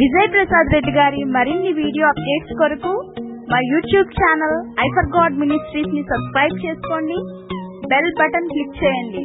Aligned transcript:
విజయ్ 0.00 0.28
ప్రసాద్ 0.34 0.68
రెడ్డి 0.74 0.92
గారి 0.96 1.20
మరిన్ని 1.34 1.70
video 1.80 2.04
updates 2.10 2.54
కొరకు 2.60 2.92
మా 3.50 3.58
YouTube 3.72 4.08
channel 4.18 4.56
I for 4.84 5.10
God 5.16 5.34
మినిస్ట్రీస్ని 5.42 6.02
subscribe 6.10 6.56
చేసుకోండి. 6.64 7.18
బెల్ 7.90 8.10
బటన్ 8.20 8.48
క్లిక్ 8.52 8.78
చేయండి. 8.80 9.22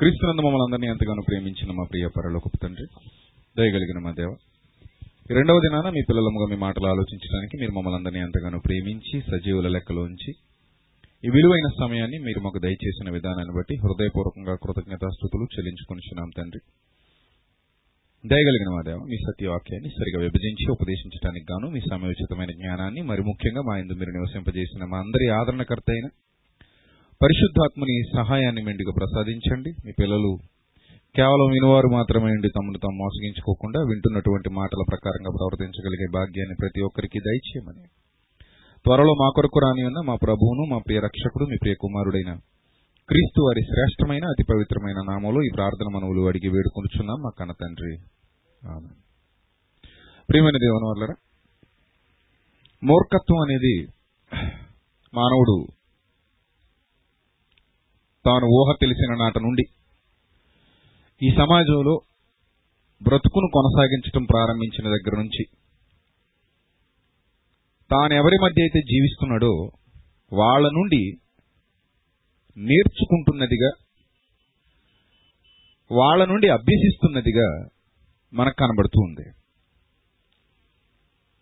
క్రీస్తునందు 0.00 0.42
మమ్మల్ని 0.46 0.64
అందరినీ 0.66 0.88
ఎంతగానో 0.94 1.22
ప్రేమించిన 1.28 1.76
మా 1.78 1.84
ప్రియ 1.92 2.08
పరలోకపు 2.16 2.58
తండ్రి 2.64 2.86
దయగలిగిన 3.56 4.02
మా 4.06 4.12
దేవ 4.18 4.32
రెండవ 5.38 5.62
దినాన 5.64 5.86
మీ 5.96 6.02
పిల్లలముగా 6.10 6.48
మీ 6.52 6.58
మాటలు 6.66 6.86
ఆలోచించడానికి 6.92 7.56
మీరు 7.62 7.72
మమ్మల్ని 7.78 7.98
అందరినీ 8.00 8.20
ఎంతగానో 8.26 8.60
ప్రేమించి 8.66 9.16
సజీవుల 9.30 9.70
లెక్కలో 9.76 10.04
ఉంచి 10.10 10.30
ఈ 11.24 11.30
విలువైన 11.36 11.68
సమయాన్ని 11.80 12.18
మీరు 12.26 12.42
మాకు 12.44 12.58
దయచేసిన 12.66 13.08
విధానాన్ని 13.16 13.54
బట్టి 13.58 13.76
హృదయపూర్వకంగా 13.84 14.54
కృతజ్ఞతాస్థుతులు 14.64 15.46
చెల్లించుకొనిచున్నాం 15.54 16.30
తండ్రి. 16.38 16.60
దయగలిగిన 18.24 18.70
మా 18.74 18.80
దేవ 18.86 19.00
మీ 19.10 19.16
సత్యవాక్యాన్ని 19.16 19.90
సరిగా 19.90 20.18
విభజించి 20.24 20.64
ఉపదేశించడానికి 20.74 21.46
గాను 21.50 21.66
మీ 21.74 21.80
సమయోచితమైన 21.90 22.52
జ్ఞానాన్ని 22.58 23.02
మరి 23.10 23.22
ముఖ్యంగా 23.22 23.62
మా 23.68 23.74
ఇందు 23.78 23.94
మీరు 23.94 24.12
నివసింపజేసిన 24.16 24.84
మా 24.84 24.98
అందరి 24.98 25.26
ఆదరణకర్త 25.28 25.90
అయిన 25.90 26.08
పరిశుద్ధాత్మని 27.20 27.94
సహాయాన్ని 28.16 28.62
మెండుగా 28.62 28.92
ప్రసాదించండి. 28.98 29.70
మీ 29.86 29.92
పిల్లలు 30.00 30.32
కేవలం 31.14 31.48
వినివారు 31.56 31.88
మాత్రమే 31.88 32.30
ఉండి 32.30 32.48
తమను 32.48 32.78
తాము 32.78 32.96
మోసగించుకోకుండా 33.04 33.80
వింటున్నటువంటి 33.90 34.50
మాటల 34.58 34.82
ప్రకారంగా 34.90 35.30
ప్రవర్తించగలిగే 35.38 36.08
భాగ్యాన్ని 36.18 36.56
ప్రతి 36.62 36.80
ఒక్కరికి 36.80 37.18
దయచేయమని. 37.18 37.84
త్వరలో 38.84 39.14
మా 39.22 39.28
కొరకు 39.36 39.58
రాని 39.58 39.84
ఉన్న 39.84 40.00
మా 40.10 40.16
ప్రభువును 40.26 40.64
మా 40.72 40.78
ప్రియ 40.78 41.00
రక్షకుడు 41.00 41.44
మీ 41.44 41.56
ప్రియ 41.56 41.74
కుమారుడైన 41.80 42.32
క్రీస్తు 43.08 43.40
వారి 43.42 43.62
శ్రేష్టమైన 43.62 44.24
అతి 44.24 44.42
పవిత్రమైన 44.42 44.98
నామంలో 45.10 45.40
ఈ 45.42 45.50
ప్రార్థన 45.54 45.88
మనవులు 45.94 46.22
అడిగి 46.28 46.48
వేడుకొనుచున్నాం. 46.48 47.18
మా 47.24 47.30
కన్న 47.38 47.52
తండ్రి. 47.52 47.92
ప్రియమైన 50.28 50.58
దేవుని 50.64 50.86
వల్లరా 50.88 51.14
మూర్ఖత్వం 52.82 53.38
అనేది 53.40 53.74
మానవుడు 55.14 55.54
తాను 58.24 58.46
ఊహ 58.58 58.74
తెలిసిన 58.80 59.12
నాట 59.14 59.38
నుండి 59.38 59.64
ఈ 61.20 61.30
సమాజంలో 61.36 61.94
బ్రతుకును 63.00 63.48
కొనసాగించడం 63.52 64.24
ప్రారంభించిన 64.24 64.86
దగ్గర 64.88 65.14
నుంచి 65.22 65.44
తాను 67.90 68.14
ఎవరి 68.14 68.38
మధ్య 68.44 68.62
అయితే 68.62 68.80
జీవిస్తున్నాడో 68.92 69.52
వాళ్ళ 70.32 70.66
నుండి 70.68 71.02
నేర్చుకుంటున్నదిగా 72.58 73.70
వాళ్ళ 75.92 76.24
నుండి 76.24 76.48
అభ్యసిస్తున్నదిగా 76.48 77.68
మనకు 78.34 78.54
కనబడుతూ 78.54 79.00
ఉంది. 79.00 79.26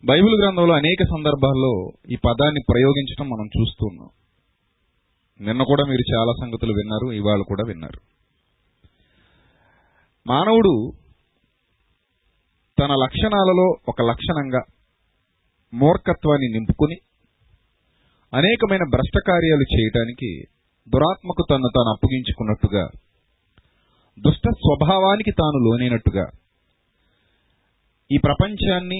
బైబిల్ 0.05 0.41
గ్రంథంలో 0.41 0.73
అనేక 0.73 1.03
సందర్భాల్లో 1.03 1.91
ఈ 2.11 2.15
పదాన్ని 2.15 2.61
ప్రయోగించడం 2.71 3.29
మనం 3.29 3.45
చూస్తున్నాం 3.45 4.09
నిన్న 5.41 5.63
కూడా 5.63 5.83
మీరు 5.85 6.15
చాలా 6.15 6.33
సంగతులు 6.41 6.73
విన్నారు 6.73 7.11
ఇవాళ 7.11 7.41
కూడా 7.41 7.63
విన్నారు. 7.67 7.99
మానవుడు 10.27 10.91
తన 12.79 12.91
లక్షణాలలో 13.03 13.75
ఒక 13.87 14.01
లక్షణంగా 14.01 14.61
మూర్ఖత్వాన్ని 15.73 16.49
నింపుకుని 16.53 16.95
అనేకమైన 18.33 18.83
భ్రష్ట 18.83 19.17
కార్యాలు 19.27 19.79
చేయటానికి 19.79 20.56
దురాత్మకు 20.87 21.43
తను 21.51 21.69
తాను 21.75 21.89
అప్పగించుకున్నట్టుగా 21.93 22.83
దుష్ట 24.17 24.49
స్వభావానికి 24.49 25.31
తాను 25.31 25.57
లోనైనట్టుగా. 25.57 26.25
ఈ 28.11 28.17
ప్రపంచాన్ని 28.17 28.99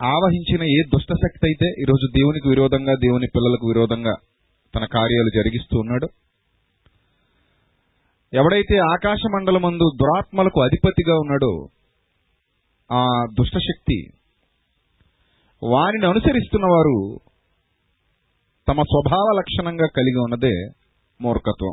ఆవహించిన 0.00 0.62
ఏ 0.62 0.80
దుష్ట 0.84 1.12
శక్తి 1.12 1.46
అయితే 1.46 1.68
ఈరోజు 1.80 2.06
దేవునికి 2.12 2.48
విరోధంగా 2.48 2.94
దేవుని 2.94 3.26
పిల్లలకు 3.26 3.66
విరోధంగా 3.66 4.14
తన 4.74 4.84
కార్యాలు 4.84 5.30
జరిగిస్తూ 5.30 5.78
ఉన్నాడు 5.78 6.06
ఎవడైతే 8.32 8.78
ఆకాశ 8.78 9.20
మండలమందు 9.34 9.84
దురాత్మలకు 9.96 10.60
అధిపతిగా 10.60 11.14
ఉన్నాడో 11.14 11.52
ఆ 12.90 13.02
దుష్టశక్తి 13.32 13.98
వారిని 15.62 16.06
అనుసరిస్తున్న 16.06 16.66
వారు 16.66 16.96
తమ 18.68 18.82
స్వభావ 18.82 19.38
లక్షణంగా 19.38 19.86
కలిగి 19.86 20.18
ఉన్నదే 20.18 20.56
మూర్ఖత్వం. 21.20 21.72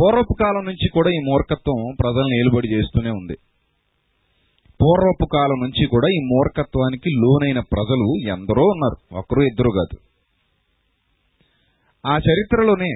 పూర్వపు 0.00 0.34
కాలం 0.40 0.64
నుంచి 0.64 0.88
కూడా 0.88 1.10
ఈ 1.10 1.18
మూర్ఖత్వం 1.18 1.94
ప్రజలను 2.00 2.34
ఏలుబడి 2.34 2.68
చేస్తూనే 2.74 3.10
ఉంది. 3.10 3.36
పూర్వపు 4.82 5.28
కాలం 5.32 5.60
నుంచి 5.60 5.86
కూడా 5.86 6.08
ఈ 6.08 6.20
మూర్ఖత్వానికి 6.24 7.10
లోనైన 7.10 7.60
ప్రజలు 7.60 8.28
ఎందరో 8.28 8.62
ఉన్నారు. 8.62 9.16
ఒకరు 9.16 9.42
ఇద్దరు 9.42 9.70
కాదు. 9.70 10.06
ఆ 12.06 12.16
చరిత్రలోనే 12.16 12.90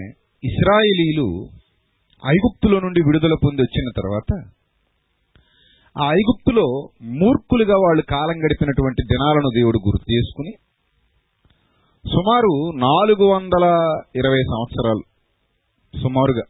ఇస్రాయేలీలు 0.44 1.48
ఐగుప్తుల 2.26 2.78
నుండి 2.78 3.00
విడుదల 3.00 3.34
పొంది 3.44 3.62
వచ్చిన 3.62 3.90
తర్వాత 3.96 4.50
ఆ 5.98 6.12
ఐగుప్తులో 6.12 6.88
మూర్ఖులుగా 7.02 7.74
వాళ్ళు 7.74 8.02
కాలం 8.02 8.46
గడిపినటువంటి 8.46 9.02
దినాలను 9.02 9.50
దేవుడు 9.54 9.78
గుర్తు 9.78 10.12
చేసుకుని 10.12 10.52
సుమారు 12.06 12.78
నాలుగు 12.78 13.24
వందల 13.24 13.64
ఇరవై 14.16 14.42
సంవత్సరాలు. 14.42 15.02
సుమారుగా. 16.02 16.42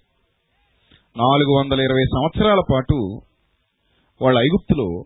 నాలుగు 1.16 1.58
వందల 1.58 1.80
ఇరవై 1.80 2.04
సంవత్సరాల 2.04 2.60
పాటు 2.72 3.20
వాళ్ళ 4.22 4.38
ఐగుప్తులో 4.38 5.04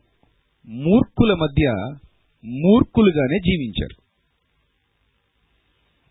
మూర్ఖుల 0.67 1.35
మధ్య 1.35 1.71
మూర్ఖులుగానే 2.45 3.39
జీవించారు. 3.39 4.05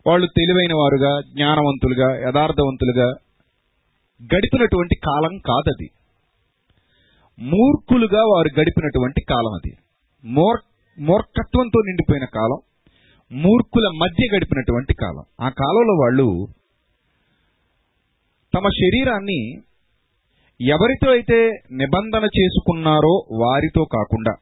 వాళ్ళు 0.06 0.26
తెలివైన 0.26 0.74
వారుగా 0.76 1.20
జ్ఞానవంతులుగా 1.20 2.28
యథార్థవంతులుగా 2.28 3.06
గడిపినటువంటి 4.24 4.94
కాలం 4.94 5.38
కాదది. 5.38 5.88
మూర్ఖులుగా 7.38 8.22
వారు 8.22 8.60
గడిపినటువంటి 8.60 9.20
కాలం 9.20 9.54
అది. 9.54 9.76
మూర్ 10.24 10.60
మూర్ఖత్వంతో 11.00 11.80
నిండిపోయిన 11.86 12.24
కాలం. 12.24 12.73
మూర్ఖుల 13.32 13.88
మధ్య 13.96 14.36
గడిపినటువంటి 14.36 14.94
కాలం. 14.94 15.24
ఆ 15.40 15.48
కాలంలో 15.48 15.94
వాళ్ళు 15.94 16.48
తమ 18.54 18.68
శరీరాన్ని 18.68 19.54
ఎవరితో 20.60 21.10
అయితే 21.10 21.38
నిబంధన 21.72 22.24
చేసుకున్నారో 22.24 23.26
వారితో 23.32 23.84
కాకుండా 23.92 24.34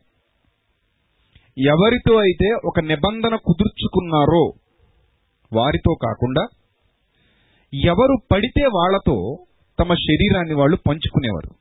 ఎవరితో 1.59 2.17
అయితే 2.17 2.53
ఒక 2.65 2.81
నిబంధన 2.81 3.37
కుదుర్చుకున్నారో 3.37 4.53
వారితో 5.53 5.95
కాకుండా 6.03 6.47
ఎవరు 7.85 8.17
పడితే 8.33 8.67
వాళ్ళతో 8.67 9.47
తమ 9.79 9.95
శరీరాన్ని 9.95 10.55
వాళ్ళు 10.55 10.77
పంచుకునేవారు. 10.77 11.55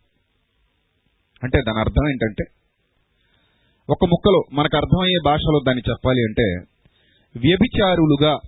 అంటే 1.44 1.62
దాని 1.68 1.80
అర్థం 1.80 2.09
ఏంటంటే 2.09 2.44
ఒక 3.90 4.06
ముక్కలో 4.06 4.44
మనకు 4.53 4.78
అర్థమయ్యే 4.78 5.20
భాషలో 5.26 5.59
దాన్ని 5.68 5.84
చెప్పాలి 5.90 6.22
అంటే 6.22 6.71
వ్యభిచారులుగా 7.38 8.40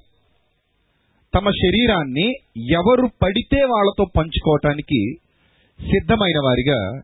తమ 1.35 1.49
శరీరాన్ని 1.49 2.33
ఎవరు 2.71 3.07
పడితే 3.21 3.57
వాళ్ళతో 3.57 4.05
పంచుకోవటానికి 4.17 5.15
సిద్ధమైన 5.79 6.39
వారిగా 6.45 7.01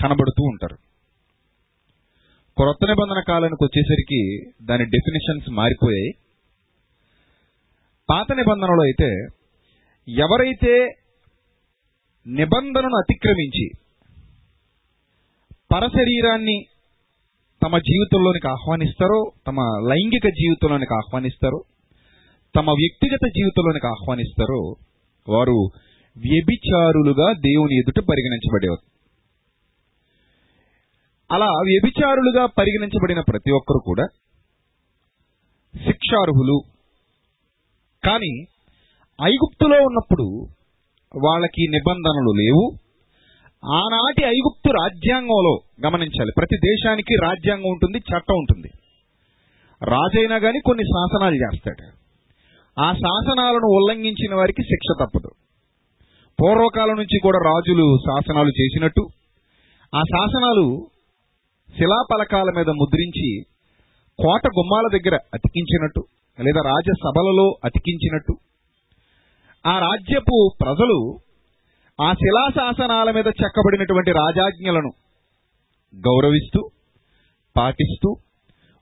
కనబడుతూ 0.00 0.44
ఉంటారు. 0.44 0.76
క్రొత్త 2.56 2.84
నిబంధన 2.84 3.22
కాలానికి 3.28 3.64
వచ్చేసరికి 3.64 4.50
దాని 4.66 4.84
డెఫినేషన్స్ 4.84 5.50
మారిపోయాయి. 5.50 6.10
పాత 8.10 8.32
నిబంధనలో 8.32 8.82
అయితే 8.82 9.26
ఎవరైతే 10.08 10.94
నిబంధనను 12.26 12.96
అతిక్రమించి 12.96 13.68
పరశరీరాన్ని 15.72 16.62
తమ 17.64 17.78
జీవితంలోనికి 17.78 18.48
ఆహ్వానిస్తారో 18.48 19.30
తమ 19.46 19.60
లైంగిక 19.88 20.26
జీవితంలోనికి 20.26 20.94
ఆహ్వానిస్తారో 20.94 21.62
తమ 22.56 22.70
వ్యక్తిగత 22.70 23.26
జీవితంలోనికి 23.26 23.86
ఆహ్వానిస్తారో 23.86 24.74
వారు 25.28 25.68
వ్యభిచారులుగా 26.16 27.32
దేవుని 27.32 27.78
ఎదుట 27.78 28.04
పరిగణించబడేవారు. 28.04 28.94
అలా 31.32 31.46
వ్యభిచారులుగా 31.46 32.46
పరిగణించబడిన 32.46 33.20
ప్రతి 33.20 33.52
ఒక్కరు 33.52 33.80
కూడా 33.86 34.06
శిక్షార్హులు. 35.84 36.60
కానీ 38.04 38.44
ఐగుప్తులో 39.22 39.76
ఉన్నప్పుడు 39.76 40.46
వాళ్ళకి 41.26 41.68
నిబంధనలు 41.70 42.32
లేవు. 42.42 42.72
ఆనాటి 43.72 44.24
ఐగుప్తు 44.24 44.72
రాజ్యాంగంలో 44.72 45.58
గమనించాలి. 45.86 46.32
ప్రతి 46.36 46.56
దేశానికి 46.56 47.14
రాజ్యాంగం 47.22 47.62
ఉంటుంది 47.62 47.98
చట్టం 47.98 48.34
ఉంటుంది. 48.34 48.68
రాజైనా 49.82 50.38
కానీ 50.38 50.60
కొన్ని 50.66 50.84
శాసనాలు 50.84 51.34
చేస్తాడు. 51.34 52.04
ఆ 52.80 52.92
శాసనాలను 52.92 53.66
ఉల్లంఘించిన 53.66 54.34
వారికి 54.34 54.62
శిక్ష 54.62 55.04
తప్పదు. 55.04 55.30
పూర్వకాలం 56.42 56.96
నుంచి 56.96 57.18
కూడా 57.22 57.38
రాజులు 57.44 57.98
శాసనాలు 57.98 58.48
చేసినట్టు 58.48 59.08
ఆ 59.94 60.00
శాసనాలు 60.00 60.86
శిలాపలకాల 61.76 62.46
మీద 62.56 62.68
ముద్రించి 62.68 63.42
కోట 64.18 64.46
గుమ్మాల 64.46 64.98
దగ్గర 64.98 65.18
అతికించినట్టు 65.34 66.04
లేదా 66.40 66.62
రాజసభలలో 66.70 67.58
అతికించినట్టు. 67.64 68.34
ఆ 69.66 69.78
రాజ్యపు 69.78 70.50
ప్రజలు 70.60 71.18
ఆ 72.02 72.12
శిలాశాసనాల 72.12 73.10
మీద 73.10 73.26
చెక్కబడినటువంటి 73.26 74.10
రాజాజ్ఞలను 74.10 74.90
గౌరవిస్తూ 75.94 76.68
పాటిస్తూ 77.56 78.16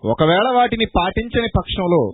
ఒకవేళ 0.04 0.56
వాటిని 0.56 0.84
పాటించని 0.96 1.48
పక్షంలో 1.58 2.12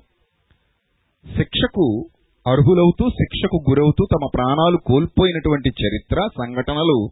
శిక్షకు 1.36 2.08
అర్హులవుతూ 2.46 3.08
శిక్షకు 3.08 3.64
గురవుతూ 3.70 4.06
తమ 4.12 4.28
ప్రాణాలు 4.34 4.78
కోల్పోయినటువంటి 4.86 5.68
చరిత్ర 5.68 6.28
సంఘటనలు 6.38 7.08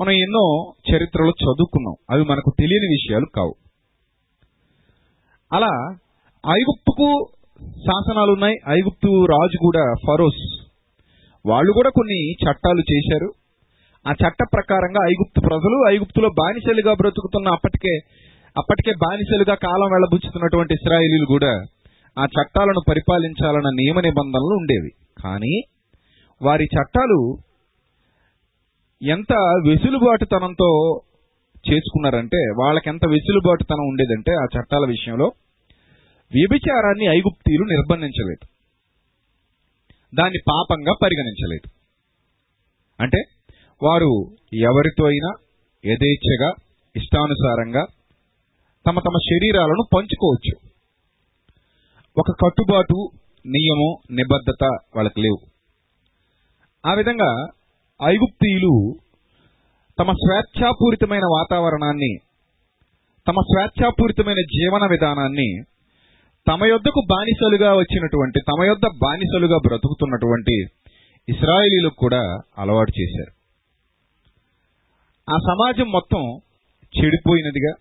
మనం 0.00 0.10
ఎన్నో 0.10 0.72
చరిత్రలో 0.90 1.30
చదువుకున్నాం. 1.30 1.94
అవి 2.10 2.24
మనకు 2.24 2.52
తెలియని 2.58 2.86
విషయాలు 2.86 3.26
కావు. 3.34 3.54
అలా 5.52 5.96
ఐగుప్తుకు 6.50 7.26
శాసనాలు 7.62 8.32
ఉన్నాయి. 8.32 8.56
ఐగుప్తు 8.68 9.24
రాజు 9.24 9.58
కూడా 9.60 9.94
ఫరోస్. 10.06 10.66
వాళ్ళు 11.46 11.72
కూడా 11.72 11.90
కొన్ని 11.90 12.32
చట్టాలు 12.32 12.82
చేశారు. 12.92 13.32
ఆ 14.06 14.12
చట్ట 14.12 14.42
ప్రకారంగా 14.52 15.06
ఐగుప్తు 15.06 15.40
ప్రజలు 15.40 15.84
ఐగుప్తులో 15.90 16.28
బానిసలుగా 16.28 16.94
బ్రతుకుతున్న 16.94 17.48
అప్పటికే 17.48 17.94
అప్పటికే 18.56 18.92
బానిసలుగా 18.92 19.54
కాలం 19.54 19.88
వెళ్ళబుచ్చుతున్నటువంటి 19.90 20.74
ఇస్రాయేలీలు 20.74 21.26
కూడా 21.26 21.52
ఆ 22.18 22.24
చట్టాలను 22.24 22.80
పరిపాలించాలన్న 22.88 23.68
నియమ 23.68 24.00
నిబంధనలు 24.00 24.54
ఉండేవి. 24.54 24.90
కానీ 25.22 25.62
వారి 26.42 26.64
చట్టాలు 26.64 27.38
ఎంత 29.02 29.32
వెసులుబాటుతనంతో 29.68 31.00
చేసుకున్నారంటే 31.70 32.36
వాళ్ళకెంత 32.36 33.06
వెసులుబాటుతనం 33.06 33.88
ఉండేదంటే 33.88 34.32
ఆ 34.32 34.44
చట్టాల 34.44 34.84
విషయంలో 34.86 35.24
వ్యభిచారాన్ని 36.32 37.06
ఐగుప్తీయులు 37.06 37.64
నిర్బంధించలేదు. 37.64 38.44
దాన్ని 40.14 40.38
పాపంగా 40.48 40.92
పరిగణించలేదు. 41.02 41.68
అంటే 43.02 43.18
వారు 43.82 44.12
ఎవరితో 44.52 45.04
అయినా 45.04 45.30
యథేచ్ఛగా 45.86 46.50
ఇష్టానుసారంగా 46.96 47.84
తమ 48.86 48.98
తమ 48.98 49.18
శరీరాలను 49.18 49.84
పంచుకోవచ్చు. 49.94 50.54
ఒక 52.18 52.30
కట్టుబాటు 52.30 53.10
నియమం 53.46 54.16
నిబద్ధత 54.16 54.64
వాళ్ళకి 54.96 55.20
లేవు. 55.20 55.40
ఆ 56.86 56.94
విధంగా 56.94 57.46
ఐగుప్తీయులు 58.02 58.94
తమ 59.98 60.12
స్వేచ్ఛాపూరితమైన 60.12 61.22
వాతావరణాన్ని 61.32 62.16
తమ 63.26 63.34
స్వేచ్ఛాపూరితమైన 63.40 64.40
జీవన 64.54 64.86
విధానాన్ని 64.86 65.62
తమ 66.48 66.64
యొద్దకు 66.64 67.00
బానిసలుగా 67.10 67.74
వచ్చినటువంటి 67.74 68.40
తమ 68.40 68.64
యొద్ద 68.64 68.86
బానిసలుగా 69.02 69.56
బ్రతుకుతున్నటువంటి 69.56 70.56
ఇస్రాయేలీలకు 71.28 71.94
కూడా 71.94 72.22
అలవాటు 72.58 72.92
చేశారు. 73.00 73.33
ఆ 75.28 75.36
సమాజం 75.48 75.88
మొత్తం 75.88 76.22
చెడిపోయినదిగా 76.94 77.72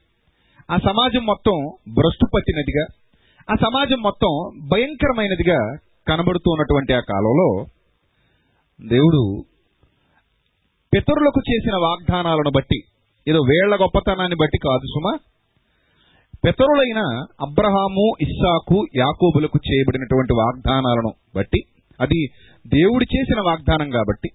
ఆ 0.70 0.78
సమాజం 0.86 1.24
మొత్తం 1.26 1.56
భ్రష్టు 1.98 2.26
పట్టినదిగా 2.34 2.84
ఆ 3.48 3.56
సమాజం 3.56 4.00
మొత్తం 4.00 4.32
భయంకరమైనదిగా 4.72 5.58
కనబడుతూ 6.08 6.48
ఉన్నటువంటి 6.52 6.94
ఆ 6.94 7.02
కాలంలో 7.10 7.48
దేవుడు 8.80 9.22
పితరులకు 10.94 11.42
చేసిన 11.42 11.76
వాగ్దానాలను 11.86 12.52
బట్టి 12.52 12.80
ఏదో 13.28 13.40
వేళ్ళ 13.44 13.74
గొప్పతనాన్ని 13.76 14.38
బట్టి 14.40 14.58
కాదు 14.58 14.88
సుమా 14.88 15.14
పితరులైన 16.44 17.02
అబ్రహాము 17.42 18.06
ఇస్సాకు 18.26 18.78
యాకోబులకు 19.00 19.58
చేయబడినటువంటి 19.68 20.34
వాగ్దానాలను 20.34 21.12
బట్టి 21.36 21.60
అది 22.00 22.20
దేవుడు 22.66 23.06
చేసిన 23.14 23.40
వాగ్దానం 23.42 23.90
కాబట్టి 23.90 24.30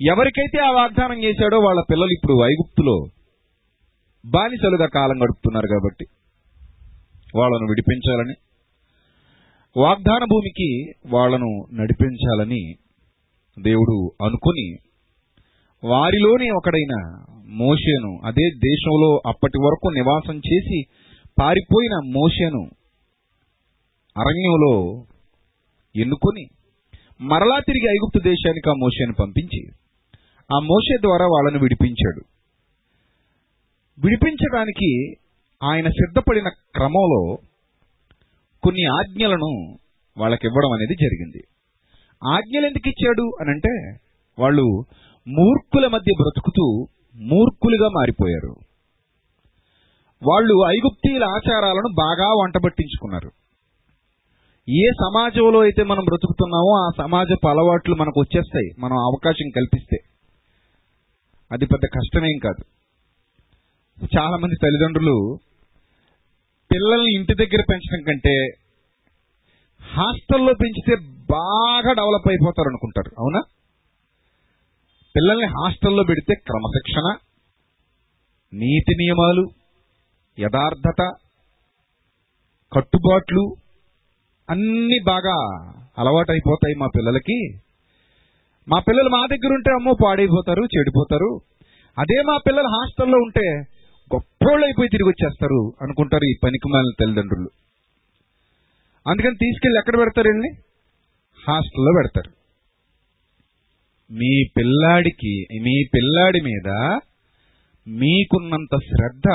ఎవరికైతే 0.00 0.58
ఆ 0.58 0.70
వాగ్దానం 0.78 1.18
చేశాడో 1.24 1.56
వాళ్ళ 1.64 1.80
పిల్లలు 1.90 2.12
ఇప్పుడు 2.16 2.34
ఐగుప్తులో 2.46 2.96
బానిసలుగా 4.24 4.86
కాలం 4.96 5.16
గడుపుతున్నారు 5.18 5.68
కాబట్టి 5.68 6.04
వాళ్ళను 7.34 7.66
విడిపించాలని 7.70 8.34
వాగ్దాన 9.76 10.24
భూమికి 10.24 10.68
వాళ్ళను 11.10 11.50
నడిపించాలని 11.72 12.62
దేవుడు 13.56 13.96
అనుకుని 14.26 14.66
వారిలోనే 15.82 16.48
ఒకడైన 16.50 16.94
మోషేను 17.56 18.10
అదే 18.28 18.46
దేశంలో 18.62 19.10
అప్పటి 19.26 19.58
వరకు 19.58 19.88
నివాసం 19.90 20.36
చేసి 20.46 20.78
పారిపోయిన 21.38 21.94
మోషేను 22.14 22.62
అరణ్యంలో 24.16 24.72
ఎన్నుకొని 25.94 26.44
మరలా 27.24 27.58
తిరిగి 27.60 27.86
ఐగుప్తు 27.90 28.20
దేశానికి 28.24 28.68
ఆ 28.68 28.76
మోషేను 28.80 29.14
పంపించి 29.18 29.60
ఆ 30.52 30.58
మోషే 30.58 30.98
ద్వారా 30.98 31.26
వాళ్ళను 31.26 31.58
విడిపించాడు. 31.62 32.24
విడిపించడానికి 33.98 35.12
ఆయన 35.64 35.88
సిద్ధపడిన 35.88 36.48
క్రమంలో 36.48 37.38
కొన్ని 38.62 38.84
ఆజ్ఞలను 38.84 39.78
వాళ్ళకి 40.18 40.46
ఇవ్వడం 40.46 40.72
అనేది 40.72 40.94
జరిగింది. 40.94 41.42
ఆజ్ఞలు 42.32 42.66
ఎందుకు 42.66 42.88
ఇచ్చాడు 42.88 43.36
అనంటే 43.40 43.98
వాళ్ళు 44.38 44.84
మూర్ఖుల 45.28 45.86
మధ్య 45.86 46.12
బ్రతుకుతూ 46.22 46.86
మూర్ఖులుగా 47.20 47.88
మారిపోయారు. 47.88 48.54
వాళ్ళు 50.26 50.64
ఐగుప్తీయుల 50.68 51.24
ఆచారాలను 51.24 51.94
బాగా 51.98 52.28
వంటబట్టించుకున్నారు. 52.28 53.30
ఏ 54.70 54.90
సమాజంలో 54.90 55.60
అయితే 55.60 55.82
మనం 55.82 56.04
బ్రతుకుతున్నామో 56.04 56.86
ఆ 56.86 56.90
సమాజపు 56.98 57.48
అలవాట్లు 57.48 57.94
మనకు 57.94 58.20
వచ్చేస్తాయి 58.20 58.70
మనం 58.78 58.96
అవకాశం 58.96 59.50
కల్పిస్తే. 59.56 59.96
అది 61.52 61.66
పెద్ద 61.66 61.86
కష్టమేం 61.94 62.38
కాదు. 62.38 62.64
చాలా 64.18 64.36
మంది 64.36 64.54
తల్లిదండ్రులు 64.62 65.38
పిల్లల్ని 66.72 67.14
ఇంటి 67.14 67.34
దగ్గర 67.34 67.64
పెంచడం 67.70 68.04
కంటే 68.04 68.50
హాస్టల్లో 69.82 70.54
పెంచితే 70.60 70.94
బాగా 71.30 71.92
డెవలప్ 71.92 72.28
అయిపోతారు 72.28 72.68
అనుకుంటారు. 72.68 73.10
అవునా? 73.18 73.40
పిల్లల్ని 75.16 75.46
హాస్టల్లో 75.46 76.04
పెడితే 76.04 76.34
క్రమశిక్షణ 76.34 77.16
నీతి 78.54 78.94
నియమాలు 78.94 79.50
యథార్థత 80.40 81.12
కట్టుబాట్లు 82.72 83.56
అన్నీ 84.50 84.98
బాగా 84.98 85.36
అలవాటైపోతాయి 85.98 86.74
మా 86.74 86.86
పిల్లలకి. 86.86 87.58
మా 88.68 88.78
పిల్లలు 88.88 89.08
మా 89.08 89.26
దగ్గర 89.30 89.54
ఉంటే 89.54 89.70
అమ్మో 89.72 89.96
పాడైపోతారు 90.04 90.62
చెడిపోతారు. 90.62 91.40
అదే 91.98 92.22
మా 92.22 92.38
పిల్లలు 92.46 92.66
హాస్టల్లో 92.66 93.18
ఉంటే 93.18 93.50
గొప్పోళ్ళు 94.14 94.66
అయిపోయి 94.66 94.88
తిరిగి 94.88 95.08
వచ్చేస్తారు 95.08 95.72
అనుకుంటారు 95.82 96.24
ఈ 96.24 96.34
పనికి 96.44 96.68
మాలిన 96.68 96.92
తల్లిదండ్రులు. 97.00 97.48
అందుకని 99.08 99.34
తీసుకెళ్ళి 99.34 99.78
ఎక్కడ 99.78 99.98
పెడతారండి 99.98 100.48
హాస్టల్లో 101.48 101.92
పెడతారు. 101.96 102.44
మీ 104.12 104.44
పిల్లాడికి 104.56 105.46
మీ 105.62 105.84
పిల్లాడి 105.94 106.40
మీద 106.40 106.98
మీకున్నంత 107.88 108.76
శ్రద్ధ 108.76 109.28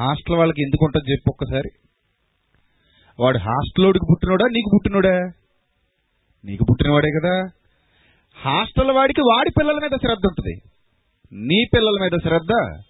హాస్టల్ 0.00 0.36
వాళ్ళకి 0.36 0.62
ఎందుకు 0.62 0.84
ఉంటుంది 0.84 1.10
చెప్పు 1.12 1.30
ఒక్కసారి. 1.30 1.70
వాడు 3.20 3.38
హాస్టల్లోడికి 3.38 4.06
పుట్టినోడా? 4.10 4.44
నీకు 4.44 4.70
పుట్టినోడా? 4.74 5.32
నీకు 6.44 6.64
పుట్టినవాడే 6.70 7.10
కదా. 7.10 7.48
హాస్టల్ 8.38 8.90
వాడికి 8.90 9.20
వాడి 9.20 9.50
పిల్లల 9.50 9.74
మీద 9.74 9.98
శ్రద్ధ 9.98 10.26
ఉంటుంది. 10.26 10.60
నీ 11.46 11.64
పిల్లల 11.74 11.94
మీద 12.02 12.18
శ్రద్ధ 12.26 12.82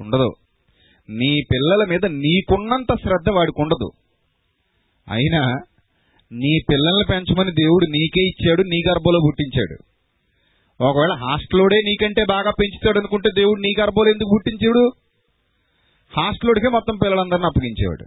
ఉండదు. 0.00 0.32
నీ 1.10 1.40
పిల్లల 1.52 1.84
మీద 1.88 2.06
నీకున్నంత 2.06 2.94
శ్రద్ధ 2.94 3.30
వాడికి 3.30 3.62
ఉండదు. 3.62 3.90
అయినా 5.12 5.40
నీ 6.32 6.58
పిల్లల్ని 6.70 7.04
పెంచమని 7.10 7.50
దేవుడు 7.50 7.86
నీకే 7.86 8.20
ఇచ్చాడు 8.20 8.62
నీ 8.62 8.82
గర్భంలో 8.90 9.20
పుట్టించాడు. 9.26 9.82
ఒకవేళ 10.84 11.12
హాస్టల్లోడే 11.12 11.76
నీకంటే 11.76 12.24
బాగా 12.28 12.50
పెంచుతాడు 12.50 12.98
అనుకుంటే 12.98 13.30
దేవుడు 13.36 13.60
నీ 13.60 13.74
గర్భంలో 13.80 14.10
ఎందుకు 14.10 14.30
పుట్టించాడు? 14.34 14.92
హాస్టల్లోడికే 16.16 16.68
మొత్తం 16.68 16.96
పిల్లలందరిని 16.96 17.46
అప్పగించేవాడు. 17.46 18.04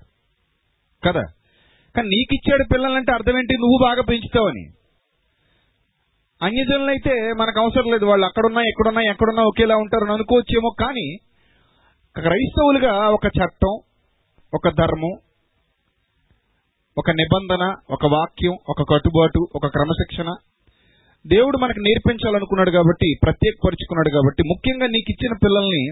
కదా? 1.07 1.22
కానీ 1.95 2.07
నీకు 2.07 2.36
ఇచ్చాడు 2.36 2.63
పిల్లలంటే 2.74 3.12
అర్థం 3.12 3.38
ఏంటి? 3.38 3.53
నువ్వు 3.53 3.79
బాగా 3.81 4.01
పెంచుతావని. 4.01 4.67
అన్యజనులైతే 6.42 7.13
మనకు 7.39 7.60
అవసరం 7.62 7.88
లేదు. 7.92 8.06
వాళ్ళు 8.06 8.25
అక్కడున్నా 8.25 8.62
ఎక్కడున్నా 8.62 9.01
ఎక్కడున్నా 9.12 9.44
ఒకేలా 9.44 9.75
ఉంటారని 9.75 10.13
అనుకోవచ్చేమో 10.13 10.70
కానీ 10.84 11.08
క్రైస్తవులుగా 12.15 12.94
ఒక 13.10 13.27
చట్టం 13.38 13.74
ఒక 14.54 14.70
ధర్మం 14.82 15.13
ఒక 16.98 17.10
నిబంధన 17.12 17.63
ఒక 17.92 18.06
వాక్యం 18.13 18.54
ఒక 18.70 18.82
కట్టుబాటు 18.92 19.39
ఒక 19.56 19.68
క్రమశిక్షణ 19.68 20.30
దేవుడు 21.25 21.58
మనకు 21.58 21.80
నేర్పించాలనుకున్నాడు 21.80 22.72
కాబట్టి 22.72 23.08
ప్రత్యేకపరుచుకున్నాడు 23.24 24.10
కాబట్టి 24.10 24.42
ముఖ్యంగా 24.51 24.88
నీకు 24.88 25.10
ఇచ్చిన 25.12 25.34
పిల్లల్ని 25.44 25.84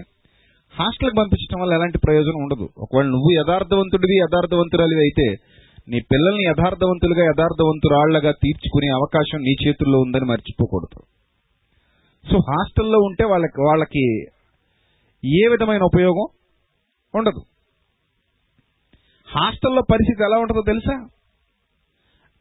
హాస్టల్కి 0.74 1.16
పంపించడం 1.16 1.60
వల్ల 1.60 1.72
ఎలాంటి 1.74 1.98
ప్రయోజనం 1.98 2.40
ఉండదు. 2.44 2.66
ఒకవేళ 2.84 3.06
నువ్వు 3.06 3.30
యథార్థవంతుడివి 3.40 4.16
యథార్థవంతురాలివి 4.20 5.02
అయితే 5.06 5.26
నీ 5.88 6.00
పిల్లల్ని 6.00 6.42
యథార్థవంతులుగా 6.42 7.24
యథార్థవంతురాళ్ళగా 7.24 8.32
తీర్చుకునే 8.32 8.88
అవకాశం 8.88 9.38
నీ 9.38 9.68
చేతుల్లో 9.68 9.98
ఉందని 10.00 10.24
మర్చిపోకూడదు. 10.24 11.02
సో 12.30 12.38
హాస్టల్లో 12.38 12.98
ఉంటే 12.98 13.24
వాళ్ళకి 13.24 13.60
వాళ్ళకి 13.60 14.20
ఏ 15.24 15.48
విధమైన 15.48 15.82
ఉపయోగం 15.82 16.26
ఉండదు. 17.14 17.42
హాస్టల్లో 19.34 19.82
పరిస్థితి 19.90 20.24
ఎలా 20.24 20.38
ఉంటుందో 20.38 20.62
తెలుసా? 20.66 21.08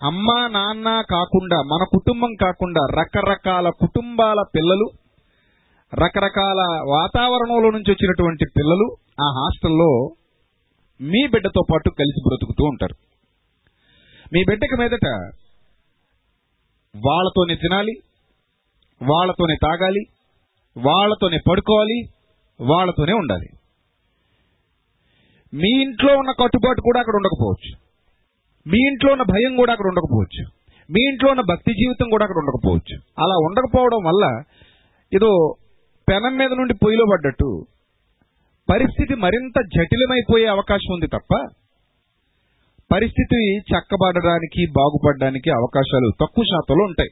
అమ్మ 0.03 0.47
నాన్న 0.47 1.03
కాకుండా 1.09 1.57
మన 1.57 1.85
కుటుంబం 1.91 2.35
కాకుండా 2.41 3.01
రకరకాల 3.01 3.69
కుటుంబాల 3.69 4.43
పిల్లలు 4.55 4.89
రకరకాల 5.93 6.59
వాతావరణంలో 6.89 7.69
నుంచి 7.69 7.91
వచ్చినటువంటి 7.91 8.45
పిల్లలు 8.57 8.95
ఆ 9.21 9.25
హాస్టల్లో 9.25 10.09
మీ 11.01 11.27
బిడ్డతో 11.27 11.61
పాటు 11.71 11.89
కలిసి 11.89 12.21
బ్రతుకుతూ 12.27 12.65
ఉంటారు. 12.65 12.95
మీ 14.33 14.43
బిడ్డకి 14.49 14.75
మీదట 14.79 15.07
వాళ్ళతోనే 16.95 17.55
తినాలి 17.55 17.93
వాళ్ళతోనే 19.01 19.55
తాగాలి 19.55 20.05
వాళ్ళతోనే 20.77 21.37
పడుకోవాలి 21.51 22.09
వాళ్ళతోనే 22.61 23.13
ఉండాలి. 23.13 23.49
మీ 25.53 25.81
ఇంట్లో 25.81 26.17
ఉన్న 26.17 26.31
కట్టుబాటు 26.31 26.81
కూడా 26.81 26.99
అక్కడ 26.99 27.15
ఉండకపోవచ్చు. 27.15 27.71
మీ 28.67 28.87
ఇంట్లో 28.91 29.11
ఉన్న 29.11 29.23
భయం 29.23 29.55
కూడా 29.55 29.71
అక్కడ 29.73 29.87
ఉండకపోవచ్చు. 29.87 30.43
మీ 30.91 31.09
ఇంట్లో 31.09 31.29
ఉన్న 31.29 31.41
భక్తి 31.41 31.73
జీవితం 31.73 32.09
కూడా 32.09 32.25
అక్కడ 32.25 32.37
ఉండకపోవచ్చు. 32.37 32.95
అలా 33.19 33.35
ఉండకపోవడం 33.35 33.97
వల్ల 33.97 34.43
ఏదో 35.13 35.55
పెనం 36.09 36.37
మీద 36.37 36.49
నుండి 36.57 36.73
పొయ్యిలో 36.73 37.05
పడ్డట్టు 37.11 37.65
పరిస్థితి 38.71 39.15
మరింత 39.15 39.61
జటిలమైపోయే 39.77 40.45
అవకాశం 40.45 40.93
ఉంది 40.93 41.07
తప్ప 41.07 41.62
పరిస్థితి 42.93 43.57
చక్కబడడానికి 43.57 44.71
బాగుపడడానికి 44.71 45.49
అవకాశాలు 45.49 46.11
తక్కువ 46.21 46.43
శాతంలో 46.43 46.83
ఉంటాయి. 46.83 47.11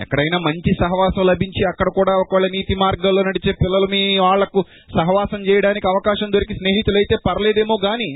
ఎక్కడైనా 0.00 0.38
మంచి 0.38 0.70
సహవాసం 0.80 1.26
లభించి 1.26 1.62
అక్కడ 1.68 1.88
కూడా 1.94 2.12
ఒకవేళ 2.12 2.46
నీతి 2.46 2.74
మార్గాల్లో 2.74 3.22
నడిచే 3.22 3.52
పిల్లలు 3.52 3.86
మీ 3.86 4.18
వాళ్ళకు 4.18 4.60
సహవాసం 4.94 5.40
చేయడానికి 5.48 5.88
అవకాశం 5.88 6.32
దొరికి 6.32 6.54
స్నేహితులైతే 6.54 7.16
పర్లేదేమో 7.28 7.76
కానీ 7.82 8.10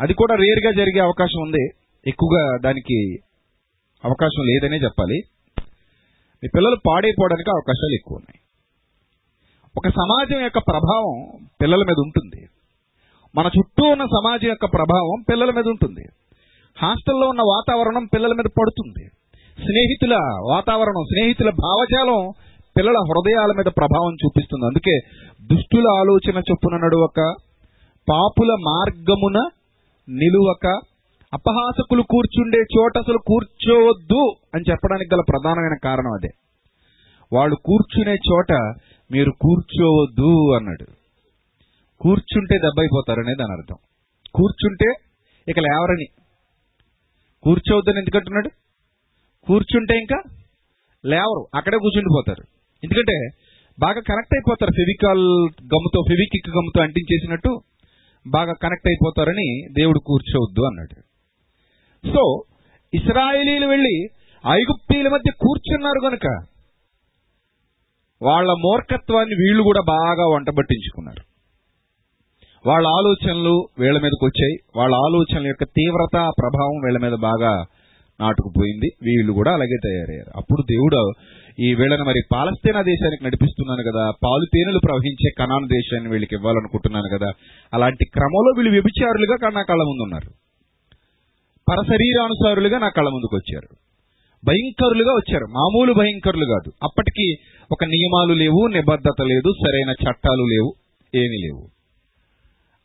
అది 0.00 0.14
కూడా 0.14 0.34
రేర్గా 0.34 0.70
జరిగే 0.70 1.00
అవకాశం 1.00 1.42
ఉంది. 1.42 1.64
ఎక్కువగా 2.06 2.58
దానికి 2.64 2.98
అవకాశం 4.04 4.42
లేదనే 4.44 4.76
చెప్పాలి. 4.76 5.18
మీ 6.42 6.48
పిల్లలు 6.54 6.76
పాడైపోవడానికి 6.86 7.50
అవకాశాలు 7.50 7.94
ఎక్కువ 7.94 8.16
ఉన్నాయి. 8.16 8.40
ఒక 9.76 9.88
సమాజం 9.88 10.40
యొక్క 10.42 10.58
ప్రభావం 10.58 11.16
పిల్లల 11.62 11.78
మీద 11.78 11.98
ఉంటుంది. 11.98 12.42
మన 13.36 13.46
చుట్టూ 13.46 13.84
ఉన్న 13.84 14.04
సమాజం 14.04 14.48
యొక్క 14.48 14.64
ప్రభావం 14.64 15.24
పిల్లల 15.30 15.50
మీద 15.50 15.66
ఉంటుంది. 15.66 16.04
హాస్టల్లో 16.82 17.28
ఉన్న 17.28 17.40
వాతావరణం 17.40 18.04
పిల్లల 18.14 18.30
మీద 18.30 18.50
పడుతుంది. 18.60 19.08
స్నేహితుల 19.62 20.14
వాతావరణం 20.50 21.04
స్నేహితుల 21.04 21.50
భావజాలం 21.50 22.32
పిల్లల 22.76 22.94
హృదయాల 22.96 23.52
మీద 23.56 23.64
ప్రభావం 23.64 24.14
చూపిస్తుంది. 24.14 24.66
అందుకే 24.66 25.00
దుష్టుల 25.54 25.84
ఆలోచన 25.98 26.38
చొప్పున 26.38 26.76
నడువక 26.76 27.34
పాపుల 28.08 28.56
మార్గమున 28.60 29.48
నిలువక 30.08 30.66
అపహాసకులు 31.32 32.02
కూర్చుండే 32.02 32.58
చోట 32.58 32.98
అసలు 32.98 33.18
కూర్చోవద్దు 33.26 34.32
అని 34.54 34.64
చెప్పడానికి 34.70 35.14
గల 35.14 35.20
ప్రధానమైన 35.28 35.76
కారణం 35.84 36.12
అదే. 36.12 36.28
వాళ్ళు 37.32 37.56
కూర్చునే 37.64 38.14
చోట 38.14 38.52
మీరు 39.12 39.30
కూర్చోవద్దు 39.30 40.54
అన్నాడు. 40.56 40.95
కూర్చుంటే 42.00 42.58
దెబ్బైపోతారనే 42.58 43.34
దాని 43.34 43.52
అర్థం. 43.52 43.76
కూర్చుంటే 44.34 44.94
ఇక 45.50 45.58
లేవరని. 45.58 46.06
కూర్చోవద్దని 47.42 47.98
ఎందుకంటున్నాడు? 47.98 48.48
కూర్చుంటే 49.46 49.98
ఇంకా 49.98 50.22
లేవరు. 51.06 51.46
అక్కడే 51.54 51.76
కూర్చుండిపోతారు 51.76 52.44
ఎందుకంటే 52.84 53.28
బాగా 53.78 54.00
కనెక్ట్ 54.00 54.34
అయిపోతారు 54.34 54.70
ఫెవికాల్ 54.70 55.48
గమ్ముతో 55.62 56.02
ఫెవికిక్ 56.08 56.48
గమ్ముతో 56.48 56.82
అంటించేసినట్టు 56.82 57.60
బాగా 58.26 58.52
కనెక్ట్ 58.62 58.88
అయిపోతారని 58.88 59.68
దేవుడు 59.72 59.98
కూర్చోవద్దు 59.98 60.62
అన్నాడు. 60.62 61.00
సో 62.12 62.42
ఇస్రాయేలీలు 62.94 63.66
వెళ్ళి 63.66 64.08
ఐగుప్తీల 64.46 65.08
మధ్య 65.08 65.30
కూర్చున్నారు 65.40 66.00
కనుక 66.08 66.46
వాళ్ళ 68.22 68.50
మూర్ఖత్వాన్ని 68.50 69.34
వీళ్ళు 69.34 69.62
కూడా 69.62 69.80
బాగా 69.88 70.34
వంటబట్టించుకున్నారు. 70.34 71.35
వాళ్ళ 72.66 72.86
ఆలోచనలు 72.86 73.68
వీళ్ళ 73.78 74.00
మీదకి 74.02 74.24
వచ్చాయి. 74.24 74.56
వాళ్ళ 74.76 74.94
ఆలోచనల 74.94 75.46
యొక్క 75.46 75.64
తీవ్రత 75.64 76.12
ప్రభావం 76.12 76.80
వీళ్ళ 76.84 76.98
మీద 76.98 77.12
బాగా 77.12 77.66
నాటుకుపోయింది. 78.20 78.88
వీళ్ళు 79.02 79.32
కూడా 79.32 79.52
అలాగే 79.52 79.76
తయారయ్యారు. 79.84 80.32
అప్పుడు 80.36 80.62
దేవుడు 80.62 81.12
ఈ 81.60 81.74
వీళ్ళని 81.74 82.02
మరి 82.02 82.20
పాలస్తీనా 82.32 82.82
దేశానికి 82.82 83.24
నడిపిస్తున్నాను 83.24 83.82
కదా 83.90 84.10
పాలు 84.10 84.44
తేనెలు 84.54 84.78
ప్రవహించే 84.78 85.30
కనాన్ 85.38 85.68
దేశాన్ని 85.68 86.10
వీళ్ళకి 86.10 86.34
ఇవ్వాలనుకుంటున్నాను 86.34 87.18
కదా 87.18 87.32
అలాంటి 87.74 88.04
క్రమంలో 88.04 88.52
వీళ్ళు 88.56 88.72
వ్యభిచారులుగా 88.72 89.50
నా 89.50 89.62
కళ్ళ 89.62 89.82
ముందు 89.82 90.02
ఉన్నారు. 90.02 90.30
పరశరీరానుసారులుగా 91.70 92.78
నా 92.78 92.88
కళ్ళ 92.88 93.08
ముందుకు 93.08 93.36
వచ్చారు. 93.36 93.76
భయంకరులుగా 94.46 95.10
వచ్చారు. 95.10 95.44
మామూలు 95.44 95.92
భయంకరులు 95.92 96.44
కాదు. 96.44 96.72
అప్పటికి 96.82 97.36
ఒక 97.72 97.84
నియమాలు 97.84 98.32
లేవు 98.34 98.66
నిబద్ధత 98.66 99.22
లేదు 99.22 99.52
సరైన 99.62 99.90
చట్టాలు 99.90 100.42
లేవు 100.42 100.74
ఏమీ 101.14 101.36
లేవు. 101.46 101.75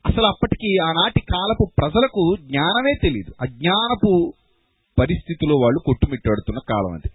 అసలు 0.06 0.26
అప్పటికి 0.26 0.78
ఆనాటి 0.86 1.20
కాలపు 1.20 1.72
ప్రజలకు 1.78 2.36
జ్ఞానమే 2.42 2.94
తెలియదు 3.02 3.34
అజ్ఞానపు 3.42 4.34
పరిస్థితిలో 5.00 5.56
వాళ్ళు 5.56 5.80
కొట్టుమిట్టాడుతున్న 5.86 6.60
కాలం 6.70 6.94
అది. 6.94 7.12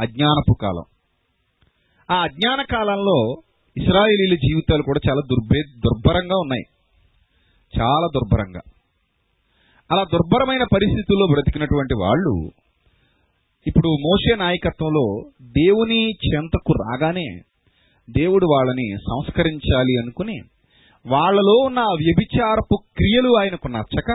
అజ్ఞానపు 0.00 0.56
కాలం. 0.62 0.82
ఆ 2.10 2.22
అజ్ఞాన 2.22 2.62
కాలంలో 2.62 3.42
ఇస్రాయేలీల 3.76 4.34
జీవితాలు 4.34 4.82
కూడా 4.82 5.00
చాలా 5.10 5.20
దుర్భే 5.26 5.62
దుర్భరంగా 5.78 6.36
ఉన్నాయి. 6.36 6.64
చాలా 7.80 8.08
దుర్భరంగా. 8.14 8.60
అలా 9.92 10.04
దుర్భరమైన 10.04 10.62
పరిస్థితుల్లో 10.62 11.26
బ్రతికినటువంటి 11.26 11.94
వాళ్ళు 11.94 12.50
ఇప్పుడు 13.66 13.88
మోసే 13.88 14.36
నాయకత్వంలో 14.36 15.30
దేవుని 15.42 16.10
చెంతకు 16.10 16.72
రాగానే 16.72 17.26
దేవుడు 18.10 18.46
వాళ్ళని 18.46 18.96
సంస్కరించాలి 18.96 20.02
అనుకుని 20.02 20.34
వాళ్ళలో 21.08 21.54
ఉన్న 21.66 21.80
వ్యభిచారపు 21.80 22.76
క్రియలు 22.96 23.30
ఆయనకు 23.40 23.68
నచ్చక 23.68 24.10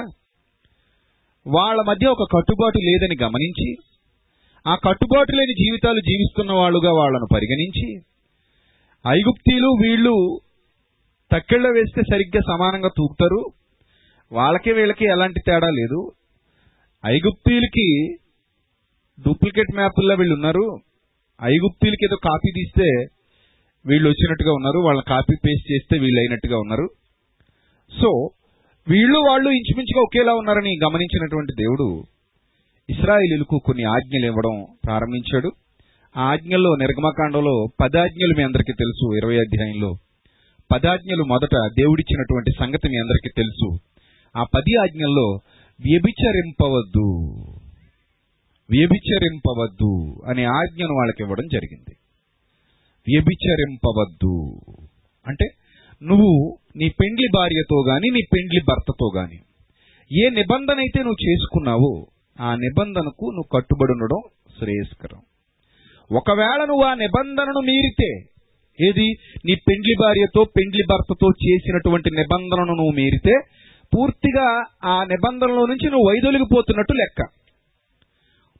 వాళ్ళ 1.48 1.82
మధ్య 1.82 2.08
ఒక 2.08 2.24
కట్టుబాటు 2.36 2.78
లేదని 2.78 3.18
గమనించి 3.24 3.70
ఆ 4.68 4.76
కట్టుబాటు 4.76 5.32
లేని 5.32 5.54
జీవితాలు 5.54 6.00
జీవిస్తున్న 6.00 6.52
వాళ్ళుగా 6.52 6.92
వాళ్ళను 6.92 7.28
పరిగణించి 7.34 7.88
ఐగుప్తీలు 9.08 9.68
వీళ్ళు 9.68 10.40
తక్కెళ్ళ 11.32 11.68
వేస్తే 11.68 12.02
సరిగ్గా 12.02 12.42
సమానంగా 12.48 12.90
తూగుతారు. 12.98 13.42
వాళ్ళకి 14.32 14.72
వీళ్ళకి 14.74 15.06
ఎలాంటి 15.06 15.40
తేడా 15.46 15.70
లేదు. 15.70 16.12
ఐగుప్తీలకి 17.06 17.88
డూప్లికేట్ 19.26 19.76
మ్యాప్ల్లో 19.76 20.16
వీళ్ళు 20.16 20.34
ఉన్నారు. 20.34 20.80
ఐగుప్తీలకి 21.42 22.06
ఏదో 22.06 22.16
కాపీ 22.16 22.52
తీస్తే 22.52 22.90
వీళ్ళు 23.86 24.10
వచ్చినట్టుగా 24.10 24.54
ఉన్నారు 24.54 24.80
వాళ్ళని 24.80 25.10
కాపీ 25.10 25.36
పేస్ట్ 25.36 25.72
చేస్తే 25.72 26.00
వీళ్ళు 26.00 26.20
అయినట్టుగా 26.20 26.58
ఉన్నారు. 26.58 26.88
సో 28.02 28.30
వీళ్ళు 28.90 29.20
వాళ్ళు 29.30 29.50
ఇంచుమించుగా 29.50 30.02
ఒకేలా 30.02 30.34
ఉన్నారని 30.34 30.80
గమనించినటువంటి 30.84 31.54
దేవుడు 31.60 32.04
ఇస్రాయిలీలకు 32.90 33.62
కొన్ని 33.66 33.84
ఆజ్ఞలు 33.84 34.25
ఇవ్వడం 34.25 34.66
ప్రారంభించాడు. 34.86 35.52
ఆ 36.18 36.22
ఆజ్ఞల్లో 36.22 36.75
నిర్గమకాండంలో 36.75 37.68
పదాజ్ఞలు 37.82 38.38
మీ 38.38 38.44
అందరికీ 38.44 38.74
తెలుసు 38.74 39.16
ఇరవై 39.16 39.38
అధ్యాయంలో. 39.38 39.96
పదాజ్ఞలు 40.72 41.24
మొదట 41.24 41.56
దేవుడిచ్చినటువంటి 41.56 42.52
సంగతి 42.60 42.90
మీ 42.90 42.98
అందరికీ 42.98 43.30
తెలుసు. 43.38 43.80
ఆ 44.38 44.44
పది 44.44 44.75
ఆజ్ఞల్లో 44.75 45.40
వ్యభిచరింపవద్దు. 45.86 47.08
వ్యభిచరింపవద్దు 48.70 50.22
అనే 50.30 50.44
ఆజ్ఞను 50.44 50.94
వాళ్ళకి 50.94 51.24
ఇవ్వడం 51.24 51.48
జరిగింది. 51.54 51.96
వ్యభిచరింపవద్దు. 53.08 54.36
అంటే 55.28 55.48
నువ్వు 56.04 56.58
నీ 56.76 56.90
పెండ్లి 56.90 57.28
భార్యతో 57.36 57.84
గాని 57.88 58.10
నీ 58.12 58.22
పెండ్లి 58.34 58.62
భర్తతో 58.70 59.12
గాని 59.16 59.40
ఏ 60.12 60.30
నిబంధన 60.30 60.78
అయితే 60.78 61.00
నువ్వు 61.00 61.30
చేసుకున్నావో 61.30 62.08
ఆ 62.42 62.56
నిబంధనకు 62.56 63.26
నువ్వు 63.26 63.60
కట్టుబడి 63.60 63.92
ఉండడం 63.92 64.22
శ్రేయస్కరం. 64.60 65.22
ఒకవేళ 66.12 66.66
నువ్వు 66.66 66.84
ఆ 66.84 66.94
నిబంధనను 66.94 67.62
మీరితే 67.62 68.12
ఏది? 68.80 69.08
నీ 69.46 69.56
పెండ్లి 69.56 69.94
భార్యతో 70.02 70.44
పెండ్లి 70.44 70.84
భర్తతో 70.92 71.28
చేసినటువంటి 71.46 72.10
నిబంధనను 72.12 72.74
నువ్వు 72.74 72.92
మీరితే 72.92 73.36
పూర్తిగా 73.94 74.66
ఆ 74.84 75.04
నిబంధనలో 75.04 75.66
నుంచి 75.66 75.86
నువ్వు 75.86 76.10
వైదొలిగిపోతున్నట్టు 76.10 76.94
లెక్క. 76.94 77.22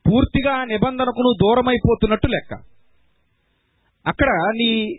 పూర్తిగా 0.06 0.54
ఆ 0.54 0.64
నిబంధనకు 0.64 1.22
నువ్వు 1.22 1.38
దూరమైపోతున్నట్టు 1.44 2.28
లెక్క. 2.28 2.73
అక్కడ 4.08 4.28
నీ 4.30 4.96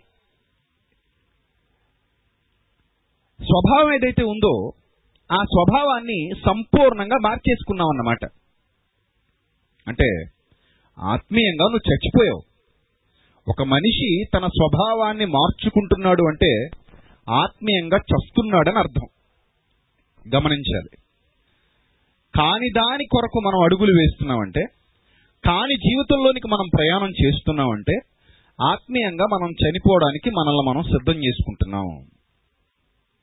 స్వభావం 3.41 3.93
ఏదైతే 3.93 4.23
ఉందో 4.23 4.71
ఆ 5.31 5.35
స్వభావాన్ని 5.35 6.29
సంపూర్ణంగా 6.45 7.17
మార్చేసుకున్నావు 7.21 7.89
అన్నమాట. 7.89 8.29
అంటే 9.87 10.23
ఆత్మీయంగా 10.99 11.63
నువ్వు 11.63 11.93
చచ్చిపోయావు. 11.93 12.41
ఒక 13.47 13.61
మనిషి 13.61 14.23
తన 14.33 14.47
స్వభావాన్ని 14.47 15.25
మార్చుకుంటున్నాడు 15.25 16.23
అంటే 16.27 16.67
ఆత్మీయంగా 17.29 17.97
చస్తున్నాడని 17.97 18.79
అర్థం. 18.79 19.07
గమనించాలి. 20.35 20.97
కాని 22.35 22.69
దాని 22.69 23.05
కొరకు 23.05 23.39
మనం 23.39 23.63
అడుగులు 23.63 23.91
వేస్తున్నామంటే 23.91 24.61
కాని 25.45 25.75
జీవితంలోనికి 25.75 26.47
మనం 26.47 26.69
ప్రయాణం 26.77 27.09
చేస్తున్నామంటే 27.09 27.93
ఆత్మీయంగా 28.61 29.25
మనం 29.25 29.49
చనిపోవడానికి 29.51 30.29
మనల్ని 30.29 30.69
మనం 30.69 30.83
సిద్ధం 30.83 31.13
చేసుకుంటున్నాం. 31.13 31.87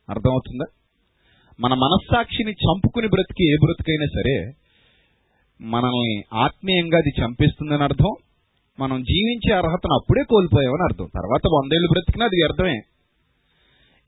అర్థమవుతుందా? 0.09 0.65
మన 1.59 1.73
మనస్సాక్షిని 1.73 2.51
చంపుకుని 2.51 3.07
బ్రతికి 3.07 3.53
ఏ 3.53 3.55
బ్రతికైనా 3.63 4.05
సరే 4.05 4.51
మనల్ని 5.61 6.23
ఆత్మీయంగా 6.33 6.97
అది 6.97 7.21
చంపేస్తుందని 7.21 7.83
అర్థం 7.83 8.15
మనం 8.79 9.03
జీవించే 9.03 9.55
అర్హతను 9.55 9.93
అప్పుడే 9.93 10.23
కోల్పోయామని 10.23 10.83
అర్థం. 10.83 11.05
తర్వాత 11.05 11.41
వందేళ్ళు 11.53 11.87
బ్రతికినా 11.87 12.25
అది 12.25 12.35
వ్యర్థమే. 12.35 12.77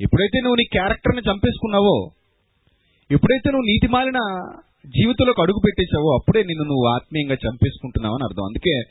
ఎప్పుడైతే 0.02 0.40
నువ్వు 0.40 0.56
నీ 0.56 0.64
క్యారెక్టర్ని 0.72 1.22
చంపేసుకున్నావో 1.32 2.10
ఎప్పుడైతే 3.12 3.52
నువ్వు 3.52 3.66
నీతి 3.66 3.88
మాలిన 3.88 4.20
జీవితంలోకి 4.86 5.42
అడుగు 5.42 5.62
పెట్టేశావో 5.66 6.16
అప్పుడే 6.16 6.44
నిన్ను 6.44 6.64
నువ్వు 6.64 6.94
ఆత్మీయంగా 6.96 7.34
చంపేసుకుంటున్నావు 7.34 8.16
అని 8.16 8.24
అర్థం. 8.24 8.44
అందుకే 8.44 8.82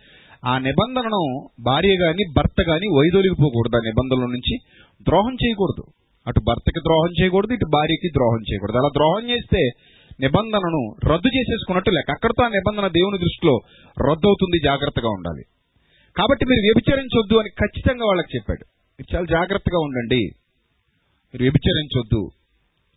ఆ 0.45 0.59
నిబంధనను 0.59 1.49
భార్య 1.63 1.89
గాని 1.89 2.25
భర్త 2.37 2.63
గాని 2.69 2.87
వైదొలిగిపోకూడదు 2.99 3.77
ఆ 3.77 3.81
నిబంధనల 3.81 4.27
నుంచి. 4.27 4.59
ద్రోహం 5.03 5.35
చేయకూడదు. 5.35 5.85
అటు 6.27 6.41
భర్తకి 6.41 6.81
ద్రోహం 6.81 7.23
చేయకూడదు 7.23 7.53
ఇటు 7.53 7.65
భార్యకి 7.65 8.09
ద్రోహం 8.09 8.41
చేయకూడదు. 8.53 8.77
అలా 8.77 8.89
ద్రోహం 8.89 9.31
చేస్తే 9.31 9.71
నిబంధనను 10.21 10.97
రద్దు 11.05 11.29
చేసేసుకున్నట్టు 11.29 11.91
లేక 11.91 12.11
అక్కడతో 12.11 12.45
ఆ 12.45 12.49
నిబంధన 12.49 12.89
దేవుని 12.89 13.19
దృష్టిలో 13.19 13.61
రద్దు 14.11 14.27
అవుతుంది 14.27 14.61
జాగ్రత్తగా 14.65 15.09
ఉండాలి. 15.09 15.43
కాబట్టి 16.17 16.45
మీరు 16.45 16.61
వ్యభిచరించొద్దు 16.61 17.35
అని 17.37 17.49
ఖచ్చితంగా 17.49 18.07
వాళ్ళకి 18.07 18.37
చెప్పాడు. 18.37 18.65
మీరు 18.69 19.17
చాలా 19.17 19.27
జాగ్రత్తగా 19.31 19.79
ఉండండి. 19.79 20.23
మీరు 21.31 21.43
వ్యభిచరించొద్దు 21.43 22.31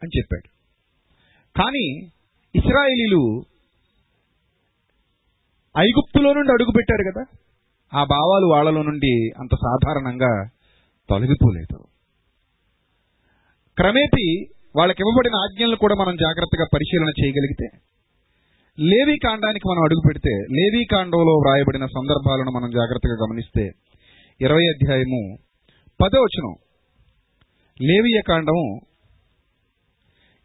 అని 0.03 0.17
చెప్పాడు. 0.17 0.49
కానీ 1.57 1.97
ఇస్రాయిలీలు 2.55 3.43
ఐగుప్తులో 5.79 6.33
నుండి 6.33 6.51
అడుగుపెట్టారు 6.51 7.03
కదా. 7.11 7.23
ఆ 7.93 8.03
భావాలు 8.03 8.45
వాళ్ళలో 8.45 8.81
నుండి 8.83 9.11
అంత 9.39 9.55
సాధారణంగా 9.55 10.31
తొలగిపోలేదు. 11.09 11.77
క్రమేపీ 13.77 14.25
వాళ్ళకి 14.75 15.01
ఇవ్వబడిన 15.01 15.35
ఆజ్ఞలను 15.35 15.75
కూడా 15.75 15.95
మనం 15.95 16.15
జాగ్రత్తగా 16.15 16.65
పరిశీలన 16.73 17.11
చేయగలిగితే 17.19 17.67
లేవీ 18.77 19.15
కాండానికి 19.17 19.69
మనం 19.69 19.83
అడుగు 19.83 20.01
పెడితే 20.07 20.33
లేవీ 20.51 20.85
కాండంలో 20.85 21.33
వ్రాయబడిన 21.37 21.85
సందర్భాలను 21.85 22.51
మనం 22.51 22.69
జాగ్రత్తగా 22.69 23.15
గమనిస్తే 23.23 23.65
ఇరవై 24.41 24.65
అధ్యాయము 24.67 25.21
పదవచనం 25.99 26.53
లేవీయ 27.81 28.21
కాండము 28.27 28.67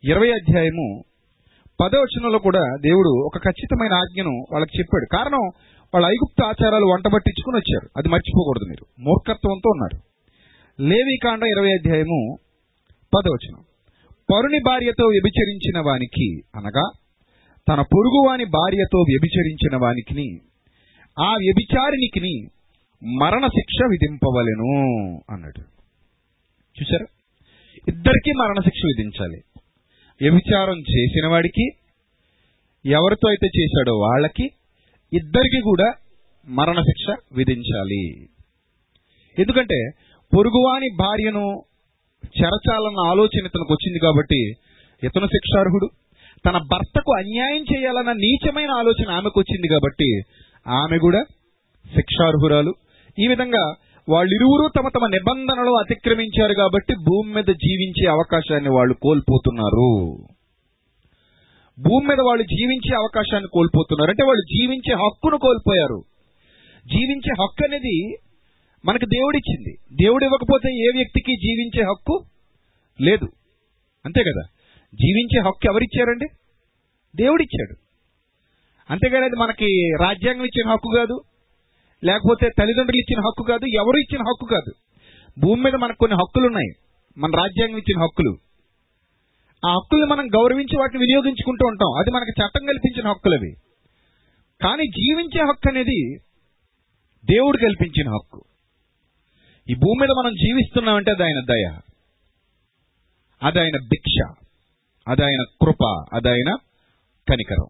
ఇరవై 0.04 0.30
అధ్యాయము 0.32 0.86
పదవచనంలో 1.82 2.38
కూడా 2.38 2.60
దేవుడు 2.82 3.08
ఒక 3.08 3.38
ఖచ్చితమైన 3.38 3.92
ఆజ్ఞను 3.92 4.30
వాళ్ళకి 4.52 4.78
చెప్పాడు. 4.78 5.16
కారణం 5.16 5.50
వాళ్ళ 5.94 6.06
ఐగుప్త 6.06 6.44
ఆచారాలు 6.44 6.84
వంట 6.84 7.04
పట్టించుకుని 7.14 7.56
వచ్చారు. 7.56 7.90
అది 7.96 8.08
మర్చిపోకూడదు 8.08 8.68
మీరు. 8.68 9.02
మూర్ఖత్వంతో 9.02 9.70
ఉన్నారు. 9.70 10.12
లేవికాండ 10.82 11.42
ఇరవై 11.42 11.72
అధ్యాయము 11.72 12.36
పదవచనం. 13.16 13.62
పరుని 14.34 14.58
భార్యతో 14.58 15.06
వ్యభిచరించిన 15.06 15.78
వానికి 15.78 16.40
అనగా 16.56 16.90
తన 17.68 17.80
పొరుగువాని 17.80 18.44
భార్యతో 18.44 18.98
వ్యభిచరించిన 18.98 19.76
వానికి 19.76 20.40
ఆ 21.18 21.32
వ్యభిచారినికి 21.32 22.46
మరణ 23.20 23.46
శిక్ష 23.46 23.86
విధింపవలెను 23.90 24.74
అన్నాడు. 25.30 25.60
చూసారా 26.80 27.06
ఇద్దరికీ 27.88 28.32
మరణశిక్ష 28.32 28.80
విధించాలి. 28.96 29.40
వ్యభిచారం 30.20 30.78
చేసిన 30.92 31.26
వాడికి 31.26 31.66
ఎవరితో 32.84 33.26
అయితే 33.28 33.48
చేశాడో 33.58 33.94
వాళ్ళకి 33.98 34.46
ఇద్దరికి 35.12 35.60
కూడా 35.60 35.88
మరణ 36.48 36.78
శిక్ష 36.80 37.06
విధించాలి. 37.32 38.04
ఎందుకంటే 39.38 39.78
పొరుగువాని 40.32 40.88
భార్యను 40.98 41.44
చెరచాలన్న 42.26 43.00
ఆలోచన 43.10 43.48
ఇతనికి 43.48 43.72
వచ్చింది 43.72 43.98
కాబట్టి 43.98 44.40
ఇతను 45.02 45.26
శిక్షార్హుడు. 45.26 45.88
తన 46.44 46.56
భర్తకు 46.58 47.10
అన్యాయం 47.12 47.62
చేయాలన్న 47.62 48.12
నీచమైన 48.12 48.70
ఆలోచన 48.70 49.10
ఆమెకు 49.10 49.40
వచ్చింది 49.40 49.68
కాబట్టి 49.68 50.08
ఆమె 50.66 50.98
కూడా 50.98 51.22
శిక్షార్హురాలు. 51.94 52.72
ఈ 53.18 53.26
విధంగా 53.26 53.64
వాళ్ళిరువురు 54.08 54.72
తమ 54.78 54.88
తమ 54.88 55.06
నిబంధనలు 55.06 55.70
అతిక్రమించారు 55.70 56.54
కాబట్టి 56.54 56.94
భూమి 56.94 57.34
మీద 57.34 57.44
జీవించే 57.44 58.10
అవకాశాన్ని 58.10 58.70
వాళ్ళు 58.70 58.94
కోల్పోతున్నారు. 58.94 60.16
భూమి 61.82 62.06
మీద 62.06 62.18
వాళ్ళు 62.26 62.42
జీవించే 62.42 62.96
అవకాశాన్ని 62.96 63.48
కోల్పోతున్నారు. 63.52 64.10
అంటే 64.10 64.24
వాళ్ళు 64.24 64.56
జీవించే 64.56 64.94
హక్కును 64.94 65.36
కోల్పోయారు. 65.36 66.02
జీవించే 66.86 67.34
హక్కు 67.42 67.64
అనేది 67.64 68.16
మనకు 68.84 69.04
దేవుడిచ్చింది. 69.04 70.04
దేవుడు 70.04 70.24
ఇవ్వకపోతే 70.24 70.74
ఏ 70.74 70.86
వ్యక్తికి 70.96 71.36
జీవించే 71.36 71.82
హక్కు 71.82 72.24
లేదు. 73.00 73.28
అంతే 74.06 74.22
కదా? 74.22 74.42
జీవించే 74.94 75.40
హక్కు 75.40 75.72
ఎవరిచ్చారండి? 75.72 76.26
దేవుడిచ్చాడు. 77.16 77.76
అంతేగాని 78.90 79.24
అది 79.24 79.36
మనకి 79.40 79.90
రాజ్యాంగం 80.00 80.44
ఇచ్చిన 80.44 80.70
హక్కు 80.70 80.90
కాదు. 80.96 81.20
లేకపోతే 82.04 82.48
తల్లిదండ్రులు 82.58 82.98
ఇచ్చిన 82.98 83.20
హక్కు 83.20 83.42
కాదు 83.42 83.66
ఎవరు 83.66 83.96
ఇచ్చిన 83.96 84.20
హక్కు 84.20 84.46
కాదు. 84.46 84.72
భూమి 85.40 85.62
మీద 85.62 85.74
మనకు 85.74 85.96
కొన్ని 85.98 86.14
హక్కులు 86.14 86.46
ఉన్నాయి 86.46 86.72
మన 87.18 87.30
రాజ్యాంగం 87.36 87.76
ఇచ్చిన 87.76 88.02
హక్కులు. 88.02 88.36
ఆ 89.66 89.72
హక్కుల్ని 89.72 90.06
మనం 90.06 90.26
గౌరవించి 90.26 90.78
వాటిని 90.78 90.98
వినియోగించుకుంటూ 90.98 91.66
ఉంటాం. 91.66 91.98
అది 91.98 92.10
మనకి 92.10 92.30
చట్టం 92.30 92.66
కల్పించిన 92.66 93.08
హక్కులు 93.08 93.34
అవి. 93.34 93.52
కానీ 94.62 94.86
జీవించే 94.86 95.42
హక్కు 95.42 95.70
అనేది 95.70 96.16
దేవుడు 97.24 97.56
కల్పించిన 97.56 98.08
హక్కు. 98.08 98.44
ఈ 99.70 99.74
భూమి 99.74 100.00
మీద 100.00 100.08
మనం 100.24 100.34
జీవిస్తున్నామంటే 100.34 101.10
అది 101.10 101.22
ఆయన 101.22 101.40
దయ. 101.50 101.78
అది 103.42 103.60
ఆయన 103.60 103.76
భిక్ష. 103.76 104.34
అది 105.08 105.24
ఆయన 105.24 105.42
కృప. 105.62 106.04
అది 106.14 106.28
ఆయన 106.28 106.56
కనికరం. 107.28 107.66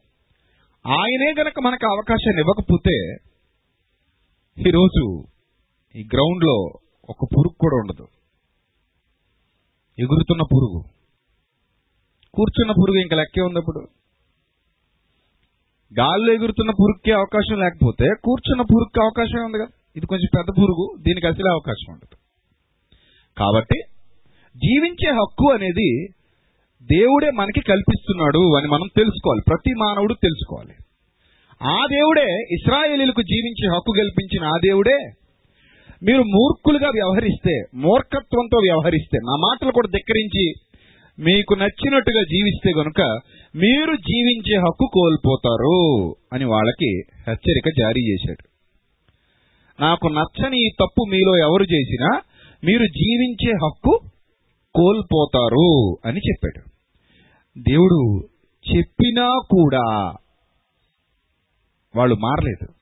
ఆయనే 0.93 1.35
గనక 1.39 1.61
మనకు 1.61 1.93
అవకాశాన్ని 1.93 2.41
ఇవ్వకపోతే 2.41 3.17
ఈరోజు 4.59 5.25
ఈ 5.97 6.09
గ్రౌండ్లో 6.15 6.55
ఒక 7.11 7.17
పురుగు 7.23 7.55
కూడా 7.61 7.77
ఉండదు. 7.77 8.07
ఎగురుతున్న 9.99 10.43
పురుగు. 10.43 10.83
కూర్చున్న 12.35 12.73
పురుగు 12.73 12.99
ఇంకా 12.99 13.17
లెక్కే 13.17 13.43
ఉంది 13.43 13.59
అప్పుడు. 13.59 13.81
గాల్లో 15.99 16.33
ఎగురుతున్న 16.33 16.71
పురుగుకి 16.71 17.13
అవకాశం 17.13 17.61
లేకపోతే 17.61 18.09
కూర్చున్న 18.25 18.63
పురుగుకి 18.63 19.01
అవకాశం 19.01 19.45
ఉంది 19.45 19.59
కదా 19.59 19.69
ఇది 19.97 20.07
కొంచెం 20.07 20.29
పెద్ద 20.37 20.63
పురుగు 20.63 20.97
దీనికి 21.03 21.27
అసలే 21.27 21.51
అవకాశం 21.51 21.93
ఉండదు. 21.93 22.17
కాబట్టి 23.39 23.81
జీవించే 24.57 25.11
హక్కు 25.11 25.53
అనేది 25.53 26.07
దేవుడే 26.83 27.31
మనకి 27.31 27.61
కల్పిస్తున్నాడు 27.61 28.57
అని 28.57 28.67
మనం 28.67 28.89
తెలుసుకోవాలి. 28.97 29.43
ప్రతి 29.49 29.75
మానవుడు 29.75 30.15
తెలుసుకోవాలి. 30.15 30.75
ఆ 31.63 31.87
దేవుడే 31.91 32.47
ఇస్రాయేలీలకు 32.51 33.23
జీవించే 33.23 33.67
హక్కు 33.69 33.93
కల్పించిన 33.99 34.45
ఆ 34.45 34.57
దేవుడే. 34.65 34.99
మీరు 36.03 36.23
మూర్ఖులుగా 36.23 36.89
వ్యవహరిస్తే 36.89 37.63
మూర్ఖత్వంతో 37.75 38.59
వ్యవహరిస్తే 38.59 39.19
నా 39.25 39.37
మాటలు 39.37 39.73
కూడా 39.73 39.89
ధిక్కరించి 39.97 40.53
మీకు 41.19 41.55
నచ్చినట్టుగా 41.55 42.23
జీవిస్తే 42.23 42.71
గనుక 42.71 43.01
మీరు 43.57 43.97
జీవించే 43.97 44.57
హక్కు 44.57 44.91
కోల్పోతారు 44.95 46.15
అని 46.33 46.45
వాళ్ళకి 46.45 47.03
హెచ్చరిక 47.29 47.69
జారీ 47.79 48.13
చేశాడు. 48.13 48.45
నాకు 49.83 50.09
నచ్చని 50.09 50.67
ఈ 50.67 50.69
తప్పు 50.81 51.05
మీలో 51.09 51.39
ఎవరు 51.39 51.63
చేసినా 51.63 52.21
మీరు 52.65 52.87
జీవించే 52.87 53.53
హక్కు 53.53 53.99
కోల్పోతారు 54.75 55.97
అని 56.05 56.19
చెప్పాడు. 56.19 56.61
దేవుడు 57.59 58.21
చెప్పినా 58.75 59.29
కూడా 59.51 60.13
వాళ్ళు 61.97 62.15
మారలేదు. 62.15 62.73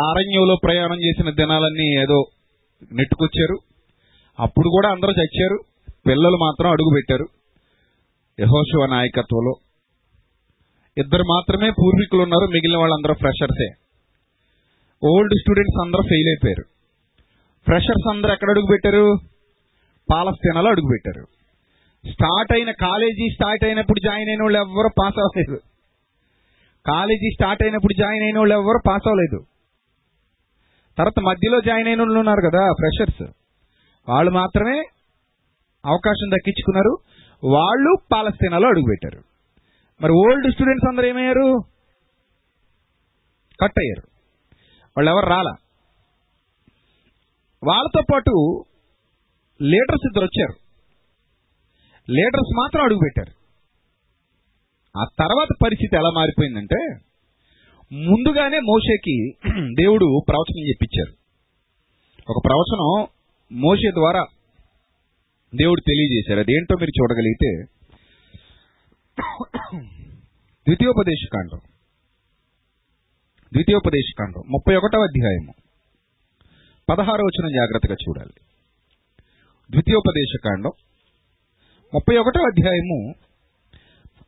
ఆ 0.00 0.10
అరణ్యంలో 0.10 0.56
ప్రయాణం 0.64 0.96
చేసిన 1.04 1.30
దినాలన్నీ 1.30 2.02
ఏదో 2.02 2.24
నెట్టుకొచ్చారు. 2.92 3.58
అప్పుడు 4.40 4.68
కూడా 4.68 4.88
అందరూ 4.88 5.10
చచ్చారు. 5.10 5.58
పిల్లలు 6.06 6.36
మాత్రం 6.36 6.70
అడుగు 6.70 6.90
పెట్టారు. 6.94 7.26
యహోశివ 8.40 8.86
నాయకత్వంలో. 8.86 9.54
ఇద్దరు 10.98 11.22
మాత్రమే 11.22 11.70
పూర్వీకులు 11.70 12.22
ఉన్నారు. 12.22 12.46
మిగిలిన 12.46 12.78
వాళ్ళందరూ 12.78 13.14
ఫ్రెషర్సే. 13.14 13.68
ఓల్డ్ 15.06 15.34
స్టూడెంట్స్ 15.40 15.86
అందరూ 15.86 16.02
ఫెయిల్ 16.02 16.28
అయిపోయారు. 16.28 16.64
ఫ్రెషర్స్ 17.64 18.08
అందరూ 18.08 18.32
ఎక్కడ 18.32 18.50
అడుగు 18.50 18.66
పెట్టారు? 18.70 19.18
పాలస్తీనాలో 20.12 20.70
అడుగు 20.70 20.86
పెట్టారు. 20.86 21.26
స్టార్ట్ 22.12 22.52
అయిన 22.52 22.70
కాలేజీ 22.70 23.28
స్టార్ట్ 23.34 23.64
అయినప్పుడు 23.64 24.00
జాయిన్ 24.00 24.28
అయిన 24.28 24.42
వాళ్ళు 24.42 24.58
ఎవ్వరూ 24.58 24.88
పాస్ 25.02 25.18
అవ్వలేదు. 25.18 25.67
కాలేజీ 26.88 27.30
స్టార్ట్ 27.30 27.62
అయినప్పుడు 27.62 28.00
జాయిన్ 28.00 28.24
అయిన 28.24 28.38
వాళ్ళు 28.38 28.54
ఎవరు 28.54 28.80
పాస్ 28.88 29.08
అవ్వలేదు. 29.08 29.44
తర్వాత 30.98 31.20
మధ్యలో 31.22 31.60
జాయిన్ 31.60 31.88
అయిన 31.88 32.00
వాళ్ళు 32.00 32.18
ఉన్నారు 32.18 32.40
కదా 32.40 32.72
ఫ్రెషర్స్. 32.72 33.32
వాళ్ళు 34.08 34.32
మాత్రమే 34.32 34.78
అవకాశం 35.86 36.30
దక్కించుకున్నారు. 36.30 36.98
వాళ్ళు 37.44 37.96
పాలస్తీనాలో 38.12 38.68
అడుగుపెట్టారు. 38.68 39.24
మరి 40.02 40.12
ఓల్డ్ 40.12 40.52
స్టూడెంట్స్ 40.52 40.88
అందరూ 40.88 41.06
ఏమయ్యారు? 41.06 41.60
కట్ 43.62 43.78
అయ్యారు. 43.78 44.08
వాళ్ళు 44.96 45.10
ఎవరు 45.10 45.26
రాలా? 45.26 45.54
వాళ్ళతో 47.66 48.02
పాటు 48.12 48.64
లీడర్స్ 49.62 50.06
ఇద్దరు 50.06 50.24
వచ్చారు. 50.24 50.68
లీడర్స్ 52.10 52.58
మాత్రం 52.58 52.84
అడుగుపెట్టారు. 52.84 53.37
ఆ 54.98 55.04
తర్వాత 55.04 55.46
పరిస్థితి 55.64 55.96
ఎలా 55.96 56.10
మారిపోయిందంటే 56.10 56.76
ముందుగానే 57.92 58.58
మోషేకి 58.58 59.30
దేవుడు 59.82 60.20
ప్రవచనం 60.28 60.68
చెప్పించారు 60.68 61.12
ఒక 62.30 62.42
ప్రవచనం 62.44 63.06
మోషే 63.60 63.90
ద్వారా 63.90 64.24
దేవుడు 65.54 65.80
తెలియజేశారు. 65.80 66.40
అదేంటో 66.40 66.76
మీరు 66.80 67.02
చూడగలిగితే 67.02 67.64
ద్వితీయోపదేశ 70.66 71.28
కాండం. 71.34 71.60
ద్వితీయోపదేశ 73.52 74.12
కాండం. 74.18 74.42
ముప్పై 74.50 74.76
ఒకటవ 74.76 75.00
అధ్యాయము. 75.00 75.52
పదహారో 76.88 77.24
వచనం 77.24 77.52
జాగ్రత్తగా 77.52 77.94
చూడాలి. 77.94 78.40
ద్వితీయోపదేశ 79.70 80.36
కాండం. 80.44 80.70
ముప్పై 81.94 82.16
ఒకటవ 82.16 82.40
అధ్యాయము 82.46 83.27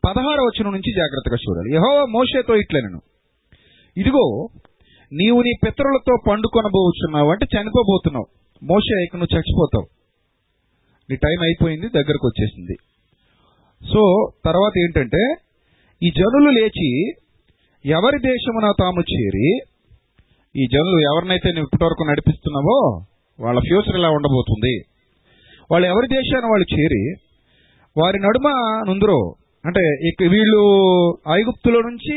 పదహారు 0.05 0.41
వచనం 0.41 0.71
నుంచి 0.71 0.91
జాగ్రత్తగా 0.97 1.37
చూడాలి. 1.43 1.69
యహో 1.75 2.05
మోషేతో 2.05 2.55
ఇట్లనను. 2.55 3.01
ఇదిగో 3.97 4.47
నీవు 5.11 5.41
నీ 5.41 5.53
పితరులతో 5.65 6.13
పండుకొనబోచున్నావు 6.27 7.29
అంటే 7.31 7.45
చనిపోబోతున్నావు. 7.45 8.27
మోసే 8.63 9.03
ఇక 9.03 9.15
నువ్వు 9.15 9.37
చచ్చిపోతావు. 9.37 9.87
నీ 11.09 11.15
టైం 11.15 11.39
అయిపోయింది 11.41 11.87
దగ్గరకు 11.87 12.27
వచ్చేసింది. 12.27 12.75
సో 13.81 14.31
తర్వాత 14.45 14.71
ఏంటంటే 14.77 15.21
ఈ 16.03 16.09
జనులు 16.09 16.49
లేచి 16.49 16.89
ఎవరి 17.85 18.19
దేశమున 18.19 18.71
తాము 18.79 19.01
చేరి 19.01 19.49
ఈ 20.55 20.67
జనులు 20.73 20.99
ఎవరినైతే 21.01 21.49
నువ్వు 21.49 21.63
ఇప్పటివరకు 21.63 22.03
నడిపిస్తున్నావో 22.09 22.77
వాళ్ళ 23.39 23.59
ఫ్యూచర్ 23.59 23.97
ఇలా 23.97 24.09
ఉండబోతుంది. 24.09 24.75
వాళ్ళు 25.71 25.87
ఎవరి 25.87 26.07
దేశాన్ని 26.07 26.49
వాళ్ళు 26.49 26.67
చేరి 26.73 27.03
వారి 27.97 28.19
నడుమ 28.19 28.47
నుందురో 28.89 29.19
అంటే 29.65 29.81
వీళ్ళు 30.33 30.61
ఐగుప్తులో 31.33 31.79
నుంచి 31.81 32.15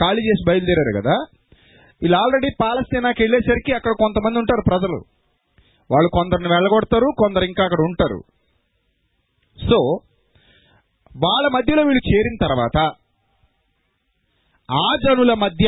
ఖాళీ 0.00 0.22
చేసి 0.28 0.42
బయలుదేరారు 0.48 0.92
కదా. 1.00 1.16
వీళ్ళు 2.02 2.16
ఆల్రెడీ 2.16 2.48
పాలస్తీనాకి 2.62 3.22
వెళ్ళేసరికి 3.22 3.72
అక్కడ 3.72 3.92
కొంతమంది 3.98 4.38
ఉంటారు 4.38 4.62
ప్రజలు. 4.66 4.98
వాళ్ళు 5.90 6.08
కొందరిని 6.12 6.48
వెళ్ళగొడతారు 6.48 7.08
కొందరు 7.16 7.44
ఇంకా 7.44 7.64
అక్కడ 7.64 7.80
ఉంటారు. 7.80 8.18
సో 9.58 9.78
వాళ్ళ 11.24 11.46
మధ్యలో 11.54 11.82
వీళ్ళు 11.82 12.02
చేరిన 12.08 12.36
తర్వాత 12.46 12.78
ఆ 14.68 14.86
జనుల 15.04 15.34
మధ్య 15.34 15.66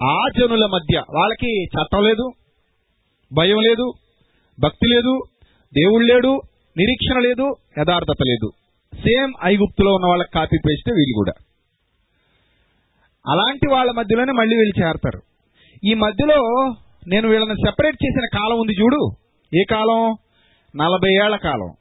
ఆ 0.00 0.16
జనుల 0.38 0.64
మధ్య 0.66 1.02
వాళ్ళకి 1.10 1.50
చట్టం 1.74 2.02
లేదు 2.04 2.24
భయం 3.30 3.60
లేదు 3.62 3.86
భక్తి 4.58 4.86
లేదు 4.94 5.12
దేవుడు 5.72 6.04
లేడు 6.04 6.32
నిరీక్షణ 6.76 7.18
లేదు 7.18 7.46
యథార్థత 7.78 8.22
లేదు. 8.26 8.50
సేమ్ 8.94 9.32
ఐగుప్తులో 9.44 9.94
ఉన్న 9.94 10.06
వాళ్ళకి 10.06 10.30
కాపీ 10.34 10.56
పేస్ట్ 10.56 10.92
వీళ్ళు 10.92 11.14
కూడా. 11.14 11.32
అలాంటి 13.28 13.68
వాళ్ళ 13.70 13.92
మధ్యలోనే 13.92 14.32
మళ్ళీ 14.32 14.56
వీళ్ళు 14.56 14.84
చేరతారు. 14.84 15.22
ఈ 15.90 15.94
మధ్యలో 15.94 16.74
నేను 17.08 17.28
వీళ్ళని 17.28 17.54
సెపరేట్ 17.54 17.96
చేసిన 18.06 18.38
కాలం 18.38 18.56
ఉంది 18.60 18.72
చూడు. 18.82 19.16
ఏ 19.54 19.64
కాలం? 19.70 20.16
నలభై 20.76 21.24
ఏళ్ళ 21.24 21.36
కాలం. 21.36 21.74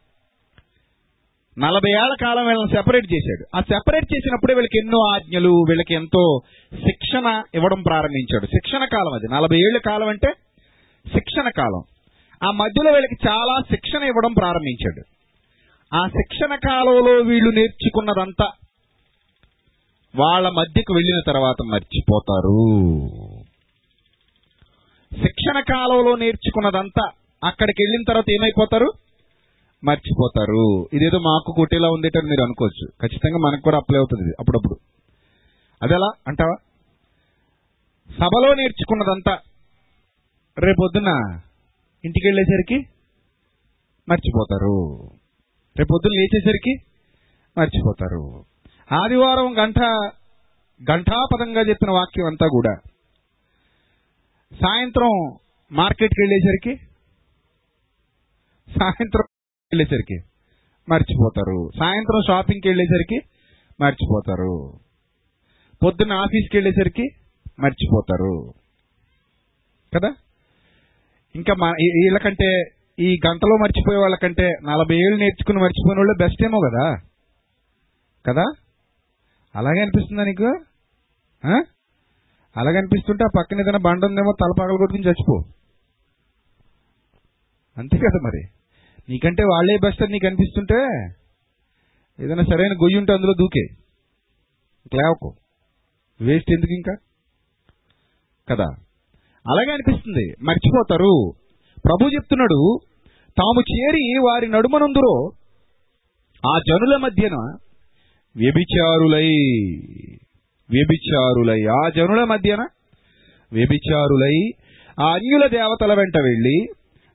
నలభై 1.59 1.91
ఏళ్ళ 1.91 2.15
కాలం 2.21 2.47
వీళ్ళని 2.47 2.75
సెపరేట్ 2.75 3.13
చేశాడు. 3.13 3.57
ఆ 3.57 3.59
సెపరేట్ 3.59 4.05
చేసినప్పుడే 4.15 4.53
వీళ్ళకి 4.53 4.77
ఎన్నో 4.77 5.15
ఆజ్ఞలు 5.15 5.49
వీళ్ళకి 5.49 5.93
ఎంతో 5.93 6.39
శిక్షణ 6.73 7.43
ఇవ్వడం 7.55 7.81
ప్రారంభించాడు. 7.81 8.45
శిక్షణ 8.45 8.85
కాలం 8.85 9.13
అది. 9.13 9.33
నలభై 9.33 9.55
ఏళ్ళ 9.55 9.77
కాలం 9.77 10.07
అంటే 10.07 10.33
శిక్షణ 11.13 11.49
కాలం. 11.49 11.81
ఆ 12.47 12.51
మధ్యలో 12.51 12.91
వీళ్ళకి 12.91 13.27
చాలా 13.29 13.61
శిక్షణ 13.69 14.03
ఇవ్వడం 14.03 14.33
ప్రారంభించాడు. 14.33 15.20
ఆ 15.93 16.07
శిక్షణ 16.07 16.55
కాలంలో 16.55 17.13
వీళ్ళు 17.13 17.51
నేర్చుకున్నదంతా 17.51 18.51
వాళ్ళ 20.19 20.49
మధ్యకు 20.49 20.93
వెళ్ళిన 20.93 21.21
తర్వాత 21.27 21.55
మర్చిపోతారు. 21.65 22.65
శిక్షణ 25.13 25.59
కాలంలో 25.59 26.15
నేర్చుకున్నదంతా 26.15 27.11
అక్కడికి 27.43 27.83
వెళ్ళిన 27.83 28.03
తర్వాత 28.07 28.31
ఏమైపోతారు? 28.31 28.91
మర్చిపోతారు. 29.83 30.89
ఇదేదో 30.93 31.19
మాకు 31.19 31.53
కొట్టేలా 31.55 31.89
ఉందేటని 31.89 32.29
మీరు 32.29 32.43
అనుకోవచ్చు. 32.43 33.07
ఖచ్చితంగా 33.07 33.37
మనకు 33.37 33.61
కూడా 33.61 33.77
అప్లై 33.77 33.97
అవుతుంది 33.97 34.33
అప్పుడప్పుడు. 34.39 34.75
అదెలా? 35.83 36.11
అంటావా? 36.27 36.55
సభలో 38.11 38.53
నేర్చుకున్నదంతా 38.53 39.37
రేపొద్దున 40.59 41.39
ఇంటికి 42.05 42.27
వెళ్ళేసరికి 42.27 42.89
మర్చిపోతారు. 44.09 45.09
రేపు 45.79 45.93
పొద్దున్న 45.93 46.19
లేచేసరికి 46.19 46.75
మర్చిపోతారు. 47.57 48.43
ఆదివారం 49.03 49.57
గంట 49.57 49.79
గంటాపదంగా 50.91 51.61
చెప్పిన 51.61 51.91
వాక్యం 51.91 52.25
అంతా 52.25 52.47
కూడా. 52.47 52.75
సాయంత్రం 54.53 55.37
మార్కెట్కి 55.71 56.21
వెళ్ళేసరికి 56.21 56.75
సాయంత్రం 58.79 59.23
వెళ్ళేసరికి 59.73 60.19
మర్చిపోతారు. 60.89 61.69
సాయంత్రం 61.79 62.21
షాపింగ్కి 62.27 62.67
వెళ్ళేసరికి 62.67 63.21
మర్చిపోతారు. 63.81 64.73
పొద్దున్న 65.85 66.13
ఆఫీస్కి 66.13 66.57
వెళ్ళేసరికి 66.57 67.09
మర్చిపోతారు. 67.59 68.53
కదా? 69.95 70.15
ఇంకా 71.35 71.53
మా 71.53 71.69
వీళ్ళకంటే 71.69 72.63
ఈ 72.99 73.19
గంటలో 73.27 73.57
మర్చిపోయే 73.57 73.99
వాళ్ళకంటే 73.99 74.43
నలభై 74.43 74.95
ఏళ్ళు 74.95 75.17
నేర్చుకుని 75.17 75.57
మర్చిపోయిన 75.57 75.99
వాళ్ళు 75.99 76.17
బెస్ట్ 76.17 76.43
ఏమో 76.43 76.59
కదా? 76.59 76.95
కదా? 78.27 78.43
అలాగే 79.55 79.81
అనిపిస్తుందా 79.81 80.23
నీకు? 80.23 80.43
అలాగే 82.57 82.77
అనిపిస్తుంటే 82.77 83.23
ఆ 83.23 83.27
పక్కన 83.37 83.61
ఏదైనా 83.61 83.77
బండ 83.77 84.05
ఉందేమో 84.05 84.33
తల 84.41 84.61
పగల 84.61 84.75
కొట్టుకుని 84.77 85.05
చచ్చిపో. 85.05 85.43
అంతే 87.77 87.97
కదా 87.97 88.19
మరి. 88.23 88.41
నీకంటే 89.09 89.43
వాళ్ళే 89.43 89.77
బెస్ట్ 89.77 90.03
అని 90.03 90.11
నీకు 90.11 90.27
అనిపిస్తుంటే 90.27 90.75
ఏదైనా 92.23 92.43
సరైన 92.43 92.73
గొయ్యి 92.73 92.97
ఉంటే 92.97 93.13
అందులో 93.13 93.33
దూకే. 93.33 93.63
లేవకు. 94.93 95.35
వేస్ట్ 96.21 96.51
ఎందుకు 96.51 96.73
ఇంకా? 96.73 96.95
కదా? 98.51 98.65
అలాగే 99.49 99.71
అనిపిస్తుంది. 99.71 100.33
మర్చిపోతారు. 100.43 101.40
ప్రభు 101.85 102.07
చెప్తున్నాడు 102.07 102.59
తాము 103.37 103.61
చేరి 103.61 104.19
వారి 104.19 104.47
నడుమనందురో 104.47 105.13
ఆ 106.43 106.59
జనుల 106.67 106.97
మధ్యన 106.97 107.35
వ్యభిచారులై 108.35 109.29
వ్యభిచారులై 110.69 111.61
ఆ 111.65 111.89
జనుల 111.89 112.23
మధ్యన 112.23 112.61
వ్యభిచారులై 113.53 114.35
ఆ 114.99 115.13
అన్యుల 115.13 115.47
దేవతల 115.47 115.93
వెంట 115.93 116.17
వెళ్ళి 116.17 116.57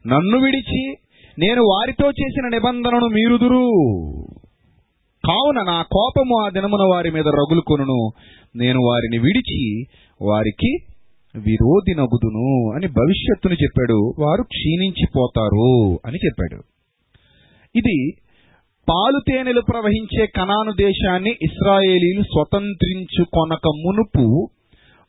నన్ను 0.07 0.39
విడిచి 0.39 0.83
నేను 1.39 1.63
వారితో 1.63 2.09
చేసిన 2.09 2.49
నిబంధనను 2.49 3.07
మీరుదురు. 3.07 3.65
కావున 5.25 5.63
నా 5.63 5.83
కోపము 5.83 6.45
ఆ 6.45 6.49
దినమున 6.49 6.95
వారి 6.95 7.11
మీద 7.11 7.29
రగులుకొనును. 7.29 8.11
నేను 8.57 8.81
వారిని 8.83 9.19
విడిచి 9.19 9.83
వారికి 10.21 10.71
విరోధి 11.39 11.95
నగుదును 11.95 12.73
అని 12.75 12.87
భవిష్యత్తును 12.87 13.55
చెప్పాడు. 13.55 14.15
వారు 14.19 14.43
క్షీణించిపోతారు 14.43 16.01
అని 16.07 16.17
చెప్పాడు. 16.17 16.63
ఇది 17.79 18.11
పాలు 18.89 19.21
తేనెలు 19.31 19.61
ప్రవహించే 19.61 20.27
కనాను 20.27 20.73
దేశాన్ని 20.73 21.31
ఇస్రాయేలీలు 21.31 22.23
స్వతంత్రించుకొనక 22.23 23.67
మునుపు 23.67 24.49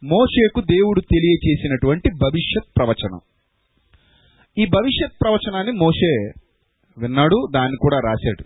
మోషేకు 0.03 0.61
దేవుడు 0.61 1.01
తెలియచేసినటువంటి 1.01 2.09
భవిష్యత్ 2.09 2.77
ప్రవచనం. 2.77 3.19
ఈ 4.57 4.65
భవిష్యత్ 4.65 5.13
ప్రవచనాన్ని 5.23 5.73
మోషే 5.73 6.31
విన్నాడు 6.97 7.47
దాన్ని 7.55 7.77
కూడా 7.81 7.99
రాశాడు. 7.99 8.43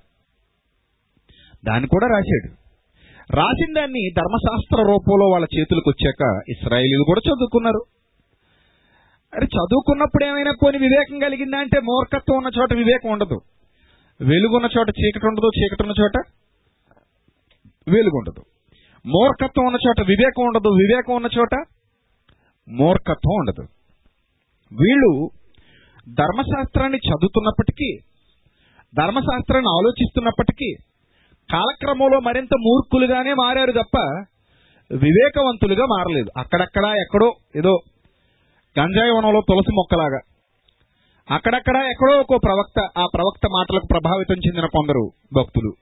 దాన్ని 1.66 1.88
కూడా 1.88 2.08
రాశాడు. 2.08 2.61
రాసిన 3.38 3.74
దాన్ని 3.74 4.10
ధర్మశాస్త్ర 4.18 4.80
రూపంలో 4.82 5.26
వాళ్ళ 5.30 5.48
చేతులకు 5.60 5.90
వచ్చాక 5.90 6.42
ఇస్రాయేలీలు 6.50 7.04
కూడా 7.08 7.22
చదువుకున్నారు. 7.28 7.82
అరే 9.36 9.46
చదువుకున్నప్పుడు 9.46 10.26
ఏమైనా 10.26 10.52
కొన్ని 10.52 10.80
వివేకం 10.82 11.20
కలిగిందా 11.20 11.58
అంటే 11.58 11.80
మూర్ఖత్వం 11.80 12.38
ఉన్న 12.38 12.50
చోట 12.60 12.74
వివేకం 12.74 13.10
ఉండదు. 13.10 13.42
వెలుగున్న 14.22 14.70
చోట 14.78 14.90
చీకటి 14.90 15.28
ఉండదు 15.28 15.52
చీకటి 15.60 15.84
ఉన్న 15.84 15.94
చోట 16.02 16.18
వెలుగు 17.88 18.18
ఉండదు. 18.18 18.44
మూర్ఖత్వం 19.06 19.66
ఉన్న 19.66 19.78
చోట 19.88 20.02
వివేకం 20.08 20.44
ఉండదు 20.46 20.70
వివేకం 20.70 21.16
ఉన్న 21.16 21.30
చోట 21.40 21.66
మూర్ఖత్వం 22.70 23.36
ఉండదు. 23.40 23.64
వీళ్ళు 24.84 25.30
ధర్మశాస్త్రాన్ని 26.10 26.98
చదువుతున్నప్పటికీ 26.98 27.98
ధర్మశాస్త్రాన్ని 28.98 29.70
ఆలోచిస్తున్నప్పటికీ 29.70 30.76
కాలక్రమంలో 31.54 32.20
మరింత 32.20 32.50
మూర్ఖులుగానే 32.62 33.34
మారారు 33.34 33.72
తప్ప 33.72 33.98
వివేకవంతులుగా 34.92 35.86
మారలేదు. 35.86 36.30
అక్కడక్కడ 36.38 36.86
ఎక్కడో 36.86 37.34
ఏదో 37.56 37.80
గంజాయి 38.80 39.12
వనంలో 39.12 39.42
తులసి 39.50 39.72
మొక్కలాగా. 39.74 40.20
అక్కడక్కడ 41.36 41.76
ఎక్కడో 41.76 42.14
ఒక 42.20 42.44
ప్రవక్త 42.44 43.00
ఆ 43.00 43.06
ప్రవక్త 43.14 43.48
మాటలకు 43.58 43.88
ప్రభావితం 43.92 44.36
చెందిన 44.36 44.66
కొందరు 44.66 45.12
భక్తులు. 45.34 45.74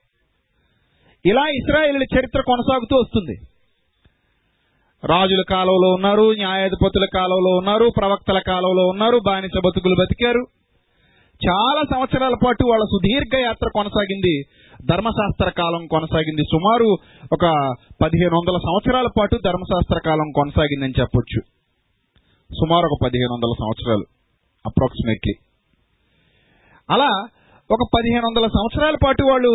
ఇలా 1.26 1.48
ఇస్రాయేల్ 1.48 1.98
చరిత్ర 1.98 2.42
కొనసాగుతూ 2.42 2.96
వస్తుంది. 2.96 3.36
రాజుల 5.06 5.44
కాలంలో 5.50 5.90
ఉన్నారు 5.94 6.34
న్యాయాధిపతుల 6.34 7.06
కాలంలో 7.14 7.58
ఉన్నారు 7.58 7.92
ప్రవక్తల 7.98 8.40
కాలంలో 8.40 8.88
ఉన్నారు 8.88 9.20
బానిస 9.26 9.52
బతుకులు 9.66 9.96
బతికారు. 10.00 10.46
చాలా 11.50 11.82
సంవత్సరాల 11.96 12.34
పాటు 12.46 12.68
వాళ్ళ 12.68 12.84
సుదీర్ఘ 12.84 13.40
యాత్ర 13.40 13.70
కొనసాగింది. 13.74 14.44
ధర్మశాస్త్ర 14.86 15.50
కాలం 15.50 15.88
కొనసాగింది. 15.88 16.44
సుమారు 16.44 16.98
ఒక 17.34 17.76
పదిహేను 18.02 18.36
వందల 18.36 18.58
సంవత్సరాల 18.58 19.08
పాటు 19.20 19.40
ధర్మశాస్త్ర 19.46 20.00
కాలం 20.06 20.32
కొనసాగిందని 20.36 20.94
చెప్పొచ్చు. 21.00 21.42
సుమారు 22.54 22.86
ఒక 22.86 22.98
పదిహేను 23.06 23.34
వందల 23.34 23.54
సంవత్సరాలు 23.60 24.06
అప్రాక్సిమేట్లీ 24.66 25.34
అలా 26.90 27.28
ఒక 27.72 27.90
పదిహేను 27.98 28.28
వందల 28.28 28.48
సంవత్సరాల 28.48 28.96
పాటు 29.06 29.24
వాళ్ళు 29.24 29.52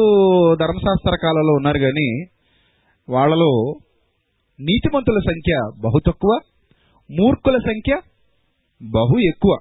ధర్మశాస్త్ర 0.61 1.17
కాలంలో 1.23 1.53
ఉన్నారు 1.53 1.79
కానీ 1.79 2.25
వాళ్ళలో 3.09 3.75
నీతిమంతుల 4.61 5.19
సంఖ్య 5.19 5.81
బహు 5.81 5.99
తక్కువ 6.07 6.39
మూర్ఖుల 7.11 7.59
సంఖ్య 7.59 7.95
బహు 8.83 9.19
ఎక్కువ. 9.19 9.59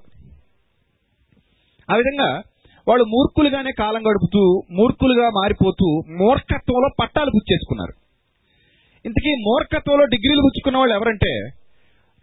ఆ 1.91 1.95
విధంగా 1.95 2.41
వాళ్ళు 2.87 3.03
మూర్ఖులుగానే 3.03 3.71
కాలం 3.71 4.01
గడుపుతూ 4.01 4.63
మూర్ఖులుగా 4.71 5.29
మారిపోతూ 5.29 5.87
మూర్ఖత్వంలో 6.21 6.89
పట్టాలు 7.01 7.31
చేసుకున్నారు. 7.53 7.93
ఇంతకీ 9.05 9.31
మూర్ఖత్వంలో 9.49 10.05
డిగ్రీలు 10.05 10.41
పుచ్చుకున్న 10.41 10.77
వాళ్ళు 10.77 10.95
ఎవరంటే 10.95 11.31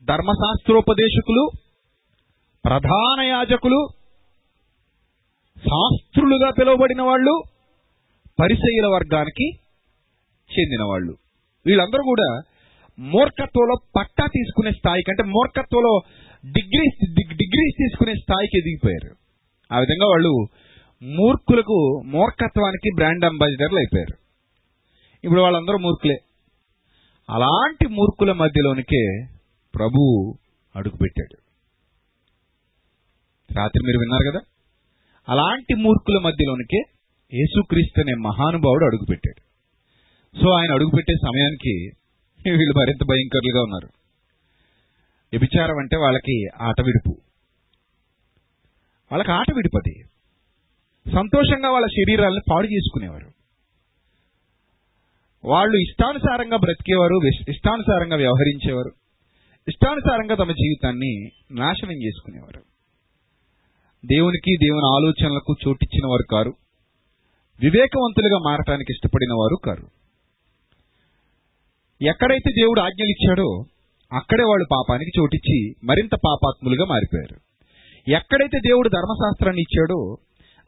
ధర్మశాస్త్రోపదేశకులు 0.08 1.50
ప్రధాన 2.64 3.20
యాజకులు 3.20 3.80
శాస్త్రులుగా 5.56 6.50
పిలువబడిన 6.50 7.02
వాళ్ళు 7.02 7.42
పరిసయ్యుల 8.40 8.86
వర్గానికి 8.86 9.46
చెందిన 10.50 10.82
వాళ్ళు 10.82 11.12
వీళ్ళందరూ 11.66 12.02
కూడా 12.02 12.28
మూర్ఖత్వంలో 12.98 13.74
పట్టా 13.96 14.26
తీసుకునే 14.26 14.70
స్థాయికి 14.70 15.10
అంటే 15.10 15.22
మూర్ఖత్వంలో 15.22 16.00
డిగ్రీస్ 16.44 16.98
డిగ్రీస్ 17.34 17.76
తీసుకునే 17.82 18.14
స్థాయికి 18.14 18.58
ఎదిగిపోయారు. 18.58 19.19
ఆ 19.72 19.78
విధంగా 19.78 20.06
వాళ్ళు 20.06 20.46
మూర్ఖులకు 21.02 22.02
మూర్ఖత్వానికి 22.06 22.94
బ్రాండ్ 22.94 23.24
అంబాసిడర్లు 23.24 23.76
అయిపోయారు. 23.76 24.16
ఇప్పుడు 25.24 25.40
వాళ్ళందరూ 25.40 25.78
మూర్ఖులే. 25.78 26.16
అలాంటి 27.30 27.88
మూర్ఖుల 27.88 28.32
మధ్యలోనికే 28.32 29.26
ప్రభు 29.74 30.34
అడుగుపెట్టాడు 30.76 31.36
రాత్రి 33.52 33.84
మీరు 33.86 33.98
విన్నారు 33.98 34.30
కదా? 34.30 34.40
అలాంటి 35.28 35.74
మూర్ఖుల 35.74 36.18
మధ్యలోనికే 36.24 36.78
యేసుక్రీస్తు 37.34 38.00
అనే 38.00 38.14
మహానుభావుడు 38.14 38.84
అడుగుపెట్టాడు 38.84 39.40
సో 40.42 40.50
ఆయన 40.50 40.72
అడుగుపెట్టే 40.74 41.14
సమయానికి 41.14 41.74
వీళ్ళు 42.50 42.78
మరింత 42.78 43.04
భయంకరులుగా 43.04 43.62
ఉన్నారు. 43.62 43.88
వ్యభిచారం 45.32 45.78
అంటే 45.78 45.96
వాళ్ళకి 45.96 46.48
ఆట 46.60 46.80
విడుపు 46.80 47.29
వాళ్ళకి 49.10 49.30
ఆట 49.30 49.52
విడిపది 49.54 50.02
సంతోషంగా 51.12 51.70
వాళ్ళ 51.70 51.86
శరీరాలను 51.86 52.40
పాడు 52.50 52.66
చేసుకునేవారు. 52.66 53.30
వాళ్ళు 55.44 55.76
ఇష్టానుసారంగా 55.76 56.56
బ్రతికేవారు 56.56 57.20
ఇష్టానుసారంగా 57.48 58.16
వ్యవహరించేవారు 58.16 58.92
ఇష్టానుసారంగా 59.68 60.34
తమ 60.34 60.52
జీవితాన్ని 60.52 61.28
నాశనం 61.50 62.02
చేసుకునేవారు. 62.06 62.60
దేవునికి 64.06 64.56
దేవుని 64.56 64.86
ఆలోచనలకు 64.86 65.54
చోటిచ్చిన 65.68 66.06
వారు 66.06 66.26
కారు. 66.30 66.54
వివేకవంతులుగా 67.60 68.38
మారటానికి 68.38 68.92
ఇష్టపడిన 68.92 69.32
వారు 69.32 69.56
కారు. 69.64 69.86
ఎక్కడైతే 72.04 72.50
దేవుడు 72.50 72.80
ఆజ్ఞలు 72.80 73.10
ఇచ్చాడో 73.10 73.64
అక్కడే 74.12 74.42
వాళ్ళు 74.42 74.66
పాపానికి 74.72 75.20
చోటిచ్చి 75.20 75.74
మరింత 75.84 76.14
పాపాత్ములుగా 76.14 76.84
మారిపోయారు. 76.84 77.49
ఎక్కడైతే 78.08 78.58
దేవుడు 78.68 78.88
ధర్మశాస్త్రాన్ని 78.88 79.60
ఇచ్చాడో 79.60 80.16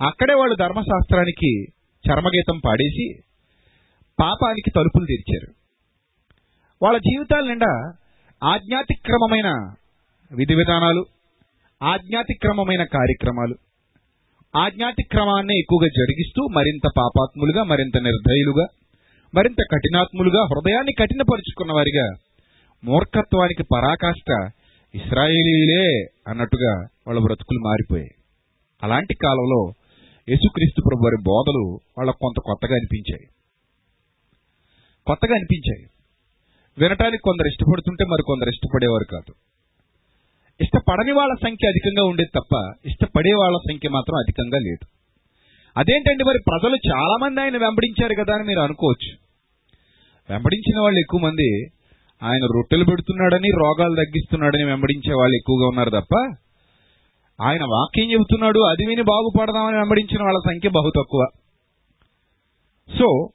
అక్కడే 0.02 0.34
వాళ్ళు 0.34 0.54
ధర్మశాస్త్రానికి 0.54 1.64
చర్మగీతం 2.04 2.60
పాడేసి 2.66 3.06
పాపానికి 4.20 4.70
తలుపులు 4.70 5.04
తెరిచారు. 5.04 5.52
వాళ్ళ 6.82 6.98
జీవితాల 6.98 7.44
నిండా 7.48 7.72
ఆజ్ఞాతిక్రమమైన 8.42 9.48
విధి 10.30 10.54
విధానాలు 10.54 11.06
ఆజ్ఞాతిక్రమమైన 11.82 12.84
కార్యక్రమాలు 12.84 13.54
ఆజ్ఞాతిక్రమాన్ని 14.56 15.54
ఎక్కువగా 15.58 15.86
జరిగిస్తూ 15.86 16.48
మరింత 16.52 16.86
పాపాత్ములుగా 16.98 17.64
మరింత 17.64 17.96
నిర్దయులుగా 17.98 18.66
మరింత 19.34 19.56
కఠినాత్ములుగా 19.72 20.42
హృదయాన్ని 20.44 20.92
కఠినపరుచుకున్న 20.92 21.72
వారిగా 21.72 22.06
మూర్ఖత్వానికి 22.84 23.62
పరాకాష్ట 23.62 24.30
ఇస్రాయేలీలే 24.94 26.06
అన్నట్టుగా 26.28 26.72
వాళ్ళ 27.06 27.20
బ్రతుకులు 27.20 27.58
మారిపోయాయి. 27.58 28.10
అలాంటి 28.82 29.14
కాలంలో 29.14 29.72
యేసుక్రీస్తు 30.28 30.80
ప్రభు 30.80 31.04
వారి 31.04 31.22
బోధలు 31.22 31.80
వాళ్ళకు 31.98 32.18
కొంత 32.20 32.40
కొత్తగా 32.44 32.74
అనిపించాయి. 32.74 33.26
కొత్తగా 35.06 35.34
అనిపించాయి. 35.34 35.86
వినటానికి 36.78 37.22
కొందరు 37.22 37.46
ఇష్టపడుతుంటే 37.46 38.04
మరి 38.04 38.22
కొందరు 38.26 38.48
ఇష్టపడేవారు 38.48 39.04
కాదు. 39.04 39.34
ఇష్టపడని 40.60 41.12
వాళ్ళ 41.12 41.34
సంఖ్య 41.34 41.68
అధికంగా 41.68 42.04
ఉండేది 42.04 42.30
తప్ప 42.40 42.72
ఇష్టపడే 42.86 43.30
వాళ్ళ 43.30 43.56
సంఖ్య 43.56 43.88
మాత్రం 43.88 44.16
అధికంగా 44.16 44.58
లేదు. 44.58 44.86
అదేంటండి 45.76 46.24
మరి 46.24 46.38
ప్రజలు 46.50 46.76
చాలామంది 46.76 47.40
ఆయన 47.40 47.56
వెంబడించారు 47.56 48.24
కదా 48.24 48.34
అని 48.34 48.44
మీరు 48.44 48.60
అనుకోవచ్చు. 48.60 49.16
వెంబడించిన 50.30 50.80
వాళ్ళు 50.82 51.00
ఎక్కువ 51.00 51.20
మంది 51.20 51.66
ఆయన 52.22 52.44
రొట్టెలు 52.54 52.84
పెడుతున్నాడని 52.84 53.48
రోగాలు 53.48 53.94
తగ్గిస్తున్నాడని 53.94 54.64
వెంబడించే 54.64 55.14
వాళ్ళు 55.14 55.36
ఎక్కువగా 55.36 55.66
ఉన్నారు 55.66 55.90
తప్ప 55.90 56.36
ఆయన 57.42 57.62
వాక్యం 57.62 58.12
చెబుతున్నాడు 58.12 58.58
అది 58.58 58.86
విని 58.86 59.02
బాగుపడదామని 59.02 59.76
వెంబడించిన 59.76 60.22
వాళ్ళ 60.22 60.38
సంఖ్య 60.38 60.68
బహు 60.68 60.90
తక్కువ. 60.96 61.26
సో 62.98 63.28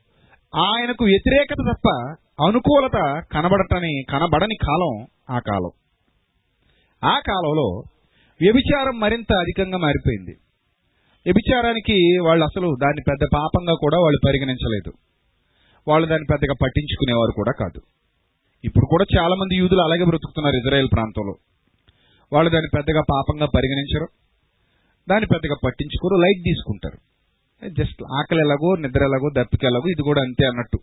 ఆయనకు 0.56 1.06
వ్యతిరేకత 1.06 1.74
తప్ప 1.74 1.88
అనుకూలత 2.44 3.24
కనబడటని 3.32 4.04
కనబడని 4.10 4.56
కాలం 4.56 5.08
ఆ 5.36 5.40
కాలం. 5.40 5.72
ఆ 7.04 7.20
కాలంలో 7.28 7.84
వ్యభిచారం 8.42 9.00
మరింత 9.00 9.34
అధికంగా 9.34 9.78
మారిపోయింది. 9.78 10.36
వ్యభిచారానికి 11.26 12.18
వాళ్ళు 12.24 12.46
అసలు 12.46 12.76
దాన్ని 12.84 13.04
పెద్ద 13.08 13.28
పాపంగా 13.36 13.74
కూడా 13.82 14.00
వాళ్ళు 14.00 14.20
పరిగణించలేదు. 14.26 14.92
వాళ్ళు 15.88 16.08
దాన్ని 16.08 16.28
పెద్దగా 16.32 16.54
పట్టించుకునేవారు 16.64 17.32
కూడా 17.36 17.52
కాదు. 17.60 17.82
ఇప్పుడు 18.66 18.86
కూడా 18.86 19.06
చాలా 19.20 19.36
మంది 19.36 19.56
యూదులు 19.56 19.82
అలాగే 19.82 20.06
బ్రతుకుతున్నారు 20.06 20.56
ఇజ్రాయెల్ 20.56 20.88
ప్రాంతంలో. 20.94 21.36
వాళ్ళు 22.34 22.52
దాన్ని 22.52 22.70
పెద్దగా 22.78 23.02
పాపంగా 23.02 23.46
పరిగణించరు. 23.46 24.08
దాన్ని 25.10 25.28
పెద్దగా 25.28 25.56
పట్టించుకోరు 25.66 26.22
లైట్ 26.22 26.44
తీసుకుంటారు. 26.44 26.98
జస్ట్ 27.70 28.04
ఆకలి 28.14 28.40
ఎలాగో 28.40 28.76
నిద్ర 28.76 29.04
ఎలాగో 29.04 29.30
దప్పిక 29.38 29.66
ఎలాగో 29.66 29.92
ఇది 29.92 30.02
కూడా 30.02 30.22
అంతే 30.22 30.48
అన్నట్టు. 30.48 30.80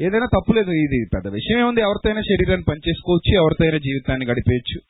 ఏదైనా 0.00 0.26
తప్పులేదు 0.26 0.70
ఇది 0.70 1.06
పెద్ద 1.14 1.28
విషయం 1.28 1.58
ఏముంది? 1.60 1.80
ఎవరితోనైనా 1.80 2.20
శరీరాన్ని 2.20 2.64
పనిచేసుకోవచ్చు 2.68 3.34
ఎవరితోనైనా 3.34 3.78
జీవితాన్ని 3.78 4.26
గడిపేయచ్చు. 4.26 4.80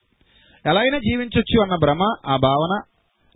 ఎలా 0.71 0.81
అయినా 0.81 0.99
జీవించవచ్చు 0.99 1.63
అన్న 1.63 1.77
భ్రమ 1.77 2.03
ఆ 2.27 2.37
భావన 2.37 2.81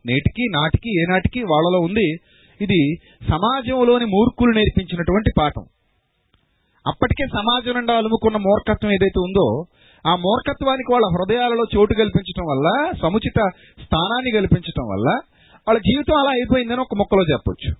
నేటికి 0.06 0.48
నాటికి 0.54 1.00
ఏనాటికి 1.00 1.42
వాళ్ళలో 1.42 1.80
ఉంది. 1.80 2.12
ఇది 2.60 2.94
సమాజంలోని 3.28 4.04
మూర్ఖులు 4.04 4.54
నేర్పించినటువంటి 4.54 5.30
పాఠం. 5.38 5.64
అప్పటికే 6.86 7.24
సమాజం 7.36 7.74
నుండి 7.78 7.92
అలుముకున్న 8.00 8.38
మూర్ఖత్వం 8.46 8.90
ఏదైతే 8.96 9.20
ఉందో 9.26 9.46
ఆ 10.04 10.12
మూర్ఖత్వానికి 10.26 10.90
వాళ్ళ 10.94 11.06
హృదయాలలో 11.14 11.64
చోటు 11.74 11.94
కల్పించడం 12.00 12.46
వల్ల 12.50 12.68
సముచిత 13.02 13.38
స్థానాన్ని 13.84 14.30
కల్పించడం 14.36 14.86
వల్ల 14.92 15.08
వాళ్ళ 15.66 15.78
జీవితం 15.88 16.16
అలా 16.20 16.30
అయిపోయిందని 16.36 16.82
ఒక 16.84 16.94
మొక్కలో 17.00 17.24
చెప్పొచ్చు. 17.32 17.70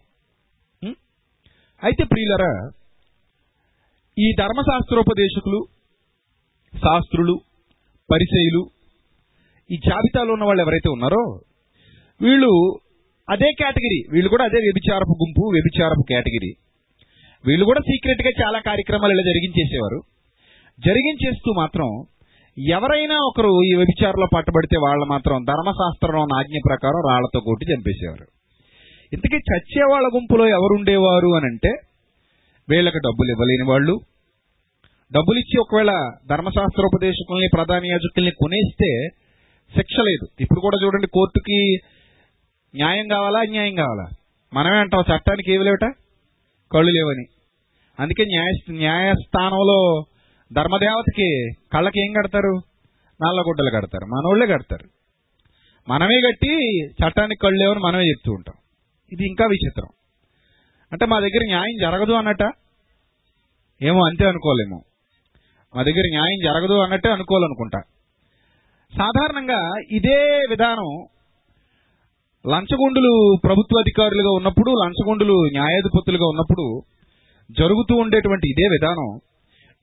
అయితే 1.82 2.02
ప్రియులరా 2.10 2.52
ఈ 4.16 4.26
ధర్మశాస్త్రోపదేశకులు 4.40 5.60
శాస్త్రులు 6.74 7.36
పరిచయులు 8.08 8.62
ఈ 9.70 9.76
జాబితాలో 9.86 10.30
ఉన్న 10.36 10.44
వాళ్ళు 10.48 10.62
ఎవరైతే 10.64 10.88
ఉన్నారో 10.96 11.22
వీళ్ళు 12.20 12.52
అదే 13.28 13.48
కేటగిరీ 13.60 14.00
వీళ్ళు 14.14 14.30
కూడా 14.34 14.44
అదే 14.50 14.60
వ్యభిచారపు 14.66 15.14
గుంపు 15.22 15.42
వ్యభిచారపు 15.54 16.04
కేటగిరీ. 16.10 16.50
వీళ్ళు 17.46 17.64
కూడా 17.64 17.80
సీక్రెట్గా 17.80 18.46
చాలా 18.46 18.58
కార్యక్రమాలు 18.58 19.12
ఇలా 19.12 19.22
జరిగించేసేవారు. 19.22 20.00
జరిగించేస్తూ 20.86 21.52
మాత్రం 21.56 22.04
ఎవరైనా 22.68 23.16
ఒకరు 23.26 23.60
ఈ 23.64 23.74
వ్యభిచారంలో 23.74 24.26
పట్టబడితే 24.36 24.76
వాళ్ళు 24.82 25.04
మాత్రం 25.04 25.44
ధర్మశాస్త్రంలో 25.44 26.20
ఉన్న 26.20 26.34
ఆజ్ఞ 26.34 26.58
ప్రకారం 26.68 27.10
రాళ్ళతో 27.10 27.40
కొట్టి 27.40 27.66
చంపేసేవారు. 27.72 28.26
ఇంతకీ 29.12 29.36
చచ్చే 29.36 29.84
వాళ్ళ 29.92 30.06
గుంపులో 30.14 30.48
ఎవరుండేవారు 30.48 31.36
అని 31.36 31.46
అంటే 31.46 31.72
వీళ్ళకి 32.68 32.98
డబ్బులు 32.98 33.30
ఇవ్వలేని 33.30 33.62
వాళ్ళు. 33.62 34.00
డబ్బులు 35.12 35.38
ఇచ్చి 35.38 35.60
ఒకవేళ 35.60 36.10
ధర్మశాస్త్రోపదేశకుల్ని 36.30 37.48
ప్రధాన 37.54 37.86
యాజకుల్ని 37.86 38.30
కొనేస్తే 38.30 39.08
శిక్ష 39.76 39.96
లేదు. 40.00 40.42
ఇప్పుడు 40.42 40.60
కూడా 40.60 40.76
చూడండి 40.84 41.06
కోర్టుకి 41.06 41.76
న్యాయం 42.74 43.08
కావాలా 43.08 43.40
అన్యాయం 43.40 43.74
కావాలా? 43.74 44.08
మనమే 44.54 44.78
అంటాం 44.78 45.00
చట్టానికి 45.00 45.52
ఏవి 45.52 45.64
లేవట? 45.64 45.92
కళ్ళు 46.72 46.90
లేవని. 46.90 47.24
అందుకే 48.00 48.24
న్యాయ 48.24 48.50
న్యాయస్థానంలో 48.70 50.04
ధర్మదేవతకి 50.52 51.50
కళ్ళకి 51.72 52.06
ఏం 52.06 52.12
కడతారు? 52.12 52.60
నల్లగుడ్డలు 53.22 53.70
కడతారు. 53.70 54.04
మనోళ్ళే 54.04 54.46
కడతారు. 54.46 54.88
మనమే 55.88 56.20
కట్టి 56.20 56.86
చట్టానికి 56.86 57.40
కళ్ళు 57.42 57.60
లేవని 57.60 57.80
మనమే 57.80 58.02
చెప్తూ 58.02 58.32
ఉంటాం. 58.32 58.54
ఇది 59.12 59.26
ఇంకా 59.26 59.46
విచిత్రం. 59.46 59.88
అంటే 60.92 61.06
మా 61.06 61.20
దగ్గర 61.20 61.44
న్యాయం 61.46 61.78
జరగదు 61.80 62.12
అన్నట? 62.12 62.42
ఏమో 63.82 64.06
అంతే 64.06 64.28
అనుకోలేము. 64.28 64.82
మా 65.76 65.82
దగ్గర 65.82 66.02
న్యాయం 66.10 66.38
జరగదు 66.44 66.72
అన్నట్టే 66.72 67.10
అనుకోవాలనుకుంటా. 67.10 67.80
సాధారణంగా 68.98 69.72
ఇదే 69.90 70.46
విధానం 70.50 71.06
లంచగొండులు 72.44 73.12
ప్రభుత్వ 73.46 73.80
అధికారులుగా 73.84 74.30
ఉన్నప్పుడు 74.38 74.70
లంచగొండులు 74.82 75.34
న్యాయాధిపతులుగా 75.56 76.26
ఉన్నప్పుడు 76.32 76.64
జరుగుతూ 77.50 77.94
ఉండేటువంటి 78.02 78.46
ఇదే 78.52 78.66
విధానం 78.74 79.08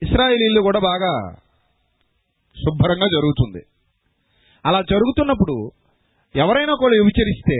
ఇస్రాయేలీలు 0.02 0.60
కూడా 0.60 0.80
బాగా 0.90 1.12
శుభ్రంగా 2.56 3.08
జరుగుతుంది. 3.16 3.62
అలా 4.64 4.80
జరుగుతున్నప్పుడు 4.92 5.56
ఎవరైనా 6.34 6.72
ఒకళ్ళు 6.76 6.96
వ్యభిచరిస్తే 6.98 7.58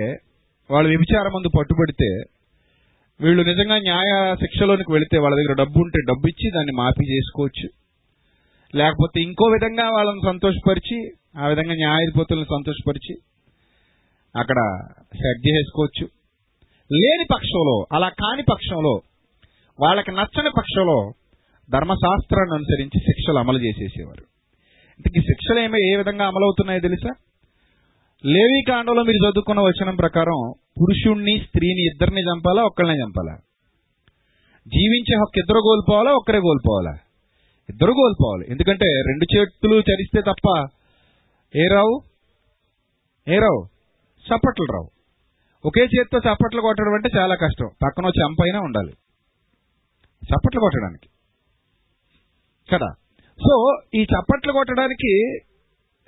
వాళ్ళు 0.71 0.89
వ్యభిచారం 0.93 1.33
మందు 1.37 1.51
పట్టుబడితే 1.59 2.11
వీళ్ళు 3.21 3.43
నిజంగా 3.51 3.77
న్యాయ 3.89 4.11
శిక్షలోనికి 4.43 4.91
వెళితే 4.93 5.17
వాళ్ళ 5.23 5.35
దగ్గర 5.39 5.55
డబ్బు 5.63 5.79
ఉంటే 5.85 6.01
డబ్బు 6.11 6.27
ఇచ్చి 6.33 6.49
దాన్ని 6.57 6.75
మాఫీ 6.81 7.05
చేసుకోవచ్చు. 7.13 7.69
లేకపోతే 8.75 9.19
ఇంకో 9.29 9.47
విధంగా 9.57 9.87
వాళ్ళని 9.97 10.23
సంతోషపరిచి 10.31 10.99
ఆ 11.43 11.47
విధంగా 11.53 11.75
న్యాయాధిపతులను 11.85 12.49
సంతోషపరిచి 12.57 13.15
అక్కడ 14.37 14.81
సెట్ 15.15 15.49
చేసుకోవచ్చు 15.49 16.09
లేని 16.93 17.25
పక్షంలో 17.35 17.87
అలా 17.93 18.09
కాని 18.09 18.43
పక్షంలో 18.43 19.01
వాళ్ళకి 19.81 20.13
నచ్చని 20.13 20.51
పక్షంలో 20.59 21.13
ధర్మశాస్త్రాన్ని 21.73 22.55
అనుసరించి 22.55 23.01
శిక్షలు 23.01 23.39
అమలు 23.39 23.59
చేసేసేవారు. 23.59 24.25
ఇంతకీ 24.99 25.21
శిక్షలు 25.21 25.61
ఏమో 25.61 25.77
ఏ 25.77 25.97
విధంగా 25.97 26.27
అమలవుతున్నాయో 26.27 26.81
తెలుసా? 26.81 27.15
లేవీ 28.25 28.63
కాండంలో 28.69 29.03
మీరు 29.03 29.31
చదువుకున్న 29.31 29.61
వచనం 29.61 29.97
ప్రకారం 29.97 30.53
పురుషుణ్ణి 30.81 31.43
స్త్రీని 31.47 31.85
ఇద్దరిని 31.85 32.21
చంపాలా 32.21 32.63
ఒక్కళ్ళని 32.63 32.99
చంపాలా? 32.99 33.35
జీవించే 34.69 35.17
హక్కు 35.17 35.39
ఇద్దరు 35.39 35.61
కోల్పోవాలా 35.63 36.13
ఒక్కరే 36.13 36.41
కోల్పోవాలా? 36.41 36.99
ఇద్దరు 37.71 37.93
కోల్పోవాలి. 37.93 38.47
ఎందుకంటే 38.51 38.85
రెండు 38.85 39.39
చేతులు 39.39 39.75
చరిస్తే 39.75 40.21
తప్ప 40.21 40.67
ఏ 41.57 41.69
రావు? 41.75 42.03
ఏ 43.29 43.39
రావు? 43.39 43.78
చప్పట్లు 44.35 44.73
రావు. 44.73 44.91
ఒకే 45.65 45.81
చేతితో 45.81 46.19
చప్పట్లు 46.19 46.61
కొట్టడం 46.61 46.95
అంటే 46.95 47.09
చాలా 47.17 47.35
కష్టం. 47.35 47.71
పక్కన 47.87 48.05
చెంపైనా 48.05 48.61
ఉండాలి. 48.61 48.93
చప్పట్లు 50.25 50.61
కొట్టడానికి. 50.61 51.09
కదా? 52.75 52.89
సో 53.39 53.77
ఈ 53.95 54.03
చప్పట్లు 54.03 54.53
కొట్టడానికి 54.53 55.39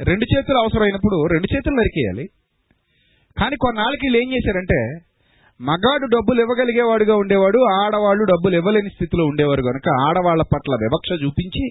రెండు 0.04 0.24
చేతులు 0.24 0.59
అవసరమైనప్పుడు 0.59 1.26
రెండు 1.26 1.54
చేతులు 1.54 1.74
నరికేయాలి. 1.74 2.28
కానీ 3.38 3.56
కొన్నాళ్ళకి 3.56 4.06
వీళ్ళు 4.06 4.18
ఏం 4.18 4.33
చేశారంటే 4.33 4.90
మగాడు 5.61 6.06
డబ్బులు 6.06 6.40
ఇవ్వగలిగేవాడుగా 6.40 7.16
ఉండేవాడు 7.16 7.85
ఆడవాళ్ళు 7.85 8.24
డబ్బులు 8.24 8.56
ఇవ్వలేని 8.56 8.90
స్థితిలో 8.90 9.24
ఉండేవారు 9.24 9.62
కనుక 9.62 9.88
ఆడవాళ్ళ 10.09 10.42
పట్ల 10.42 10.74
వివక్ష 10.74 11.24
చూపించి 11.24 11.68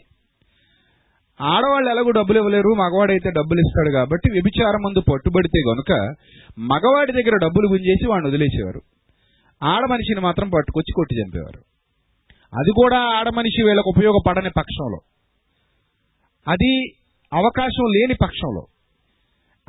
ఆడవాళ్ళు 1.41 1.89
ఎలాగో 1.89 2.11
డబ్బులు 2.11 2.37
ఇవ్వలేరు 2.37 2.69
మగవాడైతే 2.69 3.29
డబ్బులు 3.29 3.59
ఇస్తాడు 3.59 3.91
కాబట్టి 3.93 4.31
వ్యభిచారం 4.31 4.81
ముందు 4.81 4.99
పట్టుబడితే 4.99 5.59
గనుక 5.69 6.15
మగవాడి 6.59 7.11
దగ్గర 7.11 7.37
డబ్బులు 7.37 7.67
గుంజేసి 7.67 8.07
వాడిని 8.07 8.29
వదిలేసేవారు. 8.29 8.81
ఆడ 9.63 9.81
మనిషిని 9.89 10.19
మాత్రం 10.19 10.49
పట్టుకొచ్చి 10.49 10.93
కొట్టి 10.95 11.15
చంపేవారు. 11.15 11.59
అది 12.59 12.71
కూడా 12.71 12.97
ఆడ 12.97 13.29
మనిషి 13.29 13.63
వీళ్ళకు 13.63 13.89
ఉపయోగపడని 13.97 14.49
పక్షంలో. 14.57 14.99
అది 16.47 16.87
అవకాశం 17.33 17.83
లేని 17.83 18.13
పక్షంలో. 18.13 18.65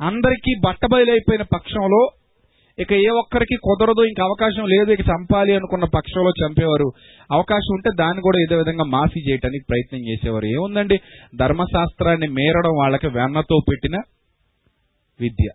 అందరికీ 0.01 0.59
బట్టబయలైపోయిన 0.65 1.41
పక్షంలో 1.41 2.09
ఇక 2.79 2.93
ఏ 2.93 3.07
ఒక్కరికి 3.07 3.55
కుదరదు 3.63 4.03
ఇంకా 4.03 4.23
అవకాశం 4.23 4.65
లేదు 4.65 4.91
ఇక 4.91 4.99
చంపాలి 4.99 5.55
అనుకున్న 5.55 5.83
పక్షంలో 5.83 6.29
చంపేవారు. 6.29 6.91
అవకాశం 7.31 7.73
ఉంటే 7.73 7.89
దాన్ని 7.99 8.21
కూడా 8.21 8.39
ఏదో 8.39 8.57
విధంగా 8.57 8.83
మాఫీ 8.83 9.31
చేయడానికి 9.31 9.65
ప్రయత్నం 9.69 9.99
చేసేవారు. 10.09 10.45
ఏముందండి? 10.45 10.99
ధర్మశాస్త్రాన్ని 11.39 12.27
మేరడం 12.27 12.71
వాళ్ళకి 12.77 13.07
వెన్నతో 13.07 13.59
పెట్టిన 13.69 13.95
విద్య. 15.19 15.49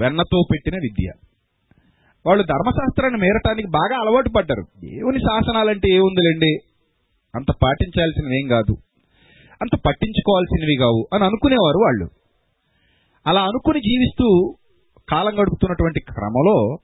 వెన్నతో 0.00 0.42
పెట్టిన 0.52 0.74
విద్య. 0.74 1.10
వాళ్ళు 2.26 2.44
ధర్మశాస్త్రాన్ని 2.44 3.20
మేరటానికి 3.20 3.68
బాగా 3.68 4.00
అలవాటు 4.00 4.28
పడ్డారు. 4.28 4.62
దేవుని 4.62 5.18
శాసనాలంటే 5.18 5.88
ఏముందిలేండి? 5.88 6.56
అంత 7.34 7.52
పాటించాల్సినవి 7.62 8.42
ఏం 8.42 8.48
కాదు. 8.48 8.76
అంత 9.62 9.78
పట్టించుకోవాల్సినవి 9.86 10.76
కావు 10.80 11.08
అని 11.14 11.24
అనుకునేవారు 11.24 11.78
వాళ్ళు. 11.78 12.08
అలా 13.26 13.42
అనుకుని 13.42 13.80
జీవిస్తూ 13.80 14.54
కాలం 15.10 15.34
గడుపుతున్నటువంటి 15.34 16.00
క్రమంలో 16.00 16.76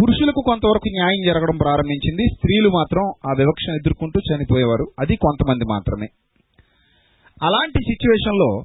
పురుషులకు 0.00 0.42
కొంతవరకు 0.46 0.88
న్యాయం 0.88 1.22
జరగడం 1.26 1.56
ప్రారంభించింది. 1.56 2.24
స్త్రీలు 2.34 2.68
మాత్రం 2.68 3.04
ఆ 3.30 3.32
వివక్షను 3.38 3.74
ఎదుర్కొంటూ 3.74 4.20
చనిపోయేవారు. 4.20 4.86
అది 4.98 5.16
కొంతమంది 5.16 5.64
మాత్రమే. 5.64 6.06
అలాంటి 7.42 7.78
సిచ్యువేషన్లో 7.78 8.64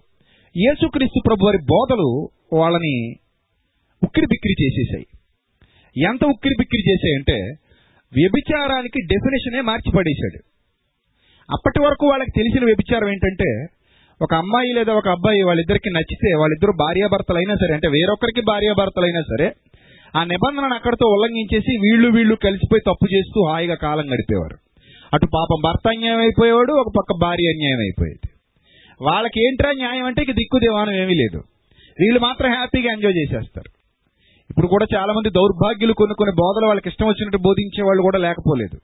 యేసుక్రీస్తు 0.57 1.21
ప్రభు 1.27 1.45
వారి 1.45 1.57
బోధలు 1.57 2.29
వాళ్ళని 2.53 3.13
ఉక్కిరి 4.03 4.25
బిక్కిరి 4.25 4.63
చేసేసాయి 4.63 5.05
ఎంత 6.09 6.25
ఉక్కిరి 6.25 6.55
బిక్కిరి 6.59 6.91
చేశాయంటే 6.91 7.37
వ్యభిచారానికి 8.13 8.99
డెఫినేషనే 9.01 9.61
మార్చిపడేశాడు. 9.61 10.39
అప్పటి 11.51 11.79
వరకు 11.79 12.07
వాళ్ళకి 12.07 12.31
తెలిసిన 12.35 12.65
వ్యభిచారం 12.65 13.07
ఏంటంటే 13.09 13.74
ఒక 14.21 14.34
అమ్మాయి 14.34 14.73
లేదా 14.73 14.93
ఒక 14.93 15.08
అబ్బాయి 15.08 15.41
వాళ్ళిద్దరికి 15.43 15.89
నచ్చితే 15.89 16.36
వాళ్ళిద్దరు 16.36 16.71
భార్యాభర్తలైనా 16.71 17.56
సరే 17.56 17.73
అంటే 17.73 17.88
వేరొకరికి 17.88 18.41
భార్యాభర్తలైనా 18.41 19.21
సరే 19.21 19.47
ఆ 20.15 20.23
నిబంధనను 20.23 20.73
అక్కడితో 20.73 21.08
ఉల్లంఘించేసి 21.08 21.78
వీళ్ళు 21.78 22.10
వీళ్ళు 22.10 22.36
కలిసిపోయి 22.36 22.82
తప్పు 22.82 23.15
చేస్తూ 23.15 23.47
హాయిగా 23.47 23.75
కాలం 23.75 24.13
గడిపేవారు. 24.13 24.58
అటు 25.13 25.25
పాపం 25.25 25.62
భర్త 25.62 25.88
అన్యాయం 25.88 26.19
అయిపోయేవాడు 26.19 26.73
ఒక 26.73 26.93
పక్క 26.97 27.21
భార్య 27.21 27.49
అన్యాయం 27.49 27.80
అయిపోయేది. 27.80 28.30
వాళ్ళకి 29.01 29.47
ఏంట్రా 29.47 29.71
న్యాయం 29.71 30.06
అంటే 30.06 30.21
ఇక 30.21 30.32
దిక్కు 30.32 30.60
దేవానం 30.60 30.93
ఏమీ 30.93 31.13
లేదు. 31.13 31.43
వీళ్ళు 31.99 32.19
మాత్రం 32.19 32.51
హ్యాపీగా 32.51 32.91
ఎంజాయ్ 32.91 33.13
చేసేస్తారు. 33.13 33.69
ఇప్పుడు 34.49 34.67
కూడా 34.67 34.86
చాలా 34.95 35.13
మంది 35.13 35.30
దౌర్భాగ్యులు 35.30 35.93
కొన్ని 35.93 36.15
కొన్ని 36.15 36.36
బోధలు 36.36 36.65
వాళ్ళకి 36.65 36.89
ఇష్టం 36.89 37.08
వచ్చినట్టు 37.08 37.37
బోధించే 37.37 37.83
వాళ్ళు 37.83 38.02
కూడా 38.02 38.17
లేకపోలేదు. 38.17 38.77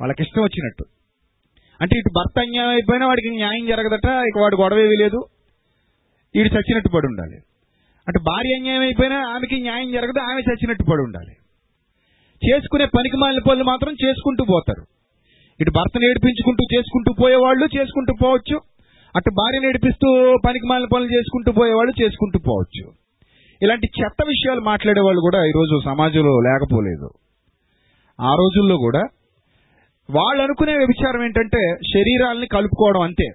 వాళ్ళకి 0.00 0.22
ఇష్టం 0.22 0.42
వచ్చినట్టు. 0.42 0.84
అంటే 1.82 1.98
ఇటు 1.98 2.12
భర్త 2.16 2.40
అన్యాయం 2.40 2.70
అయిపోయినా 2.70 3.06
వాడికి 3.06 3.30
న్యాయం 3.30 3.66
జరగదట 3.66 4.04
ఇక 4.04 4.38
వాడు 4.40 4.56
గొడవేవి 4.56 4.96
లేదు. 4.96 5.24
వీడు 6.36 6.48
చచ్చినట్టు 6.48 6.88
పడి 6.88 7.06
ఉండాలి. 7.06 7.36
అంటే 8.08 8.20
భార్య 8.20 8.54
అన్యాయం 8.54 8.80
అయిపోయినా 8.80 9.16
ఆమెకి 9.16 9.60
న్యాయం 9.60 9.92
జరగదు 9.92 10.20
ఆమె 10.20 10.40
చచ్చినట్టు 10.40 10.84
పడి 10.84 11.02
ఉండాలి. 11.02 11.34
చేసుకునే 12.48 12.84
పనికి 12.84 13.16
మాలిన 13.16 13.38
పనులు 13.50 13.64
మాత్రం 13.64 13.92
చేసుకుంటూ 14.04 14.44
పోతారు. 14.44 14.86
ఇటు 15.60 15.70
భర్తను 15.70 16.04
ఏడిపించుకుంటూ 16.04 16.76
చేసుకుంటూ 16.76 17.14
పోయేవాళ్ళు 17.22 17.68
చేసుకుంటూ 17.78 18.14
పోవచ్చు. 18.22 18.60
అటు 19.16 19.30
భార్యను 19.30 19.66
ఏడిపిస్తూ 19.66 20.36
పనికి 20.46 20.66
మాలిన 20.66 20.88
పనులు 20.94 21.08
చేసుకుంటూ 21.08 21.52
పోయేవాళ్ళు 21.52 22.04
చేసుకుంటూ 22.04 22.38
పోవచ్చు. 22.38 22.92
ఇలాంటి 23.62 23.88
చెత్త 24.00 24.24
విషయాలు 24.26 24.60
మాట్లాడే 24.60 25.00
వాళ్ళు 25.00 25.20
కూడా 25.20 25.44
ఈరోజు 25.44 25.80
సమాజంలో 25.84 26.40
లేకపోలేదు. 26.40 27.10
ఆ 28.20 28.34
రోజుల్లో 28.34 28.76
కూడా 28.76 29.02
వాళ్ళు 30.10 30.42
అనుకునే 30.42 30.72
వ్యభిచారం 30.72 31.24
ఏంటంటే 31.24 31.76
శరీరాల్ని 31.94 32.46
కలుపుకోవడం 32.46 33.00
అంతే. 33.00 33.30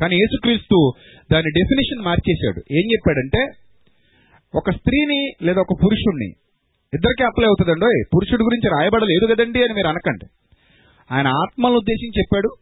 కానీ 0.00 0.16
యేసుక్రీస్తు 0.16 0.92
దాని 1.32 1.50
డెఫినేషన్ 1.50 2.04
మార్చేశాడు. 2.04 2.74
ఏం 2.74 2.88
చెప్పాడంటే 2.92 3.46
ఒక 4.54 4.70
స్త్రీని 4.70 5.32
లేదా 5.42 5.60
ఒక 5.60 5.72
పురుషుణ్ణి 5.72 6.26
ఇద్దరికి 6.94 7.24
అప్లై 7.24 7.46
అవుతుందండో. 7.46 7.86
పురుషుడి 8.14 8.42
గురించి 8.42 8.78
రాయబడలేదు 8.78 9.34
కదండి 9.34 9.64
అని 9.64 9.74
మీరు 9.74 9.86
అనకండి. 9.86 10.26
ఆయన 11.14 11.28
ఆత్మలను 11.28 11.76
ఉద్దేశించి 11.76 12.18
చెప్పాడు. 12.18 12.54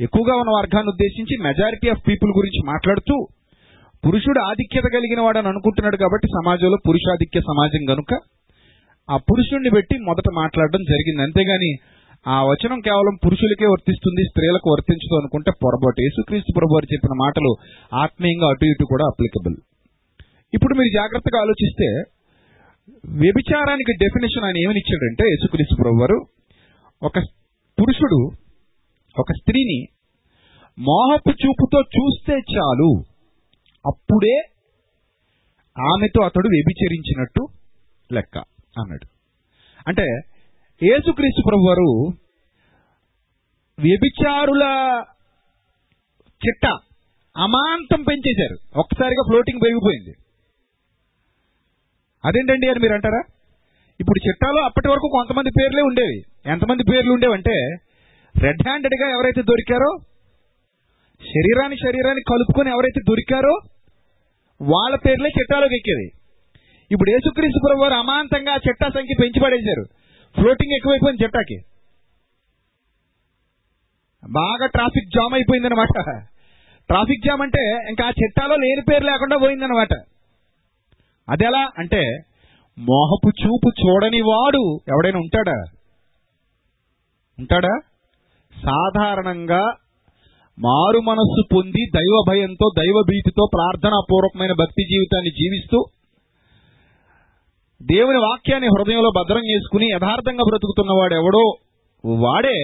ఎక్కువగా 0.00 0.36
ఉన్న 0.36 0.50
వర్గాన్ని 0.50 0.88
ఉద్దేశించి 0.88 1.42
మెజారిటీ 1.42 1.88
ఆఫ్ 1.88 2.08
పీపుల్ 2.08 2.30
గురించి 2.30 2.60
మాట్లాడుతూ 2.66 3.26
పురుషుడు 4.06 4.40
ఆధిక్యత 4.40 4.84
కలిగిన 4.84 5.20
వాడని 5.20 5.48
అనుకుంటున్నాడు 5.48 5.96
కాబట్టి 5.96 6.28
సమాజంలో 6.28 6.76
పురుషాధిక్య 6.88 7.40
సమాజం 7.40 7.84
కనుక 7.84 8.20
ఆ 9.10 9.16
పురుషుణ్ణి 9.16 9.70
పెట్టి 9.70 9.98
మొదట 9.98 10.28
మాట్లాడడం 10.34 10.82
జరిగింది. 10.82 11.22
అంతేగాని 11.22 11.76
ఆ 12.26 12.36
వచనం 12.50 12.78
కేవలం 12.86 13.14
పురుషులకే 13.24 13.66
వర్తిస్తుంది 13.72 14.22
స్త్రీలకు 14.30 14.68
వర్తించదు 14.72 15.16
అనుకుంటే 15.18 15.50
పొరపాటు. 15.62 16.00
యేసుక్రీస్తు 16.06 16.52
ప్రభు 16.58 16.80
చెప్పిన 16.92 17.14
మాటలు 17.24 17.50
ఆత్మీయంగా 17.94 18.46
అటు 18.52 18.64
ఇటు 18.64 18.84
కూడా 18.92 19.04
అప్లికబుల్ 19.12 19.56
ఇప్పుడు 20.54 20.74
మీరు 20.78 20.90
జాగ్రత్తగా 20.96 21.38
ఆలోచిస్తే 21.44 21.88
వ్యభిచారానికి 23.22 23.92
డెఫినేషన్ 24.02 24.44
ఆయన 24.44 24.58
ఏమని 24.64 24.80
ఇచ్చాడంటే 24.82 25.24
యేసుక్రీస్తు 25.32 25.76
ప్రభు 25.82 26.02
వారు 26.02 26.18
ఒక 27.02 27.18
పురుషుడు 27.78 28.20
ఒక 29.16 29.32
స్త్రీని 29.32 29.78
మోహపు 30.78 31.32
చూపుతో 31.42 31.80
చూస్తే 31.96 32.34
చాలు. 32.54 32.90
అప్పుడే 33.84 34.36
ఆమెతో 35.76 36.20
అతడు 36.24 36.48
వ్యభిచరించినట్టు 36.54 37.42
లెక్క 38.10 38.36
అన్నాడు. 38.80 39.06
అంటే 39.88 40.06
యేసుక్రీస్తు 40.84 41.42
ప్రభు 41.46 41.66
వారు 41.66 41.90
వ్యభిచారుల 43.78 44.64
చిట్ట 46.40 46.64
అమాంతం 47.36 48.00
పెంచేశారు. 48.08 48.56
ఒక్కసారిగా 48.82 49.22
ఫ్లోటింగ్ 49.28 49.62
పెరిగిపోయింది. 49.64 50.12
అదేంటండి 52.24 52.66
అని 52.72 52.82
మీరు 52.84 52.94
అంటారా 52.98 53.22
ఇప్పుడు 54.00 54.18
చిట్టాలో 54.26 54.60
అప్పటి 54.68 54.88
వరకు 54.92 55.08
కొంతమంది 55.16 55.50
పేర్లే 55.58 55.82
ఉండేవి. 55.90 56.18
ఎంతమంది 56.54 56.82
పేర్లు 56.92 57.12
ఉండేవంటే 57.16 57.56
రెడ్ 58.34 58.62
హ్యాండెడ్గా 58.66 59.06
ఎవరైతే 59.16 59.42
దొరికారో 59.50 59.90
శరీరాన్ని 61.22 61.76
శరీరాన్ని 61.86 62.22
కలుపుకొని 62.32 62.70
ఎవరైతే 62.76 63.00
దొరికారో 63.10 63.54
వాళ్ళ 64.60 64.94
పేర్లే 65.06 65.30
చిట్టాలోకి 65.38 65.76
ఎక్కేది 65.80 66.08
ఇప్పుడు 66.90 67.10
యేసుక్రీస్తు 67.14 67.60
ప్రభు 67.66 67.82
వారు 67.84 67.96
అమాంతంగా 68.02 68.52
ఆ 68.58 68.64
చిట్టా 68.66 68.88
సంఖ్య 68.96 69.14
పెంచి 69.22 69.40
పడేశారు. 69.44 69.84
ఫ్లోటింగ్ 70.36 70.76
ఎక్కువైపోయింది 70.76 71.22
జట్టాకి. 71.24 71.58
బాగా 74.22 74.66
ట్రాఫిక్ 74.66 75.12
జామ్ 75.14 75.34
అయిపోయిందనమాట 75.34 75.94
ట్రాఫిక్ 76.90 77.26
జామ్ 77.26 77.42
అంటే 77.42 77.62
ఇంకా 77.88 78.04
ఆ 78.06 78.10
చిట్టాలో 78.10 78.56
లేని 78.56 78.82
పేరు 78.90 79.04
లేకుండా 79.04 79.36
పోయిందనమాట 79.36 79.92
అదెలా 81.28 81.62
అంటే 81.78 82.02
మోహపు 82.78 83.30
చూపు 83.42 83.68
చూడని 83.80 84.20
వాడు 84.20 84.62
ఎవడైనా 84.88 85.18
ఉంటాడా? 85.18 85.56
ఉంటాడా? 87.38 87.74
సాధారణంగా 88.54 89.62
మారు 90.58 90.98
మనస్సు 90.98 91.42
పొంది 91.54 91.82
దైవ 91.96 92.14
భయంతో 92.28 92.66
దైవ 92.78 92.98
భీతితో 93.10 93.44
ప్రార్థనాపూర్వకమైన 93.54 94.52
భక్తి 94.52 94.82
జీవితాన్ని 94.82 95.30
జీవిస్తూ 95.30 95.78
దేవుని 97.80 98.18
వాక్యాన్ని 98.18 98.68
హృదయంలో 98.74 99.10
భద్రం 99.10 99.44
చేసుకుని 99.44 99.86
యథార్థంగా 99.90 100.44
బ్రతుకుతున్నవాడు 100.44 101.14
ఎవడో 101.14 101.44
వాడే 102.04 102.58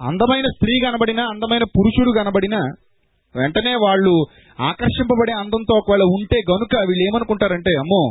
అందమైన 0.00 0.46
స్త్రీ 0.46 0.74
కనబడినా 0.80 1.22
అందమైన 1.22 1.64
పురుషుడు 1.76 2.10
కనబడినా 2.10 2.60
వెంటనే 3.34 3.74
వాళ్ళు 3.74 4.12
ఆకర్షింపబడే 4.58 5.32
అందంతో 5.32 5.74
ఒకవేళ 5.74 6.02
ఉంటే 6.02 6.38
గనుక 6.50 6.74
వీళ్ళు 6.80 7.02
ఏమనుకుంటారంటే 7.08 7.70
అమ్మో 7.78 8.02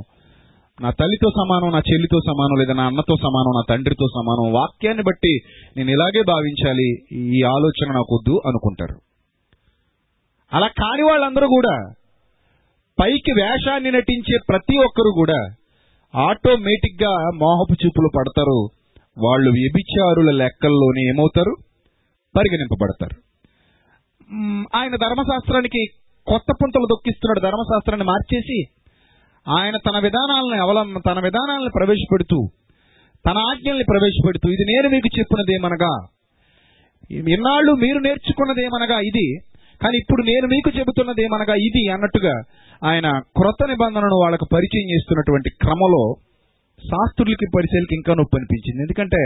నా 0.79 0.89
తల్లితో 0.91 1.29
సమానం 1.29 1.69
నా 1.71 1.79
చెల్లితో 1.79 2.19
సమానం 2.19 2.55
లేదా 2.59 2.73
నా 2.73 2.85
అన్నతో 2.87 3.15
సమానం 3.15 3.53
నా 3.55 3.63
తండ్రితో 3.69 4.05
సమానం 4.07 4.51
వాక్యాన్ని 4.53 5.03
బట్టి 5.03 5.33
నేను 5.77 5.89
ఇలాగే 5.89 6.21
భావించాలి 6.23 6.87
ఈ 7.37 7.41
ఆలోచన 7.45 7.87
నాకు 7.91 8.11
వద్దు 8.15 8.41
అనుకుంటారు. 8.45 8.95
అలా 10.51 10.67
కాని 10.67 11.03
వాళ్ళందరూ 11.03 11.47
కూడా 11.47 11.73
పైకి 12.97 13.31
వేషాన్ని 13.31 13.91
నటించే 13.91 14.37
ప్రతి 14.47 14.77
ఒక్కరు 14.77 15.11
కూడా 15.17 15.39
ఆటోమేటిక్గా 16.15 17.13
మోహపు 17.35 17.73
చూపులు 17.73 18.09
పడతారు. 18.17 18.69
వాళ్ళు 19.25 19.51
వ్యభిచారుల 19.51 20.31
లెక్కల్లోనే 20.31 21.01
ఏమవుతారు? 21.01 21.55
పరిగణింపబడతారు. 22.37 23.17
ఆయన 24.75 24.95
ధర్మశాస్త్రానికి 24.95 25.85
కొత్త 26.27 26.53
పుంతలు 26.63 26.85
దొక్కిస్తున్నాడు. 26.89 27.39
ధర్మశాస్త్రాన్ని 27.39 28.07
మార్చేసి 28.07 28.63
ఆయన 29.57 29.77
తన 29.77 29.99
విధానాలను 29.99 30.63
అవలం 30.63 31.01
తన 31.07 31.19
విధానాలను 31.19 31.69
ప్రవేశపెడుతూ 31.75 32.47
తన 33.25 33.37
ఆజ్ఞల్ని 33.37 33.83
ప్రవేశపెడుతూ 33.83 34.49
ఇది 34.49 34.65
నేను 34.73 34.89
మీకు 34.89 35.19
చెప్పినదేమనగా 35.19 36.07
ఇన్నాళ్ళు 37.11 37.71
మీరు 37.71 37.99
నేర్చుకున్నదేమనగా 37.99 38.99
ఇది 38.99 39.39
కానీ 39.81 39.97
ఇప్పుడు 40.03 40.21
నేను 40.29 40.45
మీకు 40.53 40.69
చెబుతున్నది 40.77 41.21
ఏమనగా 41.25 41.55
ఇది 41.67 41.81
అన్నట్టుగా 41.95 42.33
ఆయన 42.81 43.07
క్రొత్త 43.37 43.67
నిబంధనను 43.71 44.17
వాళ్ళకు 44.23 44.45
పరిచయం 44.55 44.87
చేస్తున్నటువంటి 44.93 45.49
క్రమంలో 45.63 46.01
శాస్త్రులకి 46.89 47.47
పరిశీలికి 47.55 47.95
ఇంకా 47.99 48.11
నొప్పి 48.19 48.37
అనిపించింది. 48.39 48.81
ఎందుకంటే 48.85 49.21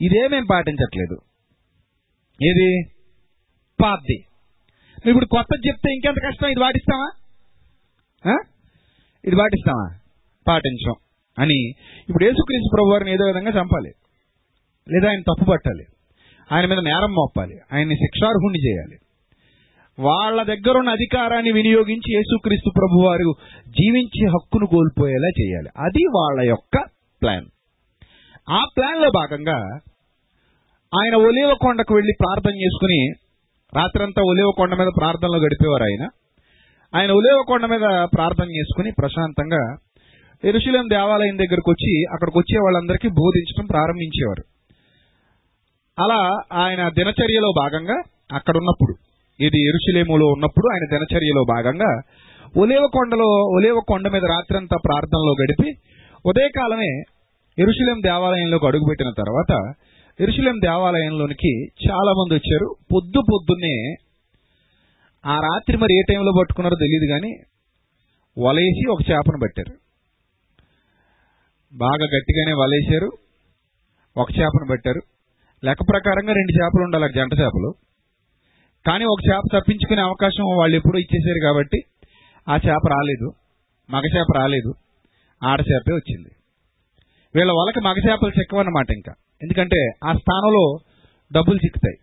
ఇదేమేం 0.00 0.44
పాటించట్లేదు. 0.52 1.16
ఏది? 2.48 2.68
పాద్ది 3.78 4.18
ఇప్పుడు 5.10 5.26
కొత్త 5.34 5.52
చెప్తే 5.66 5.88
ఇంకెంత 5.96 6.20
కష్టం? 6.26 6.48
ఇది 6.54 6.60
పాటిస్తావా 6.64 7.08
ఇది 9.24 9.36
పాటిస్తావా 9.40 9.86
పాటించం 10.46 10.96
అని. 11.38 11.58
ఇప్పుడు 12.08 12.24
యేసుక్రీస్తు 12.26 12.70
ప్రభు 12.74 12.92
వారిని 12.92 13.12
ఏదో 13.16 13.24
విధంగా 13.30 13.52
చంపాలి. 13.58 13.92
లేదా 14.86 15.06
ఆయన 15.12 15.22
తప్పు 15.30 15.44
పట్టాలి 15.50 15.84
ఆయన 16.52 16.66
మీద 16.66 16.78
నేరం 16.78 17.10
మోపాలి. 17.10 17.58
ఆయన్ని 17.72 17.94
శిక్షార్హుణ్ణి 17.94 18.68
చేయాలి. 18.68 18.96
వాళ్ళ 19.98 20.42
దగ్గర 20.42 20.78
ఉన్న 20.78 20.90
అధికారాన్ని 20.90 21.52
వినియోగించి 21.52 22.14
యేసుక్రీస్తు 22.14 22.70
ప్రభు 22.70 23.00
వారు 23.00 23.34
జీవించే 23.68 24.26
హక్కును 24.26 24.66
కోల్పోయేలా 24.66 25.28
చేయాలి. 25.42 25.68
అది 25.78 26.04
వాళ్ళ 26.04 26.48
యొక్క 26.48 26.78
ప్లాన్. 27.22 27.44
ఆ 28.50 28.64
ప్లాన్లో 28.76 29.10
భాగంగా 29.10 29.78
ఆయన 31.00 31.14
ఒలేవ 31.14 31.54
కొండకు 31.60 31.94
వెళ్ళి 31.94 32.12
ప్రార్థన 32.20 32.56
చేసుకుని 32.56 33.12
రాత్రంతా 33.76 34.22
ఒలేవ 34.22 34.52
కొండ 34.56 34.74
మీద 34.74 34.86
ప్రార్థనలో 34.86 35.38
గడిపేవారు 35.38 35.82
ఆయన. 35.82 36.08
ఆయన 36.96 37.10
ఒలివ 37.10 37.44
కొండ 37.48 37.66
మీద 37.66 38.04
ప్రార్థన 38.04 38.50
చేసుకుని 38.50 38.90
ప్రశాంతంగా 38.98 39.76
ఎరుశలేం 40.44 40.88
దేవాలయం 40.90 41.38
దగ్గరకు 41.38 41.70
వచ్చి 41.70 42.04
అక్కడికి 42.12 42.38
వచ్చే 42.38 42.58
వాళ్ళందరికీ 42.58 43.08
బోధించడం 43.08 43.66
ప్రారంభించేవారు. 43.66 44.51
అలా 45.98 46.20
ఆయన 46.52 46.88
దినచర్యలో 46.88 47.52
భాగంగా 47.56 48.02
అక్కడున్నప్పుడు 48.32 48.94
ఇది 49.40 49.58
ఎరుశలేములో 49.68 50.26
ఉన్నప్పుడు 50.26 50.66
ఆయన 50.72 50.84
దినచర్యలో 50.96 51.42
భాగంగా 51.44 51.90
ఒలేవ 52.56 52.88
కొండలో 52.92 53.28
ఒలేవ 53.56 53.80
కొండ 53.88 54.08
మీద 54.08 54.22
రాత్రంతా 54.24 54.76
ప్రార్థనలో 54.88 55.32
గడిపి 55.42 55.70
ఉదయకాలమే 56.28 56.90
ఎరుశలేం 57.58 58.00
దేవాలయంలోకి 58.00 58.66
అడుగుపెట్టిన 58.66 59.10
తర్వాత 59.18 59.74
ఎరుశలేం 60.20 60.58
దేవాలయంలోనికి 60.58 61.52
చాలా 61.68 62.12
మంది 62.12 62.34
వచ్చారు. 62.34 62.76
పొద్దు 62.94 63.20
పొద్దున్నే 63.20 63.94
ఆ 65.26 65.36
రాత్రి 65.36 65.76
మరి 65.76 65.98
ఏ 65.98 66.02
టైంలో 66.08 66.32
పట్టుకున్నారో 66.40 66.74
తెలియదు 66.74 67.06
కానీ 67.12 67.32
వలేసి 68.38 68.90
ఒక 68.90 68.98
చేపను 69.10 69.40
పట్టారు. 69.42 69.72
బాగా 71.76 72.06
గట్టిగానే 72.16 72.52
వలేశారు. 72.52 73.10
ఒక 74.16 74.30
చేపను 74.38 74.68
పట్టారు. 74.70 75.02
లెక్క 75.64 75.82
ప్రకారంగా 75.82 76.32
రెండు 76.32 76.52
చేపలు 76.52 76.84
ఉండాలి 76.84 77.12
జంట 77.12 77.32
చేపలు. 77.40 77.74
కానీ 78.86 79.04
ఒక 79.04 79.18
చేప 79.30 79.58
తప్పించుకునే 79.58 80.02
అవకాశం 80.02 80.44
వాళ్ళు 80.58 80.76
ఎప్పుడూ 80.76 80.98
ఇచ్చేసారు 80.98 81.40
కాబట్టి 81.42 81.78
ఆ 82.48 82.56
చేప 82.56 82.88
రాలేదు 82.90 83.32
మగ 83.90 84.02
చేప 84.16 84.36
రాలేదు 84.36 84.74
ఆడ 85.42 85.60
చేపే 85.60 85.92
వచ్చింది. 85.92 86.30
వీళ్ళ 87.34 87.52
వాళ్ళకి 87.52 87.80
మగ 87.80 88.10
చేపలు 88.10 88.40
చెక్కవన్నమాట 88.40 88.90
ఇంకా. 88.90 89.12
ఎందుకంటే 89.42 89.90
ఆ 90.04 90.12
స్థానంలో 90.12 90.78
డబ్బులు 91.32 91.56
చిక్కుతాయి. 91.56 91.96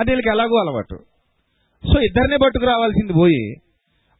అది 0.00 0.10
వీళ్ళకి 0.10 0.28
ఎలాగో 0.28 0.60
అలవాటు. 0.60 0.96
సో 1.84 2.00
ఇద్దరినే 2.00 2.36
పట్టుకు 2.36 2.64
రావాల్సింది 2.64 3.12
పోయి 3.12 3.54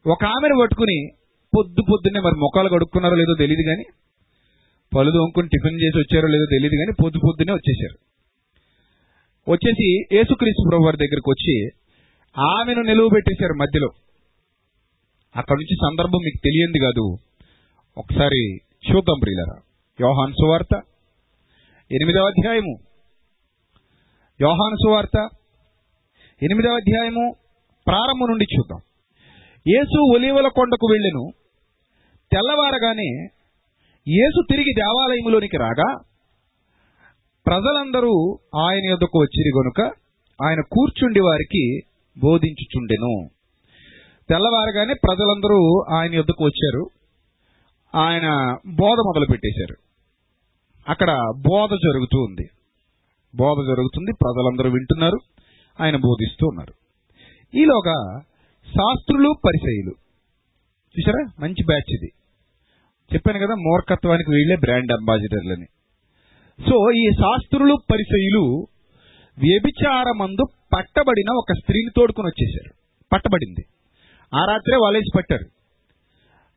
ఒక 0.06 0.24
ఆమెను 0.24 0.58
పట్టుకుని 0.60 1.08
పొద్దు 1.56 1.82
పొద్దున్నే 1.90 2.20
మరి 2.20 2.34
ముఖాలు 2.34 2.68
కడుక్కున్నారో 2.68 3.14
లేదో 3.14 3.34
తెలియదు 3.38 3.62
కానీ 3.62 3.84
పళ్ళు 4.96 5.12
దొంకుని 5.12 5.48
టిఫిన్ 5.48 5.80
చేసి 5.80 5.98
వచ్చారో 5.98 6.28
లేదో 6.28 6.44
తెలియదు 6.44 6.76
కానీ 6.76 6.92
పొద్దు 7.04 7.18
పొద్దునే 7.18 7.52
వచ్చేసారు. 7.52 8.09
వచ్చేసి 9.48 10.14
యేసుక్రీస్తు 10.14 10.68
ప్రభు 10.70 10.84
వారి 10.84 10.96
దగ్గరికి 10.96 11.30
వచ్చి 11.30 11.68
ఆమెను 12.40 12.82
నిలువ 12.82 13.08
పెట్టేశారు 13.14 13.52
మధ్యలో. 13.52 13.88
అక్కడ 15.36 15.56
నుంచి 15.56 15.74
సందర్భం 15.74 16.18
మీకు 16.24 16.40
తెలియంది 16.44 16.78
కాదు. 16.78 17.16
ఒకసారి 17.98 18.56
చూద్దాం 18.56 19.18
ప్రియులరా. 19.22 19.60
యోహాన్ 20.00 20.32
సువార్త 20.32 20.74
ఎనిమిదవ 21.92 22.26
అధ్యాయము. 22.26 22.78
యోహాను 24.40 24.74
సువార్త 24.74 25.28
ఎనిమిదవ 26.42 26.76
అధ్యాయము 26.76 27.34
ప్రారంభం 27.86 28.26
నుండి 28.28 28.44
చూద్దాం. 28.44 28.80
యేసు 29.68 30.14
ఒలివల 30.14 30.48
కొండకు 30.48 30.86
వెళ్ళెను. 30.90 31.30
తెల్లవారగానే 32.32 33.10
యేసు 34.08 34.42
తిరిగి 34.50 34.72
దేవాలయంలోనికి 34.72 35.56
రాగా 35.56 36.09
ప్రజలందరూ 37.46 38.38
ఆయన 38.58 38.88
యొద్దకు 38.88 39.18
వచ్చిరి 39.18 39.50
గనుక 39.58 39.80
ఆయన 40.44 40.60
కూర్చుండి 40.60 41.20
వారికి 41.20 41.80
బోధించుచుండెను. 42.20 43.28
తెల్లవారగానే 44.28 44.94
ప్రజలందరూ 44.94 45.84
ఆయన 45.94 46.14
యొద్దకు 46.14 46.44
వచ్చారు. 46.44 46.86
ఆయన 47.94 48.56
బోధ 48.66 48.98
మొదలు 48.98 49.26
పెట్టేశారు. 49.30 49.76
అక్కడ 50.88 51.10
బోధ 51.36 51.70
జరుగుతూ 51.70 52.18
ఉంది. 52.18 52.48
బోధ 53.36 53.66
జరుగుతుంది. 53.66 54.12
ప్రజలందరూ 54.12 54.70
వింటున్నారు. 54.70 55.18
ఆయన 55.80 55.96
బోధిస్తూ 55.96 56.46
ఉన్నారు. 56.46 56.74
ఈలోగా 57.56 58.20
శాస్త్రులు 58.66 59.34
పరిచయులు 59.46 59.92
చూసారా 60.98 61.32
మంచి 61.40 61.66
బ్యాచ్ 61.66 61.92
ఇది. 61.92 62.10
చెప్పాను 63.14 63.38
కదా 63.38 63.54
మూర్ఖత్వానికి 63.54 64.30
వీళ్ళే 64.30 64.56
బ్రాండ్ 64.56 64.92
అంబాసిడర్లని. 64.92 65.66
సో 66.68 66.92
ఈ 66.92 67.04
శాస్త్రులు 67.12 67.74
పరిచయులు 67.92 68.66
వ్యభిచారమందు 69.38 70.44
పట్టబడిన 70.76 71.34
ఒక 71.36 71.52
స్త్రీని 71.52 71.90
తోడుకుని 71.96 72.26
వచ్చేశారు. 72.26 72.74
పట్టబడింది. 73.12 73.64
ఆ 74.34 74.44
రాత్రే 74.44 74.76
వాళ్ళేసి 74.76 75.18
పట్టారు. 75.18 75.44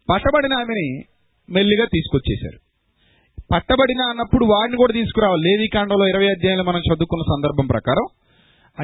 పట్టబడిన 0.09 0.53
ఆమెని 0.53 1.01
మెల్లిగా 1.49 1.85
తీసుకొచ్చేశారు. 1.85 2.59
పట్టబడిన 3.51 4.09
అన్నప్పుడు 4.09 4.45
వాడిని 4.45 4.77
కూడా 4.77 4.93
తీసుకురావాలి. 4.93 5.43
లేవికాండంలో 5.43 6.07
ఇరవై 6.07 6.27
అధ్యాయంలో 6.27 6.63
మనం 6.63 6.79
చదువుకున్న 6.79 7.23
సందర్భం 7.35 7.67
ప్రకారం 7.67 8.05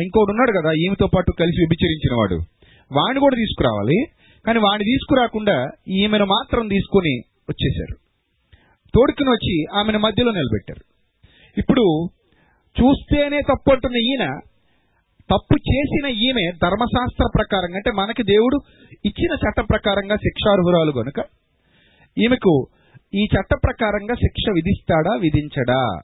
ఇంకోటి 0.01 0.32
ఉన్నాడు 0.32 0.61
కదా 0.61 0.72
ఈమెతో 0.72 1.07
పాటు 1.15 1.32
కలిసి 1.32 1.61
విభిచరించిన 1.61 2.15
వాడు. 2.20 2.36
వాడిని 2.95 3.20
కూడా 3.20 3.36
తీసుకురావాలి. 3.36 4.05
కానీ 4.45 4.59
వాడిని 4.59 4.91
తీసుకురాకుండా 4.91 5.67
ఈమెను 5.88 6.26
మాత్రం 6.26 6.67
తీసుకుని 6.67 7.22
వచ్చేశారు. 7.49 7.97
తోడుకుని 8.95 9.30
వచ్చి 9.30 9.80
ఆమెను 9.80 9.99
మధ్యలో 9.99 10.32
నిలబెట్టారు. 10.32 10.89
ఇప్పుడు 11.58 12.10
చూస్తేనే 12.82 13.41
తప్పు 13.41 13.72
అంటున్న 13.72 13.97
ఈయన. 13.97 14.39
తప్పు 15.32 15.56
చేసిన 15.56 16.08
ఈమె 16.08 16.52
ధర్మశాస్త్ర 16.64 17.26
ప్రకారంగా 17.36 17.76
అంటే 17.76 17.91
మనకి 17.91 18.24
దేవుడు 18.24 18.60
ఇచ్చిన 19.06 19.34
చట్ట 19.34 19.70
ప్రకారంగా 19.70 20.16
శిక్షార్హురాలు 20.16 20.91
గనుక 20.91 21.20
ఈమెకు 22.18 22.68
ఈ 23.16 23.26
చట్ట 23.26 23.54
ప్రకారంగా 23.64 24.16
శిక్ష 24.16 24.50
విధిస్తాడా 24.54 25.16
విధించడా? 25.16 26.00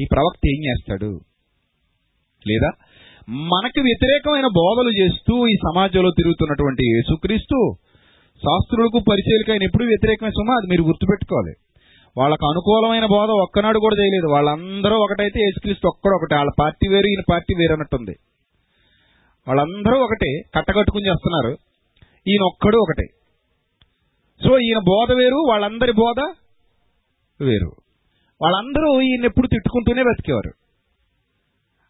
ఈ 0.00 0.06
ప్రవక్త 0.12 0.48
ఏం 0.48 0.64
చేస్తాడు? 0.64 1.20
లేదా? 2.48 2.70
మనకు 3.28 3.80
వ్యతిరేకమైన 3.80 4.46
బోధలు 4.46 5.02
చేస్తూ 5.02 5.46
ఈ 5.46 5.54
సమాజంలో 5.54 6.10
తిరుగుతున్నటువంటి 6.10 6.96
యేసుక్రీస్తు 6.96 7.74
శాస్త్రులకు 8.36 9.04
పరిచయలకైన 9.10 9.62
ఎప్పుడు 9.62 9.84
వ్యతిరేకమైన 9.84 10.30
సుమా 10.30 10.54
అది 10.54 10.70
మీరు 10.70 10.82
గుర్తుపెట్టుకోవాలి. 10.82 11.54
వాళ్ళకు 12.16 12.46
అనుకూలమైన 12.46 13.06
బోధ 13.06 13.30
ఒక్కనాడు 13.30 13.78
కూడా 13.78 13.96
చేయలేదు. 14.02 14.32
వాళ్ళందరూ 14.32 14.96
ఒకటైతే 14.96 15.40
యేసుక్రీస్తు 15.40 15.88
ఒక్కడు 15.88 16.14
ఒకటే. 16.14 16.36
వాళ్ళ 16.36 16.50
పార్టీ 16.60 16.88
వేరు 16.88 17.06
ఈయన 17.06 17.22
పార్టీ 17.30 17.54
వేరు 17.58 17.72
అన్నట్టుంది 17.72 18.16
వాళ్ళందరూ 19.48 20.04
ఒకటే. 20.04 20.42
కట్టకట్టుకుని 20.54 21.08
చేస్తున్నారు. 21.08 21.56
ఈయన 22.28 22.42
ఒక్కడు 22.42 22.76
ఒకటే. 22.76 23.06
సో 24.44 24.58
ఈయన 24.58 24.78
బోధ 24.78 25.12
వేరు 25.12 25.46
వాళ్ళందరి 25.48 25.92
బోధ 25.92 26.34
వేరు. 27.40 27.72
వాళ్ళందరూ 28.42 29.00
ఈయన 29.00 29.24
ఎప్పుడు 29.24 29.46
తిట్టుకుంటూనే 29.46 30.02
బతికేవారు. 30.02 30.52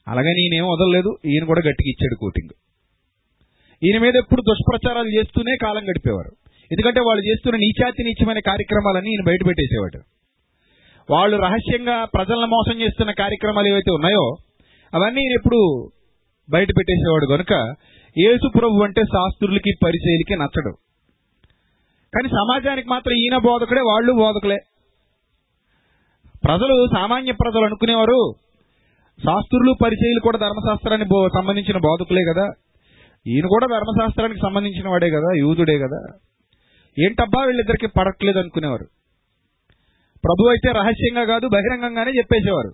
అలాగని 0.08 0.42
ఈయనేం 0.42 0.64
వదలలేదు. 0.64 1.16
ఈయన 1.24 1.44
కూడా 1.44 1.60
గట్టిగా 1.60 1.90
ఇచ్చాడు 1.90 2.14
కోటింగ్. 2.20 2.54
ఈయన 3.84 4.02
మీద 4.02 4.16
ఎప్పుడు 4.16 4.40
దుష్ప్రచారాలు 4.40 5.08
చేస్తూనే 5.08 5.56
కాలం 5.62 5.84
గడిపేవారు. 5.84 6.41
ఎందుకంటే 6.72 7.00
వాళ్ళు 7.00 7.30
చేస్తున్న 7.30 7.56
నీచాతి 7.56 8.04
నీచమైన 8.04 8.38
కార్యక్రమాలన్నీ 8.38 9.10
ఈయన 9.10 9.24
బయట 9.26 9.40
పెట్టేసేవాడు. 9.46 10.00
వాళ్ళు 11.12 11.36
రహస్యంగా 11.36 12.04
ప్రజలను 12.04 12.46
మోసం 12.46 12.80
చేస్తున్న 12.80 13.12
కార్యక్రమాలు 13.12 13.66
ఏవైతే 13.66 13.92
ఉన్నాయో 13.92 14.36
అవన్నీ 14.94 15.20
ఈయన 15.20 15.32
ఎప్పుడు 15.32 15.88
బయట 16.50 16.68
పెట్టేసేవాడు 16.68 17.26
కనుక 17.26 17.74
యేసు 18.18 18.50
ప్రభు 18.58 18.84
అంటే 18.84 19.02
శాస్త్రులకి 19.02 19.72
పరిచయలకి 19.84 20.36
నచ్చడు. 20.36 20.74
కానీ 22.14 22.28
సమాజానికి 22.28 22.88
మాత్రం 22.88 23.14
ఈయన 23.14 23.38
బోధకుడే 23.38 23.80
వాళ్ళు 23.80 24.12
బోధకులే. 24.12 24.56
ప్రజలు 26.44 26.86
సామాన్య 26.94 27.32
ప్రజలు 27.32 27.64
అనుకునేవారు 27.64 28.32
శాస్త్రులు 29.18 29.74
పరిచయలు 29.84 30.20
కూడా 30.20 30.38
ధర్మశాస్త్రానికి 30.38 31.08
బో- 31.08 31.28
సంబంధించిన 31.34 31.76
బోధకులే 31.76 32.24
కదా. 32.32 32.50
ఈయన 33.26 33.46
కూడా 33.46 33.66
ధర్మశాస్త్రానికి 33.66 34.40
సంబంధించిన 34.42 34.88
వాడే 34.88 35.10
కదా 35.10 35.32
యూదుడే 35.38 35.78
కదా. 35.78 36.06
ఏంటబ్బా 36.98 37.44
వీళ్ళిద్దరికి 37.44 37.86
పడట్లేదు 37.86 38.38
అనుకునేవారు? 38.38 38.84
ప్రభు 40.24 40.48
అయితే 40.48 40.72
రహస్యంగా 40.72 41.24
కాదు 41.24 41.48
బహిరంగంగానే 41.48 42.10
చెప్పేసేవారు. 42.10 42.72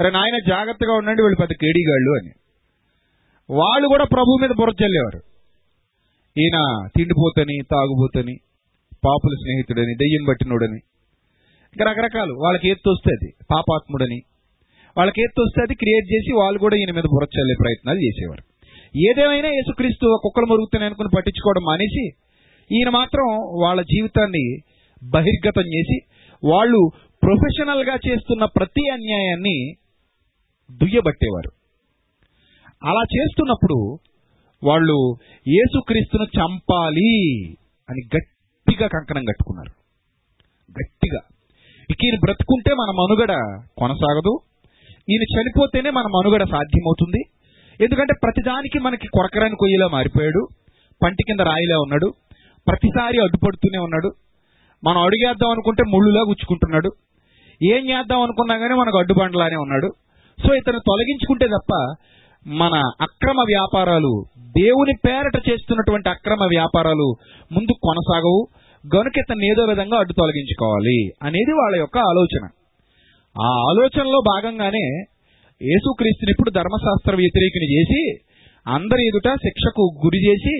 అరే 0.00 0.10
నాయన 0.10 0.38
జాగ్రత్తగా 0.48 0.92
ఉండండి 0.94 1.22
వీళ్ళు 1.22 1.36
పెద్ద 1.40 1.52
కేడీగాళ్ళు 1.60 2.10
అని. 2.10 2.30
వాళ్ళు 3.50 3.88
కూడా 3.88 4.04
ప్రభు 4.04 4.38
మీద 4.40 4.50
బుర్ర 4.50 4.84
చల్లేవారు. 4.84 5.20
ఈయన 6.40 6.88
తిండిపోతని 6.96 7.58
తాగుబోతని 7.70 8.36
పాపుల 9.04 9.34
స్నేహితుడని 9.42 9.94
దెయ్యం 9.94 10.24
పట్టినోడని. 10.28 10.80
ఇంకా 11.70 11.90
రకరకాలు. 11.90 12.32
వాళ్ళకి 12.32 12.68
ఏది 12.68 12.90
వస్తే 12.90 13.10
అది 13.12 13.34
పాపాత్ముడని. 13.50 14.22
వాళ్ళకి 14.96 15.22
ఎత్తు 15.22 15.42
వస్తే 15.42 15.62
అది 15.62 15.74
క్రియేట్ 15.74 16.14
చేసి 16.14 16.32
వాళ్ళు 16.36 16.58
కూడా 16.58 16.76
ఈయన 16.76 16.90
మీద 16.90 17.04
బుర్ర 17.04 17.26
చల్లే 17.40 17.54
ప్రయత్నాలు 17.60 17.98
చేసేవారు. 17.98 18.42
ఏదేమైనా 18.98 19.48
యేసుక్రీస్తు 19.48 20.20
కుక్కలు 20.22 20.46
మరుగుతున్నాయి 20.46 20.86
అనుకుని 20.86 21.08
పట్టించుకోవడం 21.16 21.62
మానేసి 21.62 22.10
ఈయన 22.72 22.88
మాత్రం 22.88 23.24
వాళ్ళ 23.62 23.82
జీవితాన్ని 23.82 24.58
బహిర్గతం 25.10 25.62
చేసి 25.62 25.98
వాళ్ళు 26.46 26.90
ప్రొఫెషనల్గా 27.22 27.94
చేస్తున్న 27.94 28.44
ప్రతి 28.44 28.90
అన్యాయాన్ని 28.92 29.74
దుయ్యబట్టేవారు. 30.70 31.50
అలా 32.84 33.02
చేస్తున్నప్పుడు 33.18 33.98
వాళ్ళు 34.64 35.16
యేసుక్రీస్తును 35.48 36.24
చంపాలి 36.24 37.48
అని 37.90 38.16
గట్టిగా 38.16 38.86
కంకణం 38.86 39.24
కట్టుకున్నారు. 39.24 39.72
గట్టిగా. 40.72 41.20
ఇక 41.90 42.04
ఈయన 42.04 42.14
బ్రతుకుంటే 42.24 42.74
మన 42.74 42.90
మనుగడ 42.90 43.28
కొనసాగదు. 43.78 44.38
ఈయన 45.10 45.40
చనిపోతేనే 45.40 45.90
మన 45.90 46.02
మనుగడ 46.02 46.40
సాధ్యమవుతుంది. 46.40 47.22
ఎందుకంటే 47.84 48.14
ప్రతిదానికి 48.22 48.78
మనకి 48.78 49.06
కొరకరాని 49.06 49.56
కొయ్యిలా 49.58 49.88
మారిపోయాడు. 49.88 50.48
పంటి 51.02 51.22
కింద 51.26 51.40
రాయిలా 51.40 51.76
ఉన్నాడు. 51.78 52.12
ప్రతిసారి 52.68 53.18
అడ్డుపడుతూనే 53.22 53.78
ఉన్నాడు. 53.78 54.10
మనం 54.84 55.02
అడుగేద్దాం 55.02 55.50
అనుకుంటే 55.50 55.82
ముళ్ళులా 55.88 56.20
గుచ్చుకుంటున్నాడు. 56.20 56.90
ఏం 57.62 57.82
చేద్దాం 57.90 58.20
అనుకున్నా 58.22 58.58
కానీ 58.58 58.74
మనకు 58.74 58.98
అడ్డుబండలానే 58.98 59.56
ఉన్నాడు. 59.56 59.92
సో 60.46 60.54
ఇతను 60.54 60.78
తొలగించుకుంటే 60.78 61.46
తప్ప 61.46 61.72
మన 62.46 62.82
అక్రమ 63.00 63.40
వ్యాపారాలు 63.40 64.24
దేవుని 64.40 64.94
పేరట 65.06 65.48
చేస్తున్నటువంటి 65.48 66.08
అక్రమ 66.08 66.42
వ్యాపారాలు 66.42 67.14
ముందు 67.52 67.72
కొనసాగవు. 67.82 68.48
గనుక 68.96 69.18
ఇతన్ని 69.18 69.46
ఏదో 69.50 69.62
విధంగా 69.64 69.98
అడ్డు 69.98 70.12
తొలగించుకోవాలి 70.12 71.10
అనేది 71.22 71.52
వాళ్ళ 71.52 71.76
యొక్క 71.76 71.98
ఆలోచన. 71.98 72.44
ఆ 73.42 73.48
ఆలోచనలో 73.70 74.20
భాగంగానే 74.26 74.84
యేసుక్రీస్తుని 75.62 76.30
ఇప్పుడు 76.30 76.50
ధర్మశాస్త్ర 76.50 77.16
వ్యతిరేకిని 77.16 77.68
చేసి 77.74 78.00
అందరి 78.66 79.02
ఎదుట 79.06 79.28
శిక్షకు 79.34 79.84
గురి 80.04 80.20
చేసి 80.28 80.54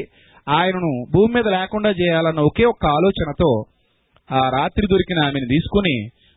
ఆయనను 0.47 0.91
భూమి 1.11 1.35
మీద 1.35 1.49
లేకుండా 1.49 1.91
చేయాలన్న 1.91 2.41
ఒకే 2.41 2.65
ఒక్క 2.65 2.87
ఆలోచనతో 2.87 3.51
ఆ 4.31 4.41
రాత్రి 4.49 4.87
దొరికిన 4.87 5.25
ఆమెను 5.25 5.47
తీసుకుని 5.47 5.95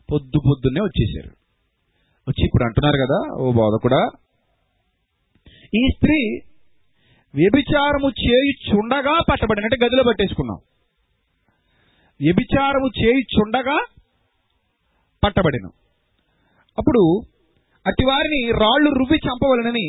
పొద్దు 0.10 0.38
పొద్దున్నే 0.38 0.82
వచ్చేసారు 0.82 1.32
వచ్చి 2.28 2.44
ఇప్పుడు 2.46 2.64
అంటున్నారు 2.64 2.98
కదా 2.98 3.20
ఓ 3.36 3.52
బోధకుడా 3.52 4.02
ఈ 5.74 5.84
స్త్రీ 5.96 6.18
వ్యభిచారము 7.34 8.10
చేయుచుండగా 8.24 9.14
పట్టబడినట్టు 9.32 9.86
గదిలో 9.86 10.04
పట్టేసుకున్నాం. 10.04 10.60
వ్యభిచారము 12.20 12.88
చేయుచుండగా 12.88 13.78
పట్టబడిన. 15.24 15.66
అప్పుడు 16.78 17.02
అట్టి 17.86 18.04
వారిని 18.06 18.52
రాళ్ళు 18.52 18.90
రువ్వి 18.90 19.18
చంపవలనని 19.18 19.86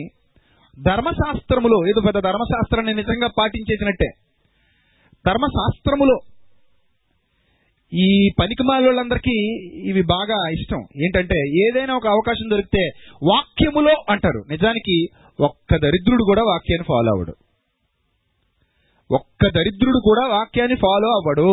ధర్మశాస్త్రములో 0.82 1.88
ఏదో 1.88 2.00
పెద్ద 2.00 2.18
ధర్మశాస్త్రాన్ని 2.20 2.94
నిజంగా 2.94 3.28
పాటించేసినట్టే. 3.38 4.10
ధర్మశాస్త్రములో 5.26 6.18
ఈ 7.92 8.28
పనికిమాలందరికీ 8.40 9.54
ఇవి 9.90 10.02
బాగా 10.02 10.48
ఇష్టం. 10.50 10.78
ఏంటంటే 10.78 11.34
ఏదైనా 11.38 11.96
ఒక 11.96 12.06
అవకాశం 12.06 12.50
దొరికితే 12.50 12.90
వాక్యములో 13.22 14.04
అంటారు. 14.10 14.44
నిజానికి 14.50 15.06
ఒక్క 15.40 15.76
దరిద్రుడు 15.76 16.24
కూడా 16.24 16.42
వాక్యాన్ని 16.42 16.84
ఫాలో 16.88 17.10
అవ్వడు. 17.12 17.34
ఒక్క 19.14 19.48
దరిద్రుడు 19.54 20.00
కూడా 20.04 20.36
వాక్యాన్ని 20.36 20.76
ఫాలో 20.76 21.08
అవ్వడు. 21.08 21.52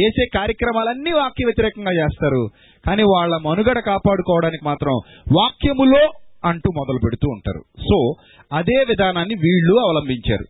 చేసే 0.00 0.26
కార్యక్రమాలన్నీ 0.34 1.12
వాక్య 1.12 1.44
వ్యతిరేకంగా 1.44 1.92
చేస్తారు. 1.92 2.48
కానీ 2.86 3.02
వాళ్ళ 3.02 3.36
మనుగడ 3.36 3.78
కాపాడుకోవడానికి 3.78 4.64
మాత్రం 4.64 4.92
వాక్యములో 5.36 6.10
అంటూ 6.44 6.72
మొదలు 6.76 6.98
పెడుతూ 7.04 7.28
ఉంటారు. 7.28 7.62
సో 7.80 8.12
అదే 8.52 8.84
విధానాన్ని 8.88 9.34
వీళ్ళు 9.34 9.80
అవలంబించారు. 9.80 10.44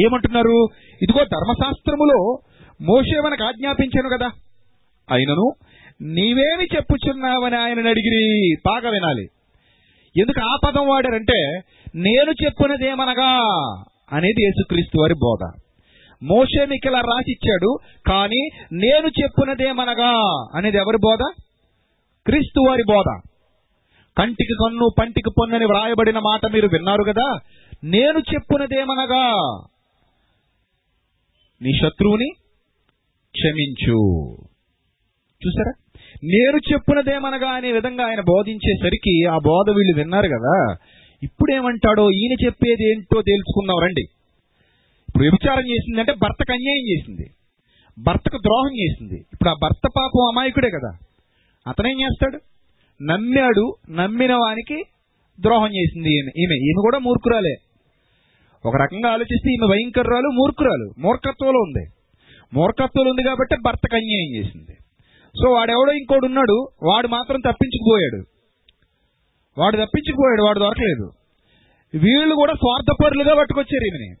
ఏమంటున్నారు? 0.00 0.66
ఇదిగో 1.02 1.24
ధర్మశాస్త్రములో 1.24 2.38
మోషే 2.82 3.20
మనకు 3.20 3.44
ఆజ్ఞాపించాను 3.44 4.08
కదా. 4.08 4.30
అయినను 5.10 5.52
నీవేమి 6.02 6.64
చెప్పుచున్నావని 6.64 7.56
ఆయనను 7.56 7.88
అడిగిరి 7.88 8.54
బాగా 8.66 8.90
వినాలి. 8.90 9.26
ఎందుకు 10.20 10.40
ఆ 10.40 10.56
పదం 10.66 10.88
వాడారంటే 10.88 11.60
నేను 11.94 12.30
చెప్పినదేమనగా 12.30 13.38
అనేది 14.12 14.42
యేసుక్రీస్తు 14.42 15.00
వారి 15.00 15.14
బోధ. 15.14 15.52
మోషే 16.22 16.66
మీకు 16.66 16.88
ఇలా 16.88 17.00
రాసిచ్చాడు 17.00 17.78
కానీ 18.06 18.48
నేను 18.72 19.06
చెప్పినదేమనగా 19.06 20.46
అనేది 20.54 20.76
ఎవరి 20.76 20.96
బోధ? 20.96 21.18
క్రీస్తు 22.26 22.60
వారి 22.68 22.82
బోధ. 22.82 23.29
కంటికి 24.20 24.54
కన్ను 24.54 24.88
పంటికి 24.98 25.30
పొన్నని 25.38 25.64
వ్రాయబడిన 25.64 26.18
మాట 26.18 26.46
మీరు 26.46 26.66
విన్నారు 26.66 27.04
కదా? 27.04 27.38
నేను 27.84 28.18
చెప్పునదేమనగా 28.18 29.32
నీ 31.62 31.72
శత్రువుని 31.72 32.28
క్షమించు. 33.30 34.26
చూసారా? 35.46 35.72
నేను 36.24 36.72
చెప్పునదేమనగా 36.72 37.48
అనే 37.48 37.72
విధంగా 37.72 38.06
ఆయన 38.06 38.20
బోధించేసరికి 38.20 39.24
ఆ 39.30 39.38
బోధ 39.38 39.70
వీళ్ళు 39.70 39.98
విన్నారు 39.98 40.28
కదా? 40.28 40.76
ఇప్పుడేమంటాడో 41.22 42.10
ఈయన 42.10 42.44
చెప్పేది 42.44 42.90
ఏంటో 42.90 43.22
తెలుసుకుందాం 43.22 43.76
రండి. 43.82 44.02
ఇప్పుడు 45.08 45.22
వ్యభిచారం 45.22 45.70
చేసిందంటే 45.70 46.12
భర్తకు 46.12 46.52
అన్యాయం 46.52 46.90
చేసింది. 46.90 47.30
భర్తకు 47.98 48.38
ద్రోహం 48.38 48.74
చేసింది. 48.80 49.26
ఇప్పుడు 49.32 49.48
ఆ 49.48 49.54
భర్త 49.62 49.88
పాపం 49.96 50.26
అమాయకుడే 50.28 50.70
కదా. 50.70 50.98
అతనేం 51.68 52.00
చేస్తాడు? 52.00 52.40
నమ్మాడు 53.02 53.76
నమ్మిన 53.90 54.34
వానికి 54.34 54.82
ద్రోహం 55.40 55.66
చేసింది 55.66 56.08
ఈమె. 56.08 56.30
ఈమె 56.42 56.54
ఈమె 56.54 56.82
కూడా 56.82 56.98
మూర్ఖురాలే. 56.98 57.54
ఒక 58.66 58.76
రకంగా 58.76 59.10
ఆలోచిస్తే 59.10 59.52
ఈమె 59.52 59.66
భయంకర్రాలు 59.66 60.28
మూర్ఖురాలు 60.28 60.90
మూర్ఖత్వంలో 60.98 61.60
ఉంది. 61.60 61.86
మూర్ఖత్వంలో 62.54 63.10
ఉంది 63.10 63.22
కాబట్టి 63.22 63.56
భర్తకు 63.66 63.96
అన్యాయం 63.96 64.36
చేసింది. 64.36 64.76
సో 65.26 65.50
వాడెవడో 65.50 65.92
ఇంకోడు 65.92 66.26
ఉన్నాడు 66.26 66.68
వాడు 66.82 67.08
మాత్రం 67.08 67.40
తప్పించుకుపోయాడు. 67.40 68.24
వాడు 69.60 69.76
తప్పించుకుపోయాడు 69.76 70.42
వాడు 70.42 70.58
దొరకలేదు. 70.58 71.10
వీళ్ళు 71.94 72.34
కూడా 72.34 72.52
స్వార్థపరులుగా 72.52 73.34
పట్టుకొచ్చారు 73.34 73.84
ఈమెని. 73.84 74.14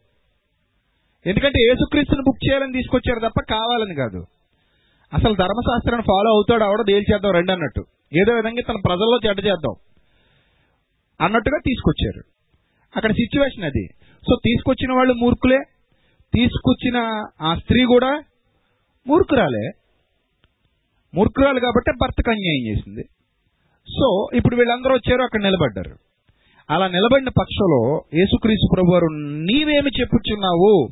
ఎందుకంటే 1.30 1.62
యేసుక్రీస్తుని 1.62 2.20
బుక్ 2.20 2.50
చేయాలని 2.50 2.72
తీసుకొచ్చారు 2.72 3.18
తప్ప 3.18 3.40
కావాలని 3.50 3.94
కాదు. 3.94 4.24
అసలు 5.14 5.34
ధర్మశాస్త్రాన్ని 5.34 6.02
ఫాలో 6.02 6.30
అవుతాడు 6.30 6.64
ఆవిడ 6.64 6.86
తేల్చేద్దాం 6.86 7.32
రండి 7.32 7.52
అన్నట్టు. 7.52 7.84
ఏదో 8.12 8.32
విధంగా 8.34 8.62
తన 8.68 8.74
ప్రజల్లో 8.86 9.18
చెడ్డ 9.26 9.40
చేద్దాం 9.40 9.74
అన్నట్టుగా 11.20 11.58
తీసుకొచ్చారు. 11.58 12.22
అక్కడ 12.96 13.12
సిచ్యువేషన్ 13.12 13.64
అది. 13.64 13.88
సో 13.98 14.36
తీసుకొచ్చిన 14.44 14.92
వాళ్ళు 14.92 15.14
మూర్ఖులే. 15.14 15.58
తీసుకొచ్చిన 16.34 16.96
ఆ 17.42 17.54
స్త్రీ 17.54 17.84
కూడా 17.84 18.22
మూర్ఖురాలే. 19.06 19.70
మూర్ఖురాలు 21.14 21.60
కాబట్టి 21.60 21.92
భర్తకు 22.02 22.30
అన్యాయం 22.30 22.70
చేసింది. 22.70 23.02
సో 23.88 24.26
ఇప్పుడు 24.34 24.56
వీళ్ళందరూ 24.56 24.94
వచ్చారు 24.94 25.22
అక్కడ 25.22 25.40
నిలబడ్డారు. 25.40 25.96
అలా 26.70 26.88
నిలబడిన 26.88 27.28
పక్షంలో 27.28 28.02
యేసుక్రీస్తు 28.14 28.74
ప్రభు 28.74 28.92
వారు 28.92 29.06
నీవేమి 29.52 29.90
చెప్పుచున్నావు? 30.00 30.88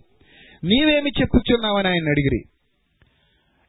నీవేమి 0.65 1.11
చెప్పుచున్నావు? 1.21 1.79
అని 1.79 1.89
ఆయన 1.89 2.09
అడిగిరి. 2.09 2.58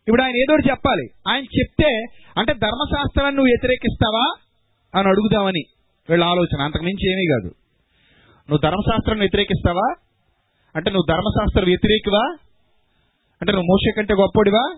ఇప్పుడు 0.10 0.24
ఆయన 0.24 0.36
ఏదో 0.36 0.54
ఒకటి 0.54 0.70
చెప్పాలి. 0.70 1.08
ఆయన 1.28 1.44
చెప్తే 1.44 2.06
అంటే 2.38 2.54
ధర్మశాస్త్రాన్ని 2.54 3.36
నువ్వు 3.36 3.50
వ్యతిరేకిస్తావా? 3.50 4.34
అని 5.00 5.10
అడుగుదామని 5.10 5.64
వీళ్ళ 6.10 6.24
ఆలోచన. 6.24 6.62
అంతకుమించి 6.62 7.12
ఏమీ 7.12 7.26
కాదు. 7.26 7.48
నువ్వు 8.50 8.58
ధర్మశాస్త్రాన్ని 8.58 9.24
వ్యతిరేకిస్తావా? 9.24 9.94
అంటే 10.76 10.92
నువ్వు 10.92 11.14
ధర్మశాస్త్ర 11.14 11.66
వ్యతిరేకివా? 11.66 12.38
అంటే 13.42 13.52
నువ్వు 13.52 13.66
మోసే 13.66 13.92
కంటే 13.98 14.14
గొప్పడివా? 14.14 14.78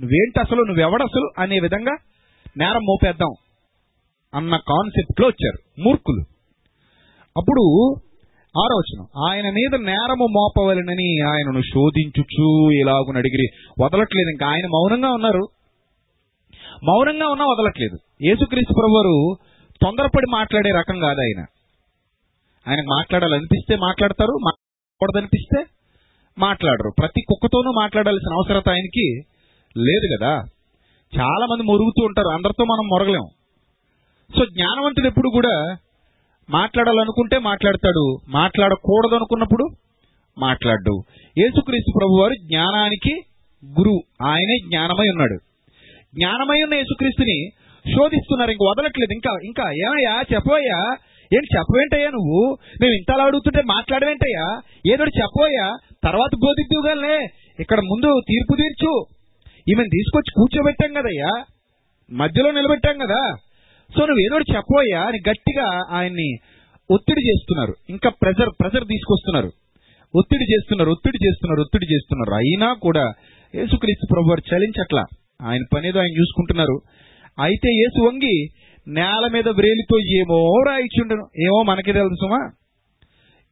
నువ్వేంటి 0.00 0.40
అసలు? 0.40 0.62
నువ్వెవడసలు 0.62 1.30
అనే 1.38 1.60
విధంగా 1.60 1.96
నేరం 2.56 2.82
మోపేద్దాం 2.82 3.34
అన్న 4.34 4.56
కాన్సెప్ట్లో 4.56 5.28
వచ్చారు. 5.28 5.80
మూర్ఖులు. 5.80 6.20
అప్పుడు 7.36 7.94
ఆలోచన 8.58 9.06
ఆయన 9.30 9.44
మీద 9.44 9.80
నేరము 9.80 10.26
మోపవలనని 10.30 11.20
ఆయనను 11.28 11.62
శోధించుచు 11.62 12.70
ఇలాగున 12.70 13.16
అడిగిరి. 13.16 13.48
వదలట్లేదు 13.84 14.30
ఇంకా 14.30 14.46
ఆయన 14.46 14.66
మౌనంగా 14.66 15.12
ఉన్నారు. 15.12 15.48
మౌనంగా 16.88 17.28
ఉన్నా 17.28 17.44
వదలట్లేదు. 17.44 18.26
యేసుక్రీస్తు 18.26 18.74
ప్రభువారు 18.74 19.36
తొందరపడి 19.84 20.30
మాట్లాడే 20.30 20.70
రకం 20.70 21.00
కాదు 21.00 21.20
ఆయన. 21.20 21.44
ఆయనకు 22.68 22.86
మాట్లాడాలనిపిస్తే 22.86 23.76
మాట్లాడతారు 23.76 24.30
మాట్లాడదనిపిస్తే 24.30 25.64
మాట్లాడరు. 26.38 26.92
ప్రతి 26.98 27.20
కుక్కతోనూ 27.28 27.72
మాట్లాడాల్సిన 27.80 28.34
అవసరత 28.34 28.68
ఆయనకి 28.68 29.18
లేదు 29.78 30.16
కదా. 30.16 30.30
చాలా 31.20 31.46
మంది 31.46 31.62
మురుగుతూ 31.62 32.04
ఉంటారు 32.04 32.28
అందరితో 32.28 32.64
మనం 32.64 32.88
మొరగలేం. 32.88 33.26
సో 34.38 34.44
జ్ఞానవంతుడు 34.44 35.06
ఎప్పుడు 35.06 35.28
కూడా 35.28 35.76
మాట్లాడాలనుకుంటే 36.52 37.38
మాట్లాడతాడు. 37.38 38.18
మాట్లాడకూడదు 38.28 39.14
అనుకున్నప్పుడు 39.14 39.66
మాట్లాడు 40.38 41.02
యేసుక్రీస్తు 41.38 41.98
ప్రభు 41.98 42.20
వారు 42.20 42.34
జ్ఞానానికి 42.34 43.20
గురువు. 43.66 44.00
ఆయనే 44.22 44.58
జ్ఞానమై 44.68 45.08
ఉన్నాడు. 45.08 45.38
జ్ఞానమై 46.14 46.62
ఉన్న 46.62 46.74
యేసుక్రీస్తుని 46.74 47.48
శోధిస్తున్నారు. 47.98 48.50
ఇంక 48.50 48.62
వదలట్లేదు. 48.70 49.12
ఇంకా 49.12 49.38
ఇంకా 49.44 49.70
ఏమయ్యా? 49.70 50.22
చెప్పవయ్యా? 50.34 50.96
ఏంటి 51.34 51.58
చెప్పవేంటయ్యా 51.58 52.08
నువ్వు? 52.08 52.56
మేము 52.80 52.92
ఇంతలా 52.94 53.24
అడుగుతుంటే 53.24 53.62
మాట్లాడవేంటయ్యా? 53.62 54.60
ఏదో 54.92 55.04
చెప్పవయ్యా? 55.04 55.76
తర్వాత 56.04 56.36
బోధిద్దుగానే 56.46 57.28
ఇక్కడ 57.60 57.80
ముందు 57.80 58.20
తీర్పు 58.28 58.56
తీర్చు. 58.56 59.06
ఈమెను 59.68 59.88
తీసుకొచ్చి 59.88 60.32
కూర్చోబెట్టాం 60.36 60.92
కదయ్యా? 60.92 61.44
మధ్యలో 62.12 62.50
నిలబెట్టాం 62.50 62.98
కదా? 62.98 63.36
సో 63.94 64.06
నువ్వు 64.06 64.20
ఏదో 64.20 64.36
ఒకటి 64.36 64.92
అని 64.92 65.18
గట్టిగా 65.30 65.80
ఆయన్ని 65.90 66.36
ఒత్తిడి 66.90 67.20
చేస్తున్నారు. 67.20 67.74
ఇంకా 67.90 68.10
ప్రెజర్ 68.22 68.50
ప్రెజర్ 68.60 68.84
తీసుకొస్తున్నారు. 68.84 69.50
ఒత్తిడి 70.14 70.44
చేస్తున్నారు 70.54 70.90
ఒత్తిడి 70.90 71.26
చేస్తున్నారు 71.26 71.60
ఒత్తిడి 71.60 71.94
చేస్తున్నారు. 71.94 72.34
అయినా 72.34 72.74
కూడా 72.74 73.12
యేసుక్రీస్తు 73.54 74.06
ప్రభు 74.14 74.28
వారు 74.28 74.54
చలించట్లా. 74.54 75.04
ఆయన 75.42 75.60
పనేదో 75.76 75.98
ఆయన 75.98 76.20
చూసుకుంటున్నారు. 76.20 76.80
అయితే 77.42 77.68
యేసు 77.68 78.00
వంగి 78.06 78.48
నేల 78.88 79.30
మీద 79.32 79.48
వ్రేలితో 79.48 79.98
ఏమో 79.98 80.62
రాయిచుండెను 80.68 81.26
ఏమో 81.44 81.62
మనకి 81.62 81.92
తెలుసుమా 81.92 82.50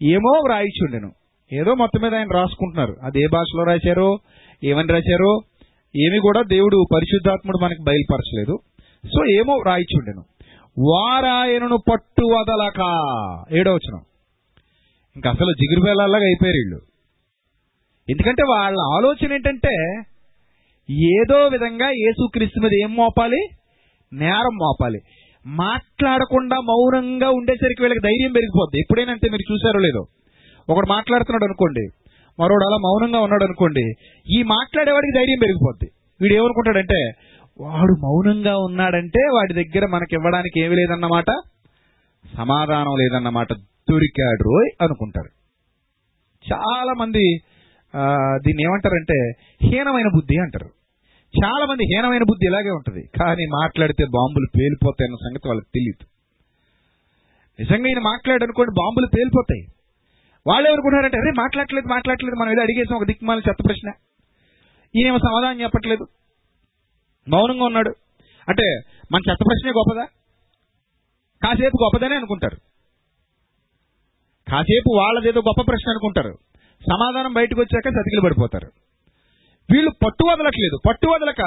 ఏమో 0.03 0.41
రాయిచుండెను 0.51 1.11
ఏదో 1.53 1.75
మొత్తం 1.75 2.01
మీద 2.03 2.15
ఆయన 2.15 2.29
రాసుకుంటున్నారు. 2.35 2.97
అది 3.03 3.25
ఏ 3.25 3.27
భాషలో 3.33 3.65
రాశారో 3.65 4.19
ఏమని 4.65 4.89
రాశారో 4.89 5.41
ఏమి 5.97 6.19
కూడా 6.19 6.43
దేవుడు 6.43 6.85
పరిశుద్ధాత్ముడు 6.95 7.59
మనకి 7.59 7.83
బయలుపరచలేదు. 7.87 8.59
సో 9.07 9.27
ఏమో 9.27 9.63
రాయిచుండెను. 9.67 10.25
వారాయనను 10.91 11.77
పట్టు 11.77 12.25
వదలక. 12.25 12.81
ఏడవచనం 13.59 14.01
ఇంకా 15.17 15.31
అసలు 15.31 15.53
జిగురు 15.53 15.91
అయిపోయారు 15.91 16.57
వీళ్ళు. 16.57 16.81
ఎందుకంటే 18.11 18.43
వాళ్ళ 18.43 18.79
ఆలోచన 18.95 19.33
ఏంటంటే 19.33 20.03
ఏదో 20.91 21.47
విధంగా 21.47 21.91
యేసుక్రీస్తు 21.91 22.61
మీద 22.61 22.71
ఏం 22.83 22.97
మోపాలి? 22.97 23.49
నేరం 24.13 24.55
మోపాలి. 24.55 25.01
మాట్లాడకుండా 25.47 26.57
మౌనంగా 26.57 27.31
ఉండేసరికి 27.31 27.83
వీళ్ళకి 27.83 28.01
ధైర్యం 28.05 28.33
పెరిగిపోద్ది. 28.33 28.81
ఎప్పుడైనా 28.81 29.13
మీరు 29.13 29.53
చూసారో 29.53 29.81
లేదో. 29.81 30.05
ఒకడు 30.69 30.87
మాట్లాడుతున్నాడు 30.87 31.45
అనుకోండి 31.45 31.89
మరోడు 32.43 32.65
అలా 32.65 32.77
మౌనంగా 32.77 33.21
ఉన్నాడు 33.21 33.45
అనుకోండి 33.45 33.93
ఈ 34.39 34.43
మాట్లాడేవాడికి 34.43 35.19
ధైర్యం 35.19 35.39
పెరిగిపోద్ది. 35.43 35.91
వీడు 36.23 36.35
ఏమనుకుంటాడంటే 36.35 37.11
వాడు 37.63 37.95
మౌనంగా 38.05 38.55
ఉన్నాడంటే 38.67 39.23
వాడి 39.37 39.53
దగ్గర 39.61 39.85
మనకి 39.95 40.13
ఇవ్వడానికి 40.19 40.59
ఏమీ 40.65 40.75
లేదన్నమాట 40.81 41.31
సమాధానం 42.37 42.95
లేదన్నమాట 43.01 43.53
దొరికాడు 43.91 44.43
రోయ్ 44.49 44.71
అనుకుంటారు. 44.85 45.31
చాలా 46.45 46.93
మంది 47.01 47.25
దీన్ని 48.45 48.63
ఏమంటారంటే 48.67 49.17
హీనమైన 49.67 50.09
బుద్ధి 50.17 50.37
అంటారు. 50.45 50.69
చాలా 51.35 51.65
మంది 51.71 51.85
హీనమైన 51.91 52.25
బుద్ధి 52.31 52.45
ఇలాగే 52.51 52.71
ఉంటుంది 52.77 53.03
కానీ 53.19 53.45
మాట్లాడితే 53.59 54.05
బాంబులు 54.17 54.49
పేలిపోతాయన్న 54.59 55.19
సంగతి 55.25 55.49
వాళ్ళకి 55.51 55.71
తెలియదు 55.77 56.05
నిజంగా 57.59 57.89
ఈయన 57.91 58.03
మాట్లాడనుకోండి 58.09 58.73
బాంబులు 58.81 59.09
పేలిపోతాయి. 59.17 59.65
వాళ్ళు 60.47 60.67
ఎవరుకుంటారంటే 60.71 61.19
అరే 61.23 61.33
మాట్లాడలేదు 61.41 61.89
మాట్లాడలేదు 61.95 62.39
మనం 62.43 62.51
ఏదో 62.55 62.63
అడిగేసాం 62.67 62.97
ఒక 63.01 63.07
దిక్మాల 63.11 63.43
చెత్త 63.49 63.61
ప్రశ్న. 63.69 63.89
ఈయనేమో 64.95 65.19
సమాధానం 65.27 65.59
చెప్పట్లేదు. 65.65 66.05
మౌనంగా 67.31 67.65
ఉన్నాడు. 67.65 67.95
అంటే 68.49 68.81
మన 69.13 69.21
చెత్త 69.31 69.45
ప్రశ్నే 69.47 69.73
గొప్పదా? 69.73 70.05
కాసేపు 71.43 71.85
గొప్పదనే 71.85 72.17
అనుకుంటారు. 72.17 72.57
కాసేపు 74.51 74.95
వాళ్ళదేదో 74.97 75.41
గొప్ప 75.41 75.61
ప్రశ్న 75.69 75.91
అనుకుంటారు. 75.91 76.35
సమాధానం 76.81 77.33
బయటకు 77.33 77.61
వచ్చాక 77.61 77.87
చతికిలు 77.87 78.21
పడిపోతారు. 78.21 78.67
వీళ్ళు 79.73 79.91
పట్టు 79.91 80.33
వదలట్లేదు. 80.33 80.79
పట్టు 80.89 81.07
వదలక 81.07 81.41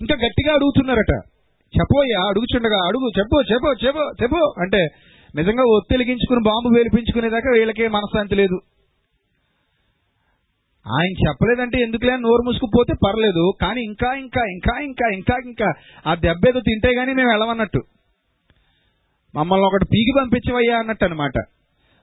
ఇంకా 0.00 0.14
గట్టిగా 0.14 0.54
అడుగుతున్నారట. 0.54 1.14
చెప్పోయ్యా 1.66 2.28
అడుగుచుండగా 2.28 2.86
అడుగు 2.86 3.10
చెప్పు 3.18 3.42
చెప్పు 3.52 3.86
చెప్పు 3.86 4.22
చెప్పు 4.22 4.54
అంటే 4.60 4.88
నిజంగా 5.34 5.62
ఒత్తిలిగించుకుని 5.76 6.40
బాంబు 6.44 6.76
వేలిపించుకునేదాకా 6.76 7.50
వీళ్ళకే 7.50 7.88
మనశ్శాంతి 7.88 8.34
లేదు. 8.34 8.60
ఆయన 10.88 11.28
చెప్పలేదంటే 11.28 11.78
ఎందుకులే 11.78 12.12
అని 12.12 12.22
నోరు 12.22 12.42
మూసుకుపోతే 12.42 12.94
పర్లేదు. 13.06 13.52
కానీ 13.60 13.80
ఇంకా 13.82 14.14
ఇంకా 14.14 14.42
ఇంకా 14.50 14.80
ఇంకా 14.80 15.06
ఇంకా 15.14 15.36
ఇంకా 15.44 15.72
ఆ 16.06 16.14
దెబ్బ 16.14 16.48
ఏదో 16.48 16.60
తింటే 16.60 16.90
గానీ 16.98 17.14
మేము 17.14 17.30
వెళ్ళమన్నట్టు. 17.30 17.82
మమ్మల్ని 19.34 19.66
ఒకటి 19.66 19.84
పీకి 19.84 20.12
పంపించవయ్యా 20.18 20.78
అన్నట్టు 20.78 21.04
అనమాట 21.04 21.32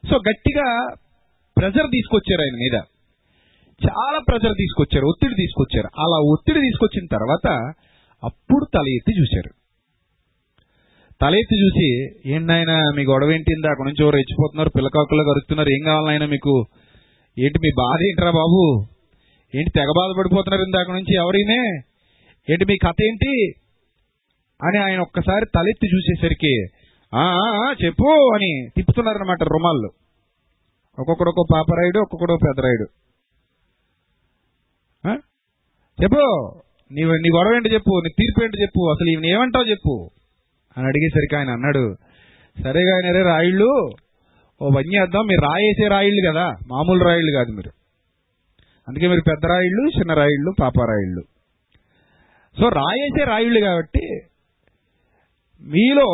సో 0.03 0.17
గట్టిగా 0.17 0.95
ప్రెజర్ 1.57 1.87
తీసుకొచ్చారు 1.87 2.41
ఆయన 2.41 2.55
మీద. 2.55 2.81
చాలా 3.81 4.19
ప్రెజర్ 4.19 4.53
తీసుకొచ్చారు 4.53 5.05
ఒత్తిడి 5.05 5.33
తీసుకొచ్చారు. 5.33 5.87
అలా 5.87 6.17
ఒత్తిడి 6.33 6.59
తీసుకొచ్చిన 6.59 7.05
తర్వాత 7.11 7.73
అప్పుడు 8.23 8.65
తల 8.73 8.87
ఎత్తి 8.89 9.21
చూశారు. 9.21 9.51
తల 11.21 11.35
ఎత్తి 11.35 11.55
చూసి 11.65 11.87
ఏంటైనా 12.35 12.91
మీ 12.95 13.03
గొడవ 13.03 13.31
ఏంటి? 13.31 13.53
ఇందాక 13.53 13.77
నుంచి 13.81 14.03
ఎవరు 14.03 14.15
రెచ్చిపోతున్నారు 14.15 14.69
పిల్లకాకులు 14.69 15.23
కరుస్తున్నారు 15.23 15.69
ఏం 15.69 15.83
కావాలైనా 15.85 16.25
మీకు? 16.25 16.65
ఏంటి 17.37 17.57
మీ 17.59 17.69
బాధ 17.77 17.99
ఏంట్రా 18.03 18.31
బాబు? 18.33 18.61
ఏంటి 19.53 19.71
తెగ 19.71 19.91
బాధపడిపోతున్నారు 19.97 20.63
ఇందాక 20.63 20.89
నుంచి 20.91 21.13
ఎవరైనా? 21.15 21.57
ఏంటి 22.47 22.65
మీ 22.65 22.75
కథ 22.77 22.99
ఏంటి? 23.03 23.33
అని 24.59 24.77
ఆయన 24.83 24.99
ఒక్కసారి 24.99 25.45
తలెత్తి 25.55 25.87
చూసేసరికి 25.87 26.51
"ఆ, 27.13 27.23
చెప్పు 27.81 28.05
అని 28.35 28.49
తిప్పుతున్నారనమాట 28.75 29.43
రుమాళ్ళు. 29.49 29.89
ఒక్కొక్కడు 30.97 31.29
ఒక్కో 31.29 31.43
పాపరాయుడు 31.53 31.99
ఒక్కొక్కడు 31.99 32.33
పెదరాయుడు 32.43 32.87
చెప్పు 35.97 36.21
నీ 36.91 37.01
నీ 37.23 37.29
గొడవ 37.29 37.55
ఏంటి 37.55 37.73
చెప్పు 37.73 37.93
నీ 38.03 38.09
తీర్పు 38.17 38.39
ఏంటి 38.43 38.57
చెప్పు 38.61 38.81
అసలు 38.91 39.09
ఈయన 39.09 39.25
ఏమంటావు 39.33 39.65
చెప్పు? 39.65 39.93
అని 40.77 40.85
అడిగేసరికి 40.87 41.35
ఆయన 41.35 41.49
అన్నాడు 41.49 41.83
సరేగా 42.55 42.91
ఆయన 42.95 43.09
రే 43.17 43.21
రాయుళ్ళు 43.23 43.69
ఓ 44.61 44.69
పని 44.69 44.89
చేద్దాం 44.95 45.23
మీరు 45.25 45.41
రాయేసే 45.41 45.87
రాయిళ్ళు 45.87 46.31
కదా. 46.31 46.45
మామూలు 46.67 47.03
రాయిళ్ళు 47.03 47.31
కాదు 47.31 47.51
మీరు. 47.51 47.71
అందుకే 48.87 49.07
మీరు 49.07 49.21
పెద్ద 49.21 49.45
రాయిళ్ళు 49.45 49.99
చిన్న 49.99 50.13
రాయిళ్ళు 50.13 50.51
పాప 50.61 50.77
రాయిళ్ళు. 50.89 51.23
సో 52.57 52.69
రాయేసే 52.69 53.23
రాయిళ్ళు 53.23 53.59
కాబట్టి 53.59 54.05
మీలో 55.61 56.07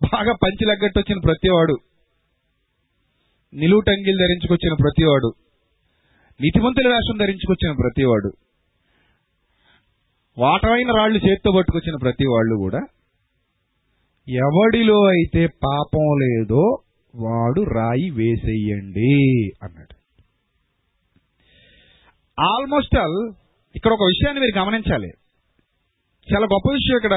బాగా 0.00 0.32
పంచి 0.32 0.64
లగ్గట్టు 0.64 0.98
వచ్చిన 0.98 1.18
ప్రతివాడు 1.24 1.76
నిలువుటంగిలు 3.54 4.16
ధరించుకొచ్చిన 4.16 4.74
ప్రతివాడు 4.80 5.30
నీతిమంతుల 6.40 6.88
వేషం 6.88 7.16
ధరించుకొచ్చిన 7.16 7.72
ప్రతివాడు 7.72 8.30
వాటమైన 10.38 10.90
రాళ్ళు 10.98 11.18
చేత్తో 11.18 11.50
పట్టుకొచ్చిన 11.56 11.96
ప్రతి 12.02 12.26
వాళ్ళు 12.26 12.54
కూడా 12.56 12.80
ఎవడిలో 14.28 14.98
అయితే 15.06 15.46
పాపం 15.46 16.06
లేదో 16.22 16.64
వాడు 17.14 17.60
రాయి 17.76 18.10
వేసేయండి 18.10 19.14
అన్నాడు. 19.62 19.94
ఆల్మోస్ట్ 22.38 22.96
ఆల్ 22.96 23.20
ఇక్కడ 23.76 23.92
ఒక 23.92 24.04
విషయాన్ని 24.12 24.40
మీరు 24.40 24.58
గమనించాలి. 24.58 25.10
చాలా 26.28 26.46
గొప్ప 26.46 26.66
విషయం 26.72 26.96
ఇక్కడ 26.96 27.16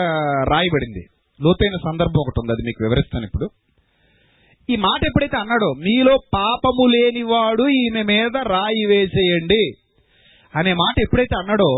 రాయబడింది. 0.53 1.03
లోతైన 1.39 1.77
సందర్భం 1.77 2.19
ఒకటి 2.23 2.39
ఉంది 2.39 2.51
అది 2.51 2.63
మీకు 2.67 2.83
వివరిస్తాను 2.83 3.25
ఇప్పుడు. 3.25 3.47
ఈ 4.69 4.75
మాట 4.75 4.99
ఎప్పుడైతే 5.07 5.37
అన్నాడో 5.37 5.69
మీలో 5.85 6.17
పాపము 6.33 6.85
లేనివాడు 6.87 7.63
ఈమె 7.69 8.03
మీద 8.03 8.37
రాయి 8.37 8.85
వేసేయండి 8.85 9.63
అనే 10.53 10.73
మాట 10.73 10.95
ఎప్పుడైతే 11.01 11.35
అన్నాడో 11.39 11.71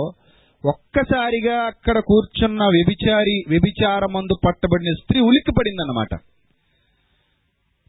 ఒక్కసారిగా 0.65 1.55
అక్కడ 1.65 1.97
కూర్చున్న 1.99 2.63
వ్యభిచారి 2.75 3.35
వ్యభిచారమందు 3.49 4.35
పట్టబడిన 4.45 4.91
స్త్రీ 5.01 5.19
ఉలిక్కి 5.19 5.51
పడిందన్నమాట 5.51 6.13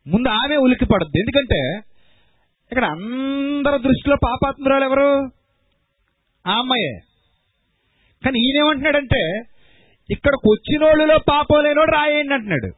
ముందు 0.07 0.29
ఆమె 0.41 0.57
ఉలిక్కి 0.57 0.85
పడద్దు 0.85 1.19
ఎందుకంటే 1.19 1.61
ఇక్కడ 2.73 2.85
అందరి 2.87 3.79
దృష్టిలో 3.83 4.17
పాపాత్మురాలు 4.25 4.85
ఎవరు 4.85 5.09
ఆ 6.45 6.55
అమ్మాయే. 6.59 6.95
కానీ 8.23 8.39
ఈయనేమంటున్నాడంటే 8.39 9.23
ఇక్కడికి 10.09 10.47
వచ్చిన 10.49 10.85
వాళ్ళలో 10.85 11.19
పాపం 11.31 11.63
లేనోడు 11.65 11.91
రాయండి 11.91 12.35
అంటున్నాడు. 12.35 12.71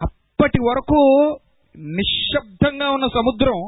అప్పటి 0.00 0.60
వరకు 0.62 1.00
నిశ్శబ్దంగా 1.96 2.90
ఉన్న 2.90 3.06
సముద్రం 3.08 3.58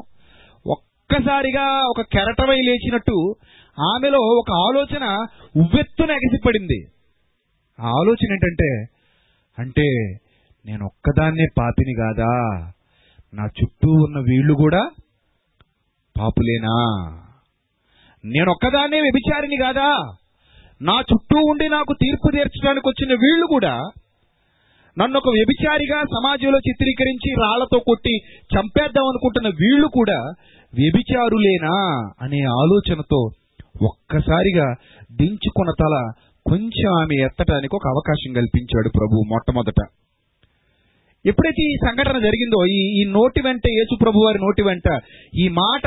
ఒక్కసారిగా 0.67 1.67
ఒక 1.91 2.01
కెరటమై 2.13 2.59
లేచినట్టు 2.69 3.17
ఆమెలో 3.79 4.19
ఒక 4.19 4.51
ఆలోచన 4.53 5.05
ఉవ్వెత్తున 5.57 6.11
ఎగసిపడింది. 6.11 6.87
ఆ 7.81 7.89
ఆలోచన 7.89 8.33
ఏంటంటే 8.33 8.85
అంటే 9.59 9.87
నేను 10.67 10.87
ఒక్కదాన్నే 10.87 11.47
పాపిని 11.59 11.95
కాదా? 11.95 12.33
నా 13.35 13.45
చుట్టూ 13.45 13.91
ఉన్న 13.91 14.19
వీళ్ళు 14.19 14.55
కూడా 14.55 14.91
పాపులేనా? 16.17 16.77
నేను 18.25 18.51
ఒక్కదాన్నే 18.51 19.01
వ్యభిచారిని 19.01 19.57
కాదా? 19.57 19.89
నా 20.83 20.93
చుట్టూ 20.93 21.39
ఉండి 21.39 21.69
నాకు 21.69 21.93
తీర్పు 21.93 22.31
తీర్చడానికి 22.33 22.89
వచ్చిన 22.89 23.09
వీళ్ళు 23.09 23.47
కూడా 23.47 23.81
నన్ను 24.99 25.19
ఒక 25.19 25.29
వ్యభిచారిగా 25.29 26.03
సమాజంలో 26.03 26.59
చిత్రీకరించి 26.59 27.31
రాళ్ళతో 27.33 27.79
కొట్టి 27.79 28.19
చంపేద్దాం 28.57 29.05
అనుకుంటున్న 29.05 29.49
వీళ్ళు 29.49 29.87
కూడా 29.87 30.19
వ్యభిచారులేనా 30.75 31.75
అనే 32.21 32.41
ఆలోచనతో 32.43 33.29
ఒక్కసారిగా 33.83 34.75
దించుకున్న 35.13 35.71
తల 35.71 36.13
కొంచెం 36.47 37.01
ఆమె 37.01 37.25
ఎత్తటానికి 37.25 37.77
ఒక 37.77 37.89
అవకాశం 37.89 38.33
కల్పించాడు 38.33 38.89
ప్రభు 38.89 39.23
మొట్టమొదట. 39.29 39.87
ఎప్పుడైతే 41.27 41.63
ఈ 41.63 41.75
సంఘటన 41.87 42.19
జరిగిందో 42.19 42.67
ఈ 42.67 43.01
ఈ 43.01 43.05
నోటి 43.05 43.43
వెంట 43.45 43.61
యేసు 43.69 43.97
ప్రభు 44.03 44.19
వారి 44.19 44.39
నోటి 44.39 44.63
వెంట 44.63 45.01
ఈ 45.39 45.49
మాట 45.49 45.87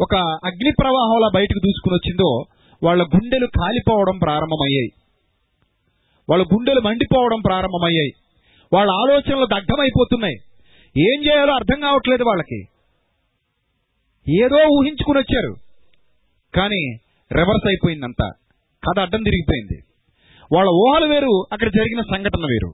ఒక 0.00 0.14
అగ్ని 0.44 0.72
ప్రవాహంలా 0.80 1.30
బయటకు 1.34 1.58
దూసుకుని 1.58 1.94
వచ్చిందో 1.94 2.44
వాళ్ళ 2.82 3.02
గుండెలు 3.02 3.46
కాలిపోవడం 3.46 4.18
ప్రారంభమయ్యాయి. 4.18 4.88
వాళ్ళ 6.30 6.44
గుండెలు 6.44 6.80
మండిపోవడం 6.80 7.40
ప్రారంభమయ్యాయి. 7.40 8.10
వాళ్ళ 8.72 8.90
ఆలోచనలు 8.90 9.46
దగ్ధమైపోతున్నాయి. 9.46 10.36
ఏం 11.02 11.24
చేయాలో 11.24 11.54
అర్థం 11.54 11.80
కావట్లేదు 11.80 12.22
వాళ్ళకి. 12.22 12.60
ఏదో 14.44 14.56
ఊహించుకుని 14.78 15.18
వచ్చారు. 15.18 15.54
కానీ 16.54 16.96
రివర్స్ 17.34 17.66
అయిపోయిందంతా. 17.66 18.30
కథ 18.84 19.00
అడ్డం 19.00 19.22
తిరిగిపోయింది. 19.22 19.82
వాళ్ళ 20.54 20.70
ఊహలు 20.70 21.14
వేరు 21.14 21.44
అక్కడ 21.52 21.68
జరిగిన 21.68 22.02
సంఘటన 22.02 22.46
వేరు. 22.50 22.72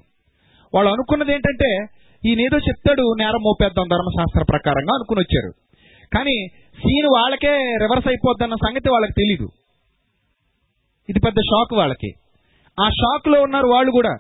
వాళ్ళు 0.75 0.93
అనుకున్నది 0.93 1.33
ఏంటంటే 1.33 1.87
ఈయనేదో 2.29 2.57
చెప్తాడు 2.57 3.15
నేరం 3.19 3.43
మోపేద్దాం 3.43 3.89
ధర్మశాస్త్ర 3.89 4.45
ప్రకారంగా 4.49 4.95
అనుకుని 4.95 5.21
వచ్చారు. 5.21 5.53
కానీ 6.15 6.49
సీన్ 6.79 7.07
వాళ్ళకే 7.07 7.57
రివర్స్ 7.81 8.09
అయిపోద్దన్న 8.09 8.55
సంగతి 8.55 8.91
వాళ్ళకి 8.91 9.13
తెలీదు. 9.13 9.49
ఇది 11.09 11.21
పెద్ద 11.21 11.37
షాక్ 11.37 11.75
వాళ్ళకి. 11.75 12.13
ఆ 12.85 12.89
షాక్లో 12.89 13.43
ఉన్నారు 13.43 13.67
వాళ్ళు 13.67 13.93
కూడా. 13.93 14.17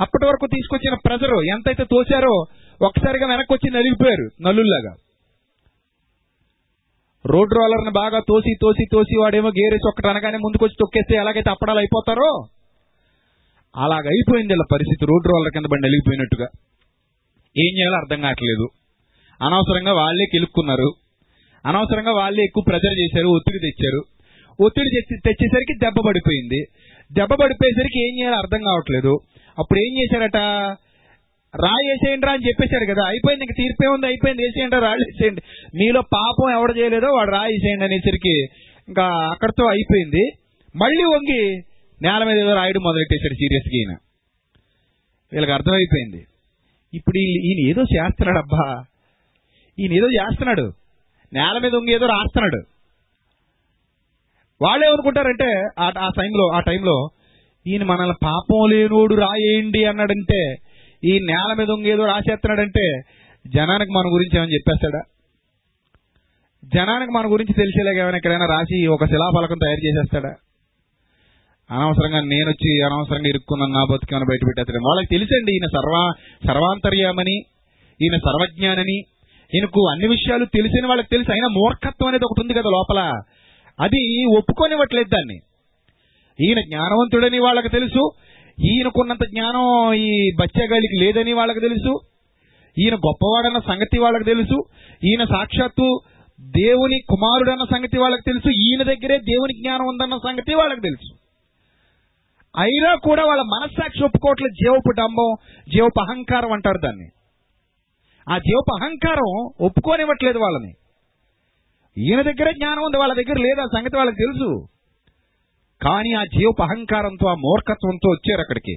అప్పటి 0.00 0.26
వరకు 0.26 0.46
తీసుకొచ్చిన 0.46 0.94
ప్రెజరు 1.06 1.42
ఎంతైతే 1.42 1.84
తోచారో 1.84 2.44
ఒక్కసారిగా 2.86 3.26
వెనక్కి 3.26 3.52
వచ్చి 3.54 3.70
నలిగిపోయారు 3.70 4.42
నల్లుల్లాగా 4.42 4.94
రోడ్ 7.26 7.54
రోలర్ని 7.54 7.90
బాగా 7.90 8.18
తోసి 8.18 8.54
తోసి 8.62 8.84
తోసి 8.92 9.20
వాడేమో 9.20 9.48
గేరేసి 9.48 9.88
ఒక్కటి 9.88 10.08
అనగానే 10.08 10.38
ముందుకొచ్చి 10.38 10.74
తొక్కేస్తే 10.80 11.16
ఎలాగైతే 11.16 11.50
అప్పడాలు 11.50 11.78
అయిపోతారో 11.78 12.44
అలాగ 13.76 14.06
అయిపోయింది 14.08 14.52
ఇలా 14.52 14.64
పరిస్థితి. 14.72 15.06
రోడ్ 15.06 15.26
రోలర్ 15.26 15.52
కింద 15.52 15.64
బండి 15.64 15.86
వెళ్ళిపోయినట్టుగా 15.86 16.48
ఏం 17.58 17.78
చేయాలో 17.78 17.96
అర్థం 17.96 18.20
కావట్లేదు. 18.20 18.68
అనవసరంగా 19.42 19.92
వాళ్ళే 19.92 20.24
కెలుక్కున్నారు. 20.32 20.94
అనవసరంగా 21.66 22.12
వాళ్ళే 22.12 22.42
ఎక్కువ 22.42 22.64
ప్రెజర్ 22.68 23.00
చేశారు 23.00 23.28
ఒత్తిడి 23.28 23.58
తెచ్చారు. 23.58 24.02
ఒత్తిడి 24.64 24.90
తెచ్చి- 24.90 25.20
తెచ్చేసరికి 25.24 25.78
దెబ్బ 25.84 26.08
పడిపోయింది. 26.08 26.64
దెబ్బ 27.12 27.34
పడిపోయేసరికి 27.34 28.08
ఏం 28.08 28.18
చేయాలో 28.18 28.36
అర్థం 28.36 28.58
కావట్లేదు. 28.58 29.18
అప్పుడు 29.58 29.78
ఏం 29.78 29.98
చేశారట? 29.98 30.36
రాయి 31.62 31.90
వేసేయండి 31.90 32.26
రా 32.26 32.32
అని 32.32 32.48
చెప్పేశాడు 32.48 32.94
కదా. 32.94 33.06
అయిపోయింది 33.06 33.44
ఇంక 33.44 33.52
తీర్పే 33.58 33.86
ఉంది 33.86 34.06
అయిపోయింది. 34.06 34.42
వేసేయండి 34.42 34.76
రాళ్ళు 34.76 35.04
వేసేయండి 35.04 35.42
మీలో 35.76 36.00
పాపం 36.00 36.50
ఎవడు 36.50 36.72
చేయలేదో 36.72 37.06
వాడు 37.06 37.30
రాయి 37.30 37.52
వేసేయండి 37.52 37.84
అనేసరికి 37.84 38.42
ఇంకా 38.88 39.06
అక్కడితో 39.06 39.64
అయిపోయింది. 39.64 40.30
మళ్ళీ 40.76 41.04
వంగి 41.04 41.62
నేల 42.02 42.24
మీద 42.24 42.38
ఏదో 42.38 42.54
రాయడం 42.54 42.80
మొదలెట్టేశాడు 42.82 43.34
సీరియస్గా 43.34 43.78
ఈయన. 43.78 43.96
వీళ్ళకి 45.32 45.52
అర్థమైపోయింది. 45.52 46.26
ఇప్పుడు 46.94 47.18
ఈయన 47.18 47.70
ఏదో 47.70 47.82
చేస్తున్నాడు 47.82 48.38
అబ్బా. 48.38 48.84
ఈయన 49.78 49.92
ఏదో 49.92 50.06
చేస్తున్నాడు. 50.06 50.72
నేల 51.32 51.58
మీద 51.62 51.74
వంగి 51.74 51.92
ఏదో 51.92 52.06
రాస్తున్నాడు. 52.06 52.76
వాళ్ళు 54.62 54.86
ఏమనుకుంటారంటే 54.86 55.68
ఆ 55.78 55.92
ఆ 55.98 56.08
టైంలో 56.08 56.50
ఆ 56.54 56.60
టైంలో 56.60 57.08
ఈయన 57.66 57.84
మనల్ని 57.84 58.14
పాపం 58.24 58.70
లేనోడు 58.70 59.14
రాయేయండి 59.14 59.84
అన్నాడంటే 59.84 60.54
ఈ 61.06 61.18
నేల 61.18 61.54
మీద 61.58 61.86
ఏదో 61.86 62.04
రాసేస్తున్నాడంటే 62.04 63.00
జనానికి 63.46 63.92
మన 63.92 64.04
గురించి 64.06 64.38
ఏమైనా 64.38 64.52
చెప్పేస్తాడా? 64.52 65.02
జనానికి 66.64 67.12
మన 67.12 67.32
గురించి 67.32 67.54
తెలిసేలాగా 67.54 68.02
ఏమైనా 68.02 68.16
ఎక్కడైనా 68.16 68.46
రాసి 68.46 68.86
ఒక 68.86 69.04
శిలాఫలకం 69.04 69.58
తయారు 69.58 69.86
చేసేస్తాడా? 69.86 70.34
అనవసరంగా 71.70 72.20
నేను 72.20 72.48
వచ్చి 72.48 72.82
అనవసరంగా 72.82 73.28
ఇరుక్కున్నాను 73.28 73.72
నా 73.72 73.84
బతుకేమైనా 73.84 74.26
బయట 74.30 74.40
పెట్టేస్తాడు? 74.46 74.88
వాళ్ళకి 74.88 75.06
తెలుసండి 75.10 75.52
ఈయన 75.52 75.66
సర్వ 75.66 76.12
సర్వాంతర్యామని 76.48 77.36
ఈయన 78.02 78.16
సర్వజ్ఞానని. 78.16 78.98
ఈయనకు 79.54 79.88
అన్ని 79.90 80.08
విషయాలు 80.08 80.44
తెలిసిన 80.44 80.86
వాళ్ళకి 80.86 81.08
తెలుసు. 81.10 81.32
అయినా 81.32 81.48
మూర్ఖత్వం 81.48 82.08
అనేది 82.08 82.24
ఒకటి 82.24 82.40
ఉంది 82.40 82.54
కదా 82.54 82.70
లోపల. 82.70 83.22
అది 83.80 84.24
ఒప్పుకోనివ్వట్లేదు 84.38 85.08
దాన్ని. 85.08 85.38
ఈయన 86.46 86.60
జ్ఞానవంతుడని 86.60 87.38
వాళ్ళకి 87.38 87.68
తెలుసు. 87.68 88.10
ఈయనకున్నంత 88.64 89.24
జ్ఞానం 89.28 89.92
ఈ 89.92 90.30
బచ్చగాలికి 90.40 91.04
లేదని 91.04 91.32
వాళ్ళకి 91.32 91.60
తెలుసు. 91.60 92.00
ఈయన 92.78 92.94
గొప్పవాడన్న 92.94 93.58
సంగతి 93.58 93.98
వాళ్ళకి 93.98 94.24
తెలుసు. 94.24 94.64
ఈయన 95.04 95.24
సాక్షాత్తు 95.24 96.00
దేవుని 96.40 97.00
కుమారుడన్న 97.08 97.76
సంగతి 97.76 97.98
వాళ్ళకి 97.98 98.22
తెలుసు. 98.26 98.48
ఈయన 98.48 98.82
దగ్గరే 98.82 99.18
దేవుని 99.18 99.54
జ్ఞానం 99.54 99.86
ఉందన్న 99.86 100.16
సంగతి 100.16 100.54
వాళ్ళకి 100.54 100.80
తెలుసు. 100.80 101.14
అయినా 102.56 102.94
కూడా 102.94 103.24
వాళ్ళ 103.24 103.42
మనస్సాక్షి 103.42 104.04
ఒప్పుకోవట్లేదు. 104.04 104.54
జీవపు 104.54 104.90
డంబం 104.90 105.34
జీవపు 105.68 106.00
అహంకారం 106.00 106.52
అంటారు 106.52 106.78
దాన్ని. 106.78 107.08
ఆ 108.32 108.38
జీవపు 108.38 108.84
అహంకారం 108.84 109.50
ఒప్పుకోనివ్వట్లేదు 109.60 110.38
వాళ్ళని. 110.38 110.74
ఈయన 111.98 112.22
దగ్గరే 112.22 112.52
జ్ఞానం 112.52 112.82
ఉంది. 112.82 112.98
వాళ్ళ 112.98 113.14
దగ్గర 113.14 113.38
లేదు. 113.38 113.60
ఆ 113.60 113.80
సంగతి 113.80 113.96
వాళ్ళకి 113.96 114.16
తెలుసు. 114.16 114.66
కానీ 115.82 116.12
ఆ 116.12 116.24
జీవపు 116.24 116.62
అహంకారంతో 116.62 117.28
ఆ 117.28 117.34
మూర్ఖత్వంతో 117.34 118.10
వచ్చారు 118.10 118.40
అక్కడికి. 118.40 118.76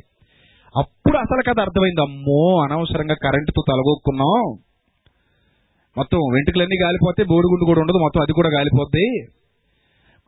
అప్పుడు 0.77 1.17
అసలు 1.17 1.53
కదా 1.53 1.61
అర్థమైంది 1.61 2.01
అమ్మో 2.01 2.61
అనవసరంగా 2.63 3.13
కరెంటుతో 3.13 3.63
తలగొక్కున్నాం. 3.67 4.57
మొత్తం 5.97 6.19
వెంట్రుకలన్నీ 6.33 6.75
గాలిపోతే 6.83 7.23
బోడిగుండు 7.23 7.65
కూడా 7.65 7.81
ఉండదు 7.81 7.97
మొత్తం 7.97 8.21
అది 8.21 8.33
కూడా 8.33 8.49
గాలిపోద్ది. 8.53 9.27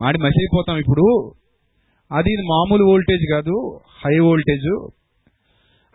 మాడి 0.02 0.18
మసిలిపోతాం 0.18 0.76
ఇప్పుడు. 0.76 1.32
అది 2.12 2.32
ఇది 2.32 2.42
మామూలు 2.42 2.84
వోల్టేజ్ 2.84 3.32
కాదు 3.32 3.80
హై 4.04 4.18
వోల్టేజ్. 4.18 4.88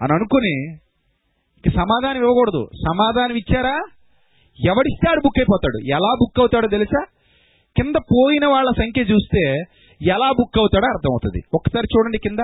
అని 0.02 0.14
అనుకుని 0.14 0.78
సమాధానం 1.70 2.18
ఇవ్వకూడదు. 2.18 2.70
సమాధానం 2.74 3.36
ఇచ్చారా? 3.36 3.76
ఎవడిస్తాడు 4.66 5.20
బుక్ 5.20 5.40
అయిపోతాడు. 5.40 5.84
ఎలా 5.84 6.14
బుక్ 6.14 6.40
అవుతాడో 6.40 6.68
తెలుసా? 6.68 7.06
కింద 7.78 7.96
పోయిన 7.96 8.48
వాళ్ళ 8.48 8.72
సంఖ్య 8.72 9.02
చూస్తే 9.02 9.64
ఎలా 10.02 10.30
బుక్ 10.32 10.58
అవుతాడో 10.58 10.88
అర్థమవుతుంది. 10.88 11.42
ఒకసారి 11.54 11.88
చూడండి 11.98 12.18
కింద. 12.18 12.40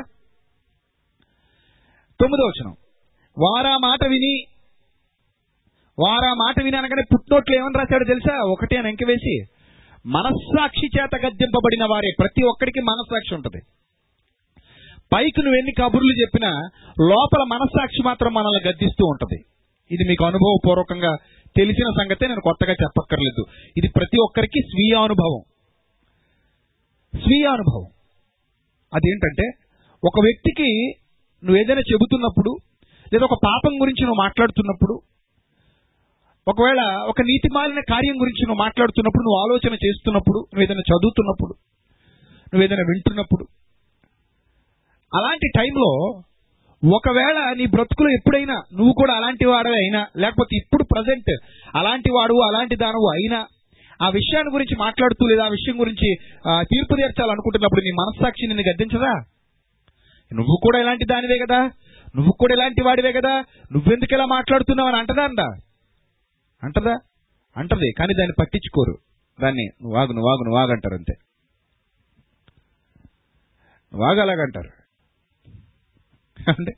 తొమ్మిదో 2.20 2.46
వచనం. 2.48 2.76
వారా 3.40 3.78
మాట 3.78 4.08
విని 4.08 4.44
వారా 6.00 6.34
మాట 6.34 6.64
విని 6.64 6.78
అనగానే 6.78 7.04
పుట్టినోట్లు 7.14 7.56
ఏమని 7.56 7.78
రాశాడో 7.78 8.06
తెలుసా? 8.08 8.52
ఒకటే 8.52 8.78
అని 8.78 8.88
అంకె 8.88 9.06
వేసి 9.06 9.44
మనస్సాక్షి 10.06 10.86
చేత 10.86 11.16
గద్దెంపబడిన 11.16 11.86
వారే 11.92 12.12
ప్రతి 12.20 12.44
ఒక్కడికి 12.46 12.80
మనస్సాక్షి 12.80 13.36
ఉంటుంది. 13.36 13.62
పైకి 15.14 15.44
నువ్వు 15.44 15.58
ఎన్ని 15.58 15.72
కబుర్లు 15.72 16.22
చెప్పినా 16.22 16.50
లోపల 17.02 17.44
మనస్సాక్షి 17.48 18.04
మాత్రం 18.06 18.34
మనల్ని 18.34 18.70
గద్దిస్తూ 18.70 19.06
ఉంటుంది. 19.06 19.44
ఇది 19.92 20.04
మీకు 20.10 20.26
అనుభవపూర్వకంగా 20.26 21.16
తెలిసిన 21.58 22.04
సంగతే 22.04 22.28
నేను 22.28 22.42
కొత్తగా 22.42 22.72
చెప్పక్కర్లేదు. 22.72 23.46
ఇది 23.78 23.88
ప్రతి 23.96 24.18
ఒక్కరికి 24.22 24.62
స్వీయ 24.62 24.96
అనుభవం. 25.04 25.53
స్వీయ 27.14 27.46
అనుభవం. 27.56 27.88
అదేంటంటే 28.94 29.46
ఒక 30.04 30.18
వ్యక్తికి 30.20 30.70
నువ్వు 31.44 31.58
ఏదైనా 31.62 31.84
చెబుతున్నప్పుడు 31.92 32.52
లేదా 33.06 33.26
ఒక 33.26 33.38
పాపం 33.46 33.74
గురించి 33.82 34.04
నువ్వు 34.04 34.22
మాట్లాడుతున్నప్పుడు 34.22 34.96
ఒకవేళ 36.48 36.82
ఒక 37.08 37.22
నీతి 37.22 37.50
మాలిన 37.54 37.82
కార్యం 37.92 38.16
గురించి 38.22 38.44
నువ్వు 38.44 38.62
మాట్లాడుతున్నప్పుడు 38.64 39.24
నువ్వు 39.24 39.40
ఆలోచన 39.44 39.74
చేస్తున్నప్పుడు 39.84 40.40
నువ్వు 40.50 40.64
ఏదైనా 40.64 40.86
చదువుతున్నప్పుడు 40.92 41.54
నువ్వు 42.48 42.64
ఏదైనా 42.66 42.86
వింటున్నప్పుడు 42.90 43.46
అలాంటి 45.12 45.48
టైంలో 45.58 45.92
ఒకవేళ 46.84 47.38
నీ 47.60 47.66
బ్రతుకులో 47.66 48.10
ఎప్పుడైనా 48.10 48.56
నువ్వు 48.78 48.94
కూడా 48.94 49.14
అలాంటి 49.14 49.46
వాడవే 49.46 49.78
అయినా 49.78 50.02
లేకపోతే 50.16 50.54
ఇప్పుడు 50.56 50.84
ప్రజెంట్ 50.86 51.32
అలాంటి 51.74 52.10
వాడు 52.10 52.36
అలాంటి 52.48 52.76
దానవు 52.76 53.08
అయినా 53.14 53.40
ఆ 54.02 54.10
విషయాన్ని 54.10 54.54
గురించి 54.54 54.76
మాట్లాడుతూ 54.80 55.28
లేదా 55.28 55.46
ఆ 55.46 55.48
విషయం 55.48 55.80
గురించి 55.80 56.16
తీర్పు 56.48 56.96
తీర్చాలనుకుంటున్నప్పుడు 56.96 57.82
నీ 57.82 57.92
మనస్సాక్షి 57.92 58.48
నిన్ను 58.48 58.70
గద్దించదా? 58.70 59.14
నువ్వు 60.34 60.60
కూడా 60.64 60.80
ఇలాంటి 60.80 61.06
దానివే 61.06 61.40
కదా? 61.40 61.60
నువ్వు 62.16 62.34
కూడా 62.40 62.54
ఇలాంటి 62.54 62.84
వాడివే 62.84 63.12
కదా? 63.12 63.44
నువ్వెందుకు 63.72 64.14
ఇలా 64.14 64.26
మాట్లాడుతున్నావు 64.26 64.88
అని 64.90 64.98
అంటదా 64.98 65.24
అందా? 65.24 65.56
అంటదా? 66.64 66.98
అంటది 67.58 67.92
కానీ 68.00 68.14
దాన్ని 68.14 68.34
పట్టించుకోరు. 68.40 68.98
దాన్ని 69.42 69.66
నువ్వు 69.66 69.98
వాగు 69.98 70.08
నువ్వు 70.08 70.28
వాగు 70.28 70.44
నువ్వు 70.44 70.60
వాగంటారు 70.60 70.94
అంతే. 70.94 71.14
వాగు 73.94 74.20
అలాగంటారు. 74.20 74.70
అంటే 76.52 76.72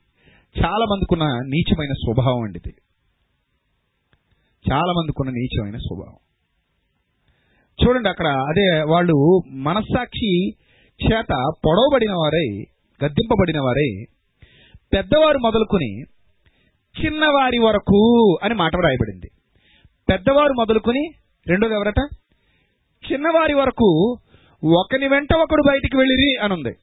చాలా 0.63 0.85
మందికున్న 0.85 1.23
నీచమైన 1.23 1.93
స్వభావం 1.93 2.41
అండి 2.43 2.61
ఇది. 2.65 2.75
చాలా 4.71 4.93
మందికున్న 4.93 5.31
నీచమైన 5.31 5.77
స్వభావం. 5.77 6.24
చూడండి 7.81 8.09
అక్కడ. 8.09 8.27
అదే 8.27 8.81
వాళ్ళు 8.81 9.41
మనస్సాక్షి 9.51 10.49
చేత 11.05 11.51
పొడవబడిన 11.65 12.11
వారై 12.11 12.49
గద్దింపబడిన 13.05 13.59
వారై 13.61 14.05
పెద్దవారు 14.93 15.37
మొదలుకొని 15.37 16.01
చిన్నవారి 16.95 17.57
వరకు 17.57 18.01
అని 18.43 18.53
మాట 18.53 18.75
రాయబడింది 18.75 19.29
పెద్దవారు 20.09 20.53
మొదలుకొని 20.53 21.09
రెండోది 21.47 21.73
ఎవరట? 21.73 21.99
చిన్నవారి 23.11 23.53
వరకు 23.53 24.17
ఒకని 24.77 25.07
వెంట 25.07 25.33
ఒకడు 25.33 25.63
బయటికి 25.67 25.97
వెళ్ళిరి 25.97 26.37
అనుంది. 26.43 26.73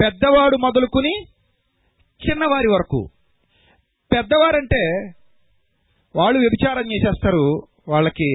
పెద్దవాడు 0.00 0.56
మొదలుకొని 0.56 1.22
చిన్నవారి 2.28 2.68
వరకు. 2.68 3.08
పెద్దవారంటే 4.12 5.12
వాళ్ళు 6.16 6.38
వ్యభిచారం 6.40 6.92
చేసేస్తారు 6.92 7.62
వాళ్ళకి 7.88 8.30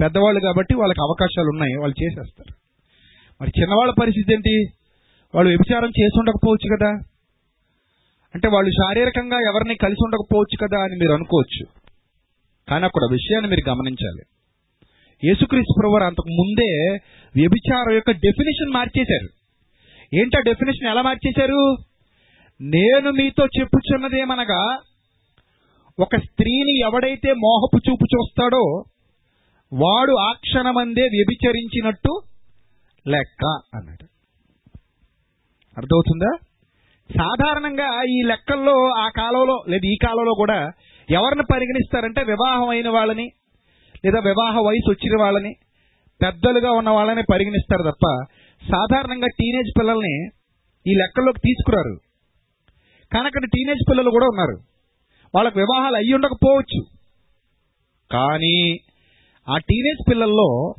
పెద్దవాళ్ళు 0.00 0.40
కాబట్టి 0.40 0.74
వాళ్ళకి 0.74 1.02
అవకాశాలు 1.02 1.46
ఉన్నాయి 1.46 1.80
వాళ్ళు 1.80 2.04
చేసేస్తారు. 2.04 2.54
మరి 3.40 3.60
చిన్నవాళ్ళ 3.60 3.94
పరిస్థితి 4.02 4.34
ఏంటి? 4.34 4.64
వాళ్ళు 5.34 5.48
వ్యభిచారం 5.48 5.88
చేసి 5.88 6.18
ఉండకపోవచ్చు 6.18 6.76
కదా? 6.76 6.90
అంటే 8.34 8.48
వాళ్ళు 8.48 8.70
శారీరకంగా 8.70 9.38
ఎవరిని 9.38 9.74
కలిసి 9.74 10.04
ఉండకపోవచ్చు 10.04 10.66
కదా 10.66 10.84
అని 10.84 10.96
మీరు 10.96 11.12
అనుకోవచ్చు. 11.12 11.66
కానీ 12.68 12.84
అక్కడ 12.84 13.08
విషయాన్ని 13.12 13.50
మీరు 13.50 13.70
గమనించాలి. 13.70 14.22
యేసుక్రీస్తు 15.28 15.80
ప్రభువారు 15.80 16.04
అంతకు 16.04 16.28
ముందే 16.28 16.92
వ్యభిచారం 17.36 17.94
యొక్క 17.94 18.10
డెఫినేషన్ 18.10 18.72
మార్చేశారు. 18.72 19.28
ఏంటో 20.16 20.40
డెఫినేషన్ 20.40 20.88
ఎలా 20.88 21.02
మార్చేశారు? 21.02 21.76
నేను 22.62 23.10
మీతో 23.10 23.46
చెప్పుచున్నదేమనగా 23.60 24.78
ఒక 26.00 26.16
స్త్రీని 26.16 26.80
ఎవడైతే 26.80 27.32
మోహపు 27.32 27.90
చూపు 27.90 28.04
చూస్తాడో 28.04 28.84
వాడు 29.74 30.12
ఆ 30.20 30.32
క్షణమందే 30.32 31.02
వ్యభిచరించినట్టు 31.02 32.12
లెక్క 33.08 33.44
అన్నాడు. 33.74 34.04
అర్థమవుతుందా? 35.76 36.30
సాధారణంగా 37.10 37.88
ఈ 38.08 38.22
లెక్కల్లో 38.22 38.74
ఆ 38.98 39.08
కాలంలో 39.08 39.64
లేదా 39.68 39.86
ఈ 39.86 39.96
కాలంలో 40.06 40.34
కూడా 40.34 40.58
ఎవరిని 41.08 41.42
పరిగణిస్తారంటే 41.52 42.22
వివాహం 42.22 42.68
అయిన 42.68 42.88
వాళ్ళని 42.88 43.26
లేదా 44.04 44.18
వివాహ 44.18 44.58
వయసు 44.58 44.90
వచ్చిన 44.90 45.22
వాళ్ళని 45.22 45.52
పెద్దలుగా 46.20 46.70
ఉన్న 46.70 46.90
వాళ్ళని 46.90 47.22
పరిగణిస్తారు 47.32 47.82
తప్ప 47.82 48.06
సాధారణంగా 48.62 49.26
టీనేజ్ 49.26 49.78
పిల్లల్ని 49.78 50.14
ఈ 50.86 50.94
లెక్కల్లోకి 50.94 51.38
తీసుకురారు. 51.38 51.94
కానీ 53.12 53.26
అక్కడ 53.26 53.44
టీనేజ్ 53.44 53.90
పిల్లలు 53.90 54.10
కూడా 54.10 54.26
ఉన్నారు. 54.26 54.56
వాళ్ళకి 55.34 55.58
వివాహాలు 55.58 55.96
అయ్యి 55.96 56.14
ఉండకపోవచ్చు 56.14 56.80
కానీ 58.10 58.56
ఆ 59.48 59.58
టీనేజ్ 59.58 60.10
పిల్లల్లో 60.10 60.74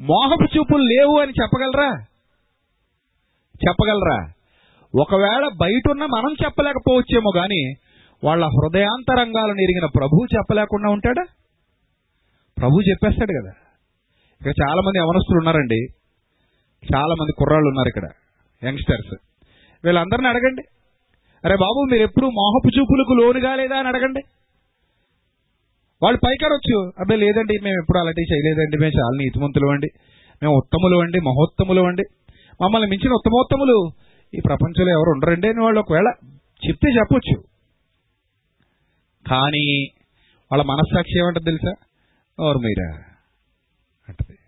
మోహపు 0.00 0.58
చూపులు 0.58 0.82
లేవు 0.82 1.20
అని 1.20 1.32
చెప్పగలరా? 1.42 1.90
చెప్పగలరా? 3.68 4.32
ఒకవేళ 5.02 5.48
బయట 5.60 5.90
ఉన్న 5.90 6.04
మనం 6.06 6.36
చెప్పలేకపోవచ్చేమో 6.44 7.30
కానీ 7.34 7.74
వాళ్ళ 8.24 8.44
హృదయాంతరంగాలను 8.44 9.60
ఎరిగిన 9.60 9.86
ప్రభు 9.96 10.26
చెప్పలేకుండా 10.36 10.90
ఉంటాడా? 10.90 11.24
ప్రభు 12.58 12.80
చెప్పేస్తాడు 12.90 13.42
కదా. 13.42 13.52
ఇక్కడ 14.40 14.52
చాలామంది 14.62 14.98
అవనస్తులు 14.98 15.02
యవనస్తులు 15.02 15.38
ఉన్నారండి. 15.38 15.86
చాలామంది 16.94 17.32
కుర్రాళ్ళు 17.38 17.68
ఉన్నారు 17.68 17.88
ఇక్కడ 17.88 18.10
యంగ్స్టర్స్. 18.68 19.14
వీళ్ళందరిని 19.84 20.28
అడగండి. 20.28 20.62
అరే 21.44 21.56
బాబు 21.56 21.86
మీరు 21.90 22.02
ఎప్పుడు 22.02 22.26
మోహపు 22.26 22.78
చూపులకు 22.78 23.12
లోను 23.12 23.40
కాలేదా 23.40 23.76
అని 23.76 23.88
అడగండి. 23.88 24.20
వాళ్ళు 26.06 26.20
పైకాడొచ్చు 26.26 26.92
అబ్బాయి 26.98 27.20
లేదండి 27.20 27.58
మేము 27.62 27.80
ఎప్పుడు 27.80 27.98
అలాంటివి 27.98 28.34
చేయలేదండి. 28.34 28.76
మేము 28.78 29.00
చాలా 29.00 29.16
నీతిమంతులు 29.16 29.66
అండి. 29.66 29.86
మేము 30.42 30.56
ఉత్తములు 30.56 30.98
అండి 31.02 31.20
మహోత్తములు 31.20 31.80
అండి. 31.80 32.02
మమ్మల్ని 32.62 32.88
మించిన 32.88 33.12
ఉత్తమోత్తములు 33.12 33.90
ఈ 34.34 34.40
ప్రపంచంలో 34.46 34.92
ఎవరు 34.92 35.10
ఉండరండి 35.10 35.48
అని 35.48 35.60
వాళ్ళు 35.60 35.80
ఒకవేళ 35.80 36.12
చెప్తే 36.68 36.90
చెప్పొచ్చు. 36.90 37.40
కానీ 39.30 39.86
వాళ్ళ 40.52 40.62
మనస్సాక్షి 40.62 41.18
ఏమంటుంది 41.18 41.50
తెలుసా? 41.50 41.86
ఎవరు 42.44 42.58
మీరా 42.58 43.04
అంటది. 44.08 44.38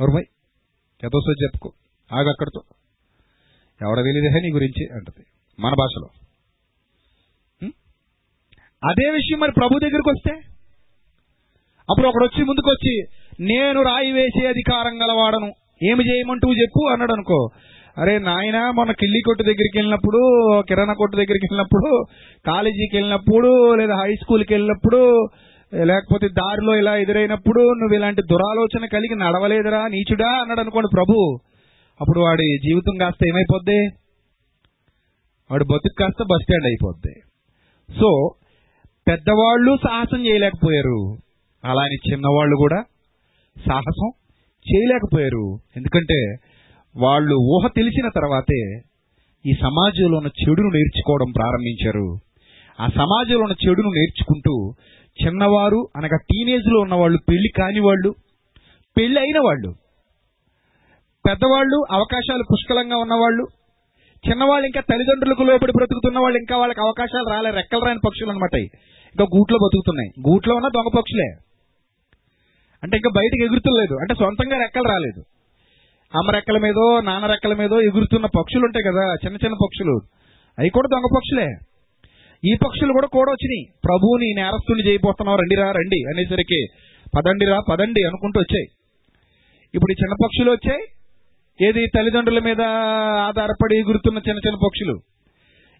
ఎవరు 0.00 0.10
మై 0.10 0.22
చెప్పుకో. 1.42 1.72
ఆగక్కడితో 2.12 2.62
ఎవడ 3.86 3.96
తెలియదే 3.96 4.40
నీ 4.40 4.52
గురించి? 4.54 4.88
అంటది. 4.92 5.24
మన 5.60 5.74
భాషలో. 5.78 6.08
అదే 8.84 9.10
విషయం 9.10 9.38
మరి 9.40 9.52
ప్రభు 9.52 9.78
దగ్గరికి 9.78 10.10
వస్తే? 10.10 10.34
అప్పుడు 11.90 12.08
ఒకడు 12.08 12.24
వచ్చి 12.24 12.44
ముందుకు 12.44 12.70
వచ్చి 12.70 13.02
నేను 13.40 13.82
రాయి 13.82 14.12
వేసే 14.12 14.46
అధికారం 14.46 15.02
గలవాడను. 15.02 15.52
ఏమి 15.82 16.12
చేయమంటూ 16.12 16.52
చెప్పు? 16.52 16.88
అన్నాడు 16.92 17.12
అనుకో 17.12 17.48
అరే 17.98 18.18
నాయన 18.18 18.70
మొన్న 18.70 18.92
కిల్లి 18.92 19.20
కొట్టు 19.26 19.42
దగ్గరికి 19.42 19.78
వెళ్ళినప్పుడు 19.78 20.18
కిరాణా 20.68 20.92
కొట్టు 20.92 21.16
దగ్గరికి 21.16 21.54
వెళ్ళినప్పుడు 21.54 22.04
కాలేజీకి 22.46 22.96
వెళ్ళినప్పుడు 22.96 23.74
లేదా 23.74 23.94
హై 23.94 24.14
స్కూల్కి 24.14 24.54
వెళ్ళినప్పుడు 24.54 25.26
లేకపోతే 25.84 26.28
దారిలో 26.28 26.76
ఇలా 26.76 26.96
ఎదురైనప్పుడు 26.96 27.60
నువ్వు 27.60 27.94
ఇలాంటి 27.94 28.22
దురాలోచన 28.22 28.86
కలిగి 28.86 29.16
నడవలేదురా 29.16 29.88
నీచుడా? 29.88 30.28
అన్నాడు 30.28 30.60
అనుకోండి 30.60 30.88
ప్రభు. 30.96 31.38
అప్పుడు 32.00 32.20
వాడి 32.20 32.58
జీవితం 32.58 32.98
కాస్త 32.98 33.28
ఏమైపోద్ది? 33.28 33.86
వాడు 35.50 35.64
బతుకు 35.64 35.94
కాస్త 36.00 36.22
బస్ 36.22 36.42
స్టాండ్ 36.42 36.66
అయిపోద్ది. 36.66 37.14
సో 38.00 38.34
పెద్దవాళ్ళు 39.10 39.78
సాహసం 39.88 40.26
చేయలేకపోయారు. 40.26 40.98
అలానే 41.64 41.96
చిన్నవాళ్ళు 42.10 42.56
కూడా 42.56 42.78
సాహసం 43.56 44.08
చేయలేకపోయారు. 44.66 45.46
ఎందుకంటే 45.76 46.18
వాళ్ళు 46.94 47.34
ఊహ 47.34 47.68
తెలిసిన 47.68 48.08
తర్వాతే 48.08 48.60
ఈ 49.44 49.52
సమాజంలో 49.52 50.16
ఉన్న 50.16 50.30
చెడును 50.40 50.70
నేర్చుకోవడం 50.70 51.30
ప్రారంభించారు. 51.38 52.08
ఆ 52.80 52.86
సమాజంలో 52.88 53.40
ఉన్న 53.40 53.56
చెడును 53.64 53.90
నేర్చుకుంటూ 53.90 54.54
చిన్నవారు 55.18 55.88
అనగా 55.96 56.16
టీనేజ్లో 56.16 56.80
ఉన్నవాళ్ళు 56.80 57.18
పెళ్ళి 57.28 57.50
కాని 57.58 57.80
వాళ్ళు 57.80 58.10
పెళ్ళి 58.96 59.20
అయిన 59.20 59.38
వాళ్ళు 59.46 59.70
పెద్దవాళ్ళు 61.24 61.78
అవకాశాలు 61.90 62.44
పుష్కలంగా 62.52 62.96
ఉన్నవాళ్ళు 62.96 63.44
చిన్నవాళ్ళు 64.28 64.66
ఇంకా 64.66 64.80
తల్లిదండ్రులకు 64.80 65.42
లోపడి 65.42 65.72
బ్రతుకుతున్న 65.76 66.18
వాళ్ళు 66.18 66.38
ఇంకా 66.38 66.56
వాళ్ళకి 66.56 66.80
అవకాశాలు 66.80 67.28
రాలే 67.30 67.50
రెక్కలు 67.50 67.84
రాని 67.84 67.98
పక్షులు 68.06 68.30
అనమాట 68.30 68.56
ఇంకా 69.10 69.24
గూట్లో 69.24 69.58
బతుకుతున్నాయి. 69.62 70.30
గూట్లో 70.30 70.54
ఉన్న 70.54 70.68
దొంగ 70.68 70.98
పక్షులే. 70.98 71.28
అంటే 72.82 72.96
ఇంకా 72.96 73.10
బయటకు 73.16 73.44
ఎగురుతులేదు. 73.44 73.94
అంటే 73.94 74.14
సొంతంగా 74.14 74.58
రెక్కలు 74.58 74.82
రాలేదు. 74.82 75.22
అమ్మ 76.18 76.30
రెక్కల 76.30 76.58
మీదో 76.58 77.00
నాన్న 77.00 77.26
రెక్కల 77.26 77.54
మీదో 77.54 77.80
ఎగురుతున్న 77.80 78.26
పక్షులు 78.26 78.64
ఉంటాయి 78.64 78.92
కదా 78.92 79.14
చిన్న 79.14 79.36
చిన్న 79.36 79.54
పక్షులు. 79.54 80.00
అవి 80.58 80.68
కూడా 80.68 80.88
దొంగ 80.92 81.04
పక్షులే. 81.16 81.48
ఈ 82.44 82.54
పక్షులు 82.66 82.92
కూడా 82.92 83.06
కూడా 83.06 83.32
వచ్చినాయి 83.32 83.80
ప్రభువుని 83.84 84.34
నేరస్తుని 84.36 84.88
చేయబోతున్నావు 84.88 85.38
రండిరా 85.38 85.70
రండి 85.70 86.04
అనేసరికి 86.08 86.66
పదండిరా 87.16 87.58
పదండి 87.70 88.06
అనుకుంటూ 88.06 88.40
వచ్చాయి. 88.40 88.66
ఇప్పుడు 89.74 89.92
ఈ 89.92 89.94
చిన్న 89.94 90.14
పక్షులు 90.24 90.50
వచ్చాయి. 90.50 90.82
ఏది 91.68 91.86
తల్లిదండ్రుల 91.86 92.38
మీద 92.38 92.60
ఆధారపడి 93.28 93.76
ఎగురుతున్న 93.76 94.18
చిన్న 94.18 94.38
చిన్న 94.38 94.54
పక్షులు. 94.54 95.00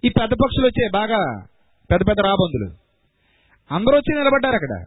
ఈ 0.05 0.09
పెద్ద 0.09 0.33
పక్షులు 0.33 0.67
వచ్చాయి 0.67 0.91
బాగా. 0.93 1.47
పెద్ద 1.91 2.09
పెద్ద 2.09 2.21
రాబందులు. 2.21 2.90
అందరూ 3.73 3.97
వచ్చి 3.97 4.19
నిలబడ్డారు 4.19 4.55
అక్కడ. 4.55 4.85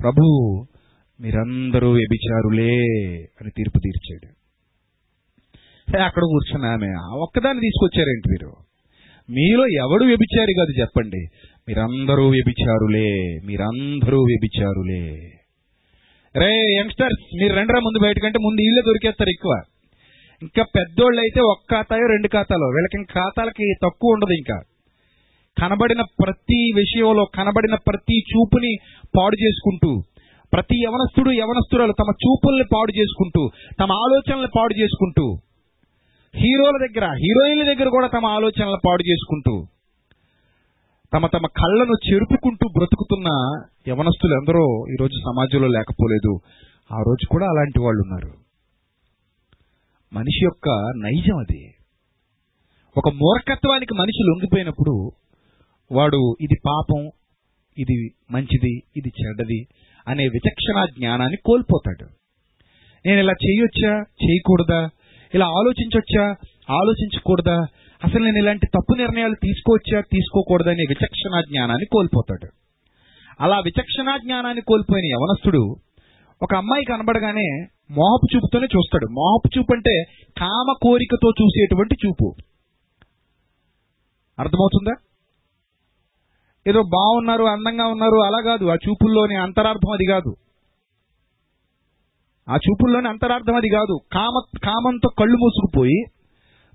ప్రభు 0.00 0.22
మీరందరూ 1.20 1.92
వ్యభిచారులే 1.92 2.76
అని 3.40 3.50
తీర్పు 3.56 3.78
తీర్చాడు. 3.78 4.38
అక్కడ 6.02 6.22
కూర్చున్న 6.22 6.66
ఆమె. 6.66 6.88
ఒక్కదాన్ని 7.18 7.60
తీసుకొచ్చారేంటి 7.60 8.30
మీరు 8.30 8.52
మీలో 9.30 9.66
ఎవడు 9.66 10.04
వ్యభిచారి 10.04 10.54
కాదు 10.58 10.80
చెప్పండి. 10.80 11.26
మీరందరూ 11.68 12.28
వ్యభిచారులే 12.28 13.38
మీరందరూ 13.44 14.18
వ్యభిచారులే. 14.18 15.30
రే 16.36 16.76
యంగ్స్టర్స్ 16.80 17.36
మీరు 17.40 17.54
రెండరా 17.54 17.80
ముందు 17.80 17.98
బయటకంటే 18.02 18.38
ముందు 18.38 18.60
ఇల్లు 18.60 18.82
దొరికేస్తారు 18.86 19.30
ఎక్కువ. 19.30 19.62
ఇంకా 20.42 20.62
పెద్దోళ్ళు 20.62 21.20
అయితే 21.20 21.40
ఒక్క 21.40 21.74
ఖాతాయో 21.74 22.06
రెండు 22.06 22.28
ఖాతాలో. 22.28 22.66
వీళ్ళకి 22.66 22.96
ఇంకా 22.96 23.20
ఖాతాలకి 23.20 23.74
తక్కువ 23.84 24.10
ఉండదు 24.10 24.32
ఇంకా. 24.32 24.62
కనబడిన 25.60 26.02
ప్రతి 26.02 26.72
విషయంలో 26.76 27.24
కనబడిన 27.34 27.74
ప్రతి 27.74 28.18
చూపుని 28.18 28.76
పాడు 29.16 29.44
చేసుకుంటూ 29.44 30.02
ప్రతి 30.52 30.76
యవనస్తుడు 30.84 31.30
యవనస్తురాలు 31.30 31.92
తమ 31.92 32.12
చూపుల్ని 32.26 32.64
పాడు 32.74 33.00
చేసుకుంటూ 33.00 33.50
తమ 33.80 33.92
ఆలోచనలు 33.92 34.48
పాడు 34.56 34.82
చేసుకుంటూ 34.82 35.38
హీరోల 36.34 36.86
దగ్గర 36.86 37.06
హీరోయిన్ల 37.06 37.64
దగ్గర 37.64 37.88
కూడా 37.88 38.06
తమ 38.06 38.26
ఆలోచనలు 38.26 38.78
పాడు 38.86 39.10
చేసుకుంటూ 39.10 39.66
తమ 41.14 41.26
తమ 41.26 41.46
కళ్ళను 41.46 42.12
చెరుపుకుంటూ 42.12 42.68
బ్రతుకుతున్న 42.68 43.28
యవనస్తులు 43.88 44.34
ఎందరో 44.34 44.86
ఈరోజు 44.92 45.18
సమాజంలో 45.18 45.68
లేకపోలేదు. 45.68 46.38
ఆ 46.92 46.98
రోజు 47.06 47.26
కూడా 47.30 47.46
అలాంటి 47.46 47.80
వాళ్ళు 47.80 48.02
ఉన్నారు. 48.02 48.32
మనిషి 50.12 50.44
యొక్క 50.44 50.68
నైజం 50.96 51.36
అది. 51.38 51.74
ఒక 52.96 53.08
మూర్ఖత్వానికి 53.08 53.94
మనిషి 53.94 54.22
లొంగిపోయినప్పుడు 54.22 55.12
వాడు 55.92 56.36
ఇది 56.40 56.54
పాపం 56.66 57.10
ఇది 57.78 58.10
మంచిది 58.30 58.82
ఇది 58.96 59.08
చెడ్డది 59.08 59.66
అనే 60.08 60.28
విచక్షణ 60.28 60.84
జ్ఞానాన్ని 60.84 61.36
కోల్పోతాడు. 61.44 62.08
నేను 63.06 63.20
ఇలా 63.20 63.32
చేయొచ్చా? 63.32 63.94
చేయకూడదా? 63.96 64.90
ఇలా 65.34 65.46
ఆలోచించొచ్చా? 65.46 66.24
ఆలోచించకూడదా? 66.70 67.66
అసలు 68.04 68.24
నేను 68.24 68.36
ఇలాంటి 68.36 68.66
తప్పు 68.66 68.94
నిర్ణయాలు 68.94 69.34
తీసుకోవచ్చా? 69.34 70.00
తీసుకోకూడదా 70.00 70.70
అనే 70.70 70.84
విచక్షణ 70.88 71.40
జ్ఞానాన్ని 71.40 71.86
కోల్పోతాడు. 71.92 72.48
అలా 73.40 73.60
విచక్షణ 73.60 74.16
జ్ఞానాన్ని 74.16 74.62
కోల్పోయిన 74.62 75.06
యవనస్తుడు 75.06 75.76
ఒక 76.42 76.54
అమ్మాయి 76.54 76.84
కనబడగానే 76.84 77.66
మోహపు 77.90 78.36
చూపుతోనే 78.36 78.66
చూస్తాడు. 78.76 79.06
మోహపు 79.06 79.58
చూపు 79.58 79.74
అంటే 79.74 80.04
కామ 80.38 80.74
కోరికతో 80.82 81.32
చూసేటువంటి 81.42 81.94
చూపు. 82.06 82.34
అర్థమవుతుందా? 84.38 84.92
ఏదో 86.68 86.80
బాగున్నారు 86.94 87.44
అందంగా 87.44 87.86
ఉన్నారు 87.86 88.18
అలా 88.18 88.40
కాదు. 88.44 88.64
ఆ 88.68 88.76
చూపుల్లోని 88.84 89.36
అంతరార్థం 89.36 89.92
అది 89.92 90.06
కాదు. 90.10 90.30
ఆ 92.48 92.56
చూపుల్లోని 92.56 93.08
అంతరార్థం 93.08 93.54
అది 93.54 93.68
కాదు. 93.68 93.94
కామ 94.12 94.34
కామంతో 94.64 95.08
కళ్ళు 95.20 95.36
మూసుకుపోయి 95.36 95.98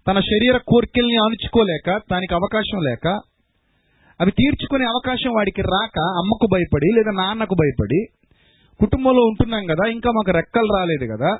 తన 0.08 0.20
శరీర 0.30 0.56
కోరికల్ని 0.72 1.18
అణుచుకోలేక 1.26 1.90
దానికి 2.12 2.34
అవకాశం 2.34 2.80
లేక 2.80 3.06
అవి 4.20 4.32
తీర్చుకునే 4.32 4.86
అవకాశం 4.86 5.32
వాడికి 5.34 5.62
రాక 5.68 6.00
అమ్మకు 6.22 6.48
భయపడి 6.54 6.90
లేదా 6.98 7.12
నాన్నకు 7.12 7.56
భయపడి 7.56 8.00
కుటుంబంలో 8.80 9.22
ఉంటున్నాం 9.22 9.64
కదా 9.66 9.84
ఇంకా 9.88 10.10
మాకు 10.12 10.32
రెక్కలు 10.32 10.70
రాలేదు 10.76 11.06
కదా 11.14 11.32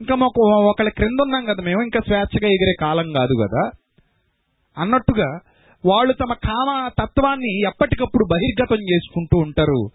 ఇంకా 0.00 0.14
మాకు 0.14 0.40
ఒకళ్ళ 0.70 0.90
క్రింద 0.90 1.20
ఉన్నాం 1.20 1.44
కదా 1.44 1.62
మేము 1.62 1.80
ఇంకా 1.82 2.00
స్వేచ్ఛగా 2.00 2.48
ఎగిరే 2.48 2.74
కాలం 2.80 3.08
కాదు 3.12 3.34
కదా 3.44 3.62
అన్నట్టుగా 4.76 5.28
వాళ్ళు 5.86 6.12
తమ 6.12 6.32
కామ 6.32 6.88
తత్వాన్ని 6.88 7.60
ఎప్పటికప్పుడు 7.60 8.24
బహిర్గతం 8.24 8.82
చేసుకుంటూ 8.92 9.38
ఉంటారు. 9.38 9.90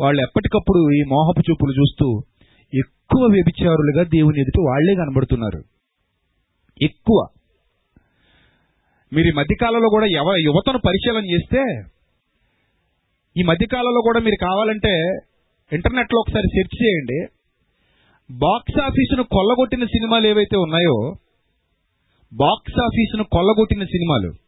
వాళ్ళు 0.00 0.22
ఎప్పటికప్పుడు 0.22 0.78
ఈ 0.94 1.02
మోహపు 1.02 1.50
చూపులు 1.50 1.72
చూస్తూ 1.80 2.22
ఎక్కువ 2.74 3.28
వ్యభిచారులుగా 3.32 4.02
దేవుని 4.02 4.40
ఎదుటి 4.40 4.60
వాళ్ళే 4.60 4.94
కనబడుతున్నారు. 4.94 5.64
ఎక్కువ. 6.82 7.26
మీరు 9.12 9.26
ఈ 9.26 9.32
మధ్యకాలంలో 9.32 9.88
కూడా 9.88 10.06
యవ 10.06 10.36
యువతను 10.38 10.78
పరిశీలన 10.78 11.24
చేస్తే 11.24 11.62
ఈ 13.40 13.42
మధ్యకాలంలో 13.42 14.00
కూడా 14.04 14.20
మీరు 14.20 14.44
కావాలంటే 14.44 15.18
ఇంటర్నెట్లో 15.72 16.20
ఒకసారి 16.20 16.48
సెర్చ్ 16.48 16.86
చేయండి. 16.86 17.26
బాక్స్ 18.30 18.80
ఆఫీసును 18.80 19.22
కొల్లగొట్టిన 19.22 19.84
సినిమాలు 19.84 20.26
ఏవైతే 20.26 20.56
ఉన్నాయో 20.56 21.14
బాక్స్ 22.32 22.80
ఆఫీసును 22.80 23.24
కొల్లగొట్టిన 23.24 23.84
సినిమాలు 23.84 24.45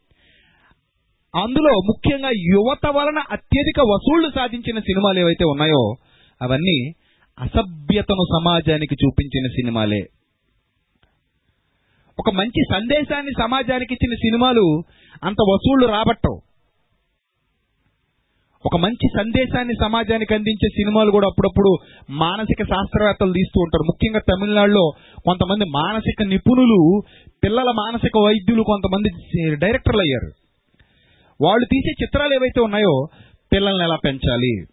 అందులో 1.35 1.71
ముఖ్యంగా 1.85 2.29
యువత 2.53 2.85
వలన 2.95 3.19
అత్యధిక 3.31 3.79
వసూళ్ళు 3.79 4.29
సాధించిన 4.35 4.79
సినిమాలు 4.79 5.19
ఏవైతే 5.19 5.45
ఉన్నాయో 5.45 5.93
అవన్నీ 6.41 6.77
అసభ్యతను 7.39 8.23
సమాజానికి 8.35 8.95
చూపించిన 8.95 9.47
సినిమాలే. 9.47 10.01
ఒక 12.19 12.29
మంచి 12.29 12.61
సందేశాన్ని 12.73 13.31
సమాజానికి 13.39 13.93
ఇచ్చిన 13.93 14.15
సినిమాలు 14.15 14.83
అంత 15.23 15.37
వసూళ్ళు 15.51 15.87
రాబట్టవు. 15.87 16.39
ఒక 18.65 18.77
మంచి 18.77 19.07
సందేశాన్ని 19.17 19.73
సమాజానికి 19.81 20.33
అందించే 20.33 20.69
సినిమాలు 20.69 21.11
కూడా 21.11 21.27
అప్పుడప్పుడు 21.27 21.77
మానసిక 22.11 22.63
శాస్త్రవేత్తలు 22.63 23.31
తీస్తూ 23.31 23.61
ఉంటారు. 23.61 23.83
ముఖ్యంగా 23.83 24.19
తమిళనాడులో 24.19 24.91
కొంతమంది 25.25 25.65
మానసిక 25.65 26.23
నిపుణులు 26.23 27.01
పిల్లల 27.43 27.71
మానసిక 27.77 28.17
వైద్యులు 28.17 28.63
కొంతమంది 28.63 29.09
డైరెక్టర్లు 29.55 30.01
అయ్యారు. 30.01 30.48
వాళ్ళు 31.41 31.65
తీసే 31.65 31.91
చిత్రాలు 32.03 32.33
ఏవైతే 32.33 32.61
ఉన్నాయో 32.61 33.07
పిల్లల్ని 33.53 33.83
ఎలా 33.83 33.95
పెంచాలి? 34.05 34.65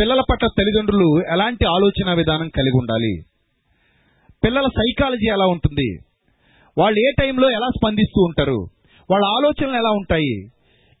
పిల్లల 0.00 0.20
పట్ల 0.20 0.46
తల్లిదండ్రులు 0.46 1.32
ఎలాంటి 1.32 1.64
ఆలోచన 1.66 2.14
విధానం 2.14 2.48
కలిగి 2.48 2.78
ఉండాలి? 2.78 3.22
పిల్లల 4.44 4.66
సైకాలజీ 4.66 5.30
ఎలా 5.32 5.46
ఉంటుంది? 5.46 5.98
వాళ్ళు 6.78 6.98
ఏ 6.98 7.12
టైంలో 7.20 7.50
ఎలా 7.50 7.66
స్పందిస్తూ 7.66 8.22
ఉంటారు? 8.22 8.66
వాళ్ళ 9.10 9.24
ఆలోచనలు 9.26 9.76
ఎలా 9.76 9.90
ఉంటాయి? 9.90 10.50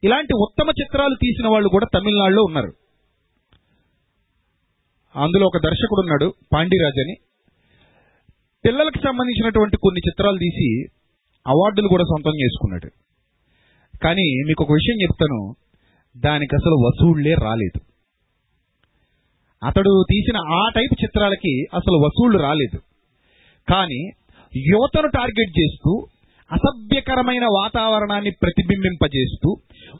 ఇలాంటి 0.04 0.36
ఉత్తమ 0.36 0.68
చిత్రాలు 0.68 1.14
తీసిన 1.14 1.48
వాళ్ళు 1.48 1.68
కూడా 1.68 1.86
తమిళనాడులో 1.94 2.42
ఉన్నారు. 2.42 2.72
అందులో 5.16 5.46
ఒక 5.46 5.56
దర్శకుడు 5.64 6.00
ఉన్నాడు 6.00 6.34
పాండిరాజ్ 6.54 7.00
అని. 7.00 7.14
పిల్లలకు 8.64 8.98
సంబంధించినటువంటి 8.98 9.76
కొన్ని 9.82 10.00
చిత్రాలు 10.08 10.38
తీసి 10.38 10.82
అవార్డులు 11.46 11.88
కూడా 11.88 12.02
సొంతం 12.02 12.32
చేసుకున్నాడు. 12.44 13.07
కానీ 14.02 14.22
మీకు 14.22 14.64
ఒక 14.64 14.72
విషయం 14.72 14.96
చెప్తాను. 15.02 15.54
దానికి 16.16 16.56
అసలు 16.56 16.74
వసూళ్ళే 16.74 17.34
రాలేదు. 17.34 17.80
అతడు 19.64 20.04
తీసిన 20.10 20.36
ఆ 20.54 20.68
టైప్ 20.76 21.04
చిత్రాలకి 21.04 21.64
అసలు 21.74 21.96
వసూళ్ళు 21.96 22.38
రాలేదు. 22.38 22.78
కానీ 23.68 24.10
యువతను 24.56 25.08
టార్గెట్ 25.08 25.58
చేస్తూ 25.60 26.06
అసభ్యకరమైన 26.52 27.44
వాతావరణాన్ని 27.44 28.30
ప్రతిబింబింపజేస్తూ 28.42 29.56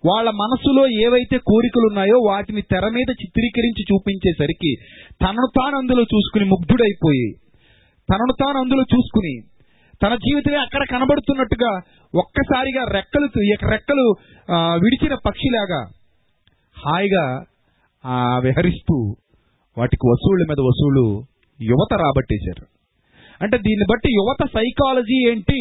వాళ్ళ 0.07 0.31
మనసులో 0.31 0.87
ఏవైతే 0.87 1.39
కోరికలు 1.39 1.87
ఉన్నాయో 1.87 2.19
వాటిని 2.29 2.63
తెర 2.63 2.89
మీద 2.89 3.11
చిత్రీకరించి 3.11 3.83
చూపించేసరికి 3.83 4.73
తనను 5.23 5.49
తాను 5.57 5.77
అందులో 5.77 6.03
చూసుకుని 6.03 6.45
ముగ్ధుడైపోయి 6.45 7.33
తనను 8.09 8.35
తాను 8.41 8.59
అందులో 8.61 8.83
చూసుకుని 8.83 9.35
తన 10.01 10.15
జీవితమే 10.15 10.57
అక్కడ 10.57 10.83
కనబడుతున్నట్టుగా 10.91 11.71
ఒక్కసారిగా 12.15 12.83
రెక్కలు 12.93 13.27
రెక్కలు 13.71 14.05
విడిచిన 14.85 15.15
పక్షిలాగా 15.27 15.81
హాయిగా 16.77 17.25
ఆ, 18.05 18.17
విహరిస్తూ 18.39 18.97
వాటికి 19.77 20.05
వసూళ్ళ 20.07 20.43
మీద 20.51 20.61
వసూళ్ళు 20.61 21.05
యువత 21.61 21.93
రాబట్టేశారు. 21.95 22.65
అంటే 23.41 23.59
దీన్ని 23.59 23.87
బట్టి 23.87 24.09
యువత 24.11 24.43
సైకాలజీ 24.55 25.31
ఏంటి 25.31 25.59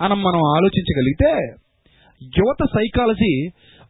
అని 0.00 0.14
మనం 0.22 0.42
ఆలోచించగలిగితే 0.56 1.30
యువత 2.32 2.62
సైకాలజీ 2.74 3.32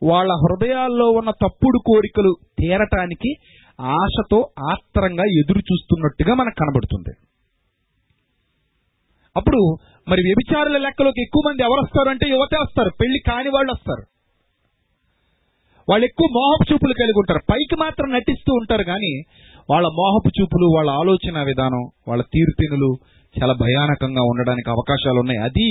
వాళ్ళ 0.02 0.32
హృదయాల్లో 0.34 1.10
ఉన్న 1.10 1.30
తప్పుడు 1.42 1.78
కోరికలు 1.88 2.32
తీరటానికి 2.58 3.30
ఆశతో 3.78 4.38
ఆత్రంగా 4.70 5.24
ఎదురు 5.40 5.60
చూస్తున్నట్టుగా 5.60 6.34
మనకు 6.34 6.54
కనబడుతుంది. 6.54 7.12
అప్పుడు 9.36 9.60
మరి 10.10 10.20
వ్యభిచారుల 10.28 10.76
లెక్కలోకి 10.86 11.20
ఎక్కువ 11.26 11.42
మంది 11.48 11.62
ఎవరు 11.68 11.80
వస్తారు 11.84 12.08
అంటే 12.12 12.26
యువతే 12.32 12.58
వస్తారు 12.62 12.90
పెళ్ళి 13.00 13.20
కాని 13.28 13.50
వాళ్ళు 13.56 13.70
వస్తారు. 13.76 14.02
వాళ్ళు 15.88 16.04
ఎక్కువ 16.08 16.26
మోహపు 16.38 16.64
చూపులు 16.70 16.94
కలిగి 17.00 17.18
ఉంటారు. 17.22 17.40
పైకి 17.52 17.76
మాత్రం 17.84 18.08
నటిస్తూ 18.16 18.52
ఉంటారు 18.60 18.84
కానీ 18.92 19.12
వాళ్ళ 19.70 19.86
మోహపు 20.00 20.30
చూపులు 20.36 20.66
వాళ్ళ 20.76 20.90
ఆలోచన 21.02 21.42
విధానం 21.50 21.82
వాళ్ళ 22.08 22.22
తీరుతెనులు 22.34 22.90
చాలా 23.34 23.54
భయానకంగా 23.64 24.22
ఉండడానికి 24.30 24.68
అవకాశాలు 24.70 25.18
ఉన్నాయి. 25.24 25.40
అది 25.48 25.66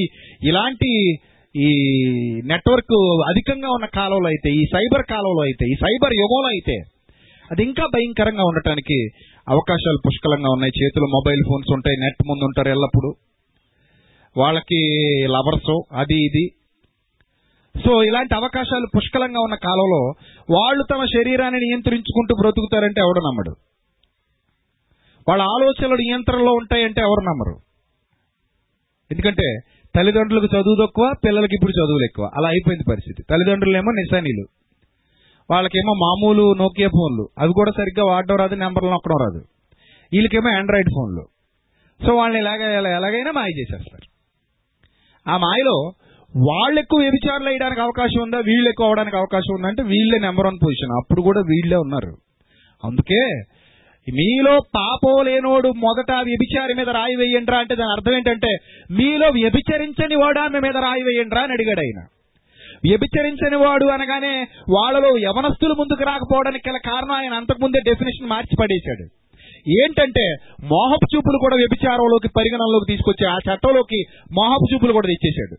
ఇలాంటి 0.49 0.91
ఈ 1.55 1.70
నెట్వర్క్ 2.51 2.97
అధికంగా 3.30 3.70
ఉన్న 3.78 3.88
కాలంలో 3.99 4.28
అయితే 4.34 4.49
ఈ 4.59 4.64
సైబర్ 4.74 5.03
కాలంలో 5.14 5.41
అయితే 5.47 5.66
ఈ 5.74 5.76
సైబర్ 5.84 6.14
యుగంలో 6.22 6.49
అయితే 6.55 6.78
అది 7.51 7.62
ఇంకా 7.70 7.86
భయంకరంగా 7.95 8.43
ఉండటానికి 8.51 8.97
అవకాశాలు 9.47 9.99
పుష్కలంగా 10.05 10.49
ఉన్నాయి. 10.55 10.74
చేతిలో 10.80 11.07
మొబైల్ 11.18 11.41
ఫోన్స్ 11.49 11.72
ఉంటాయి 11.78 11.97
నెట్ 12.03 12.22
ముందు 12.30 12.43
ఉంటారు 12.49 12.70
ఎల్లప్పుడూ. 12.76 13.09
వాళ్ళకి 14.38 15.02
లవర్స్ 15.28 15.82
అది 15.92 16.26
ఇది. 16.26 16.50
సో 17.86 18.04
ఇలాంటి 18.04 18.36
అవకాశాలు 18.36 18.88
పుష్కలంగా 18.98 19.40
ఉన్న 19.40 19.56
కాలంలో 19.56 20.14
వాళ్ళు 20.60 20.84
తమ 20.92 21.06
శరీరాన్ని 21.06 21.60
నియంత్రించుకుంటూ 21.60 22.36
బ్రతుకుతారంటే 22.42 23.02
ఎవడు 23.02 23.20
నమ్మడు. 23.20 23.56
వాళ్ళ 25.30 25.44
ఆలోచనలు 25.44 25.96
నియంత్రణలో 25.96 26.54
ఉంటాయంటే 26.54 27.02
ఎవరు 27.02 27.26
నమ్మరు. 27.26 27.60
ఎందుకంటే 29.12 29.60
తల్లిదండ్రులకు 29.96 30.46
చదువు 30.46 30.86
తక్కువ 30.86 31.12
పిల్లలకి 31.26 31.56
ఇప్పుడు 31.56 31.72
చదువులు 31.72 32.04
ఎక్కువ. 32.04 32.30
అలా 32.38 32.50
అయిపోయింది 32.50 32.84
పరిస్థితి. 32.90 33.24
తల్లిదండ్రులేమో 33.30 33.92
నిశానీలు 33.92 34.48
వాళ్ళకేమో 35.52 35.94
మామూలు 35.94 36.54
నోకియా 36.54 36.88
ఫోన్లు. 36.88 37.30
అవి 37.40 37.54
కూడా 37.54 37.72
సరిగ్గా 37.78 38.06
వాడడం 38.06 38.36
రాదు 38.36 38.56
నెంబర్లు 38.56 38.90
నొక్కడం 38.90 39.18
రాదు. 39.18 39.46
వీళ్ళకేమో 40.14 40.58
ఆండ్రాయిడ్ 40.58 40.90
ఫోన్లు. 40.90 41.28
సో 42.08 42.16
వాళ్ళని 42.16 42.42
ఎలాగ 42.42 42.78
ఎలా- 42.78 42.96
ఎలాగైనా 42.96 43.32
మాయ 43.32 43.50
చేసేస్తారు. 43.50 44.11
ఆ 45.28 45.38
మాయలో 45.38 45.91
వాళ్ళు 46.47 46.80
ఎక్కువ 46.80 46.99
వ్యభిచారులు 46.99 47.49
వేయడానికి 47.49 47.82
అవకాశం 47.82 48.22
ఉందా? 48.22 48.38
వీళ్ళు 48.38 48.69
ఎక్కువ 48.69 48.88
అవడానికి 48.88 49.17
అవకాశం 49.17 49.55
ఉందా? 49.55 49.67
అంటే 49.67 49.84
వీళ్ళే 49.84 50.19
నెంబర్ 50.19 50.45
వన్ 50.45 50.59
పొజిషన్ 50.63 50.91
అప్పుడు 50.91 51.22
కూడా 51.22 51.39
వీళ్ళే 51.39 51.78
ఉన్నారు. 51.78 52.17
అందుకే 52.84 53.43
మీలో 54.13 54.59
పాపం 54.76 55.26
లేనోడు 55.26 55.69
మొదట 55.69 56.11
వ్యభిచారి 56.11 56.74
మీద 56.74 56.89
రాయి 56.89 57.15
వేయండిరా 57.15 57.57
అంటే 57.57 57.76
దాని 57.76 57.91
అర్థం 57.91 58.15
ఏంటంటే 58.15 58.57
మీలో 58.91 59.28
వ్యభిచరించని 59.30 60.15
వాడు 60.15 60.39
ఆమె 60.39 60.59
మీద 60.59 60.78
రాయి 60.78 61.03
వేయండిరా 61.03 61.41
అని 61.41 61.51
అడిగాడు 61.51 61.80
ఆయన. 61.80 62.05
వ్యభిచరించని 62.84 63.55
వాడు 63.55 63.86
అనగానే 63.86 64.47
వాళ్ళలో 64.69 65.17
యవనస్తులు 65.17 65.74
ముందుకు 65.74 66.03
రాకపోవడానికి 66.03 66.69
గల 66.69 66.78
కారణం 66.78 67.11
ఆయన 67.11 67.34
అంతకుముందే 67.34 67.80
డెఫినేషన్ 67.80 68.30
మార్చి 68.30 68.55
పడేశాడు. 68.59 69.05
ఏంటంటే 69.70 70.36
మోహపు 70.64 71.16
చూపులు 71.16 71.38
కూడా 71.38 71.55
వ్యభిచారంలోకి 71.55 72.30
పరిగణనలోకి 72.38 72.91
తీసుకొచ్చి 72.91 73.28
ఆ 73.28 73.38
చట్టంలోకి 73.38 74.03
మోహపు 74.34 74.74
చూపులు 74.74 74.93
కూడా 74.93 75.07
తెచ్చేశాడు. 75.07 75.55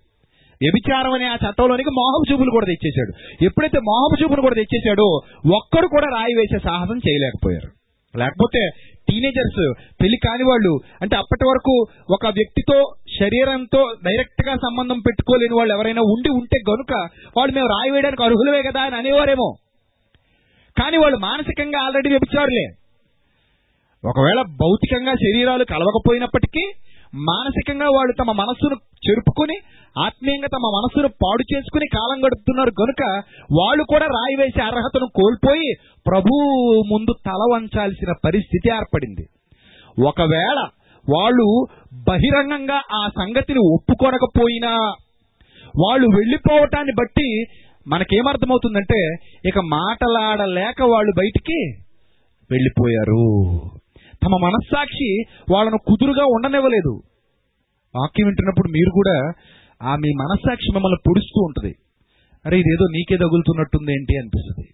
వ్యభిచారం 0.62 1.12
అనే 1.12 1.24
ఆ 1.24 1.34
చట్టంలోనికి 1.34 1.90
మోహపు 1.90 2.32
చూపులు 2.32 2.50
కూడా 2.50 2.66
తెచ్చేశాడు. 2.66 3.44
ఎప్పుడైతే 3.44 3.78
మోహపు 3.78 4.22
చూపులు 4.22 4.40
కూడా 4.40 4.55
తెచ్చేశాడో 4.55 5.20
ఒక్కడు 5.57 5.86
కూడా 5.86 6.07
రాయి 6.07 6.34
వేసే 6.34 6.59
సాహసం 6.59 6.96
చేయలేకపోయారు. 6.96 7.70
లేకపోతే 8.18 8.70
టీనేజర్స్ 9.09 9.74
పెళ్ళి 10.03 10.16
కాని 10.16 10.42
వాళ్ళు 10.42 10.80
అంటే 11.03 11.16
అప్పటి 11.16 11.48
వరకు 11.48 11.86
ఒక 12.11 12.26
వ్యక్తితో 12.26 12.94
శరీరంతో 13.20 13.94
డైరెక్ట్గా 14.07 14.55
సంబంధం 14.55 14.98
పెట్టుకోలేని 14.98 15.55
వాళ్ళు 15.55 15.74
ఎవరైనా 15.74 16.03
ఉండి 16.05 16.28
ఉంటే 16.28 16.61
గనుక 16.70 17.09
వాళ్ళు 17.36 17.55
మేము 17.55 17.66
రాయి 17.66 17.90
వేయడానికి 17.90 18.22
అర్హులవే 18.22 18.62
కదా 18.62 18.80
అని 18.80 18.96
అనేవారేమో. 18.96 19.55
కానీ 20.80 20.96
వాళ్ళు 20.96 21.16
మానసికంగా 21.16 21.84
ఆల్రెడీ 21.84 22.09
వ్యభిచారులే. 22.09 22.82
ఒకవేళ 24.05 24.40
భౌతికంగా 24.62 25.12
శరీరాలు 25.14 25.64
కలవకపోయినప్పటికీ 25.64 26.64
మానసికంగా 27.28 27.88
వాళ్ళు 27.96 28.12
తమ 28.20 28.30
మనస్సును 28.32 28.76
చెరుపుకుని 29.07 29.57
ఆత్మీయంగా 29.96 30.48
తమ 30.57 30.68
మనస్సును 30.76 31.09
పాడు 31.22 31.44
చేసుకుని 31.55 31.86
కాలం 31.86 32.18
గడుపుతున్నారు 32.24 32.70
కనుక 32.70 33.03
వాళ్ళు 33.53 33.82
కూడా 33.84 34.07
రాయి 34.07 34.36
వేసే 34.36 34.62
అర్హతను 34.62 35.07
కోల్పోయి 35.18 35.68
ప్రభు 36.07 36.38
ముందు 36.92 37.12
తల 37.26 37.42
వంచాల్సిన 37.53 38.12
పరిస్థితి 38.24 38.68
ఏర్పడింది. 38.68 39.24
ఒకవేళ 40.07 40.59
వాళ్ళు 41.07 41.46
బహిరంగంగా 42.09 42.78
ఆ 42.92 43.03
సంగతిని 43.20 43.62
ఒప్పుకోనకపోయినా 43.74 44.72
వాళ్ళు 45.74 46.07
వెళ్ళిపోవటాన్ని 46.16 46.94
బట్టి 47.00 47.28
మనకేమర్థమవుతుందంటే 47.86 49.00
ఇక 49.48 49.59
మాటలాడలేక 49.59 50.82
వాళ్ళు 50.82 51.12
బయటికి 51.16 51.59
వెళ్ళిపోయారు. 52.50 53.22
తమ 54.23 54.37
మనస్సాక్షి 54.45 55.23
వాళ్ళను 55.51 55.79
కుదురుగా 55.79 56.25
ఉండనివ్వలేదు. 56.25 57.03
వాక్యం 57.95 58.27
వింటున్నప్పుడు 58.27 58.68
మీరు 58.68 58.91
కూడా 58.91 59.33
ఆ 59.83 59.97
మీ 59.97 60.11
మనస్సాక్షి 60.11 60.73
మిమ్మల్ని 60.73 61.03
పొడుస్తూ 61.09 61.41
ఉంటుంది. 61.43 61.75
అరే 62.47 62.59
ఇదేదో 62.59 62.85
నీకే 62.85 63.16
తగులుతున్నట్టుంది 63.16 63.93
ఏంటి 63.93 64.18
అనిపిస్తుంది. 64.18 64.68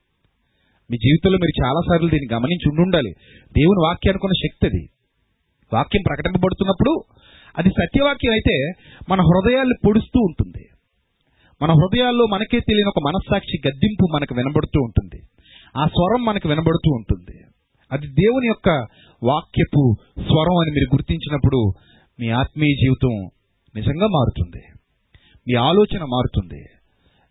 మీ 0.91 0.97
జీవితంలో 0.97 1.39
మీరు 1.39 1.65
చాలా 1.65 1.81
సార్లు 1.89 2.09
దీన్ని 2.09 2.35
గమనించి 2.35 2.69
ఉండి 2.69 2.83
ఉండాలి 2.83 3.11
దేవుని 3.45 3.81
వాక్యానికి 3.85 4.27
ఉన్న 4.27 4.49
శక్తి 4.49 4.67
అది. 4.67 4.89
వాక్యం 5.73 6.03
ప్రకటింపబడుతున్నప్పుడు 6.07 7.03
అది 7.59 7.69
సత్యవాక్యం 7.69 8.33
అయితే 8.33 8.73
మన 9.09 9.21
హృదయాల్ని 9.21 9.75
పొడుస్తూ 9.87 10.21
ఉంటుంది. 10.21 10.65
మన 11.63 11.71
హృదయాల్లో 11.71 12.27
మనకే 12.27 12.61
తెలియని 12.61 12.89
ఒక 12.89 13.03
మనస్సాక్షి 13.07 13.69
గద్దింపు 13.69 14.07
మనకు 14.15 14.35
వినబడుతూ 14.35 14.81
ఉంటుంది. 14.81 15.19
ఆ 15.77 15.87
స్వరం 15.87 16.25
మనకు 16.25 16.49
వినబడుతూ 16.49 16.91
ఉంటుంది. 16.91 17.48
అది 17.93 18.07
దేవుని 18.07 18.47
యొక్క 18.47 18.69
వాక్యపు 19.25 19.97
స్వరం 20.13 20.57
అని 20.57 20.71
మీరు 20.71 20.95
గుర్తించినప్పుడు 20.95 21.73
మీ 22.21 22.31
ఆత్మీయ 22.31 22.75
జీవితం 22.75 23.31
నిజంగా 23.75 24.07
మారుతుంది. 24.07 24.63
మీ 25.49 25.55
ఆలోచన 25.55 26.05
మారుతుంది. 26.05 26.65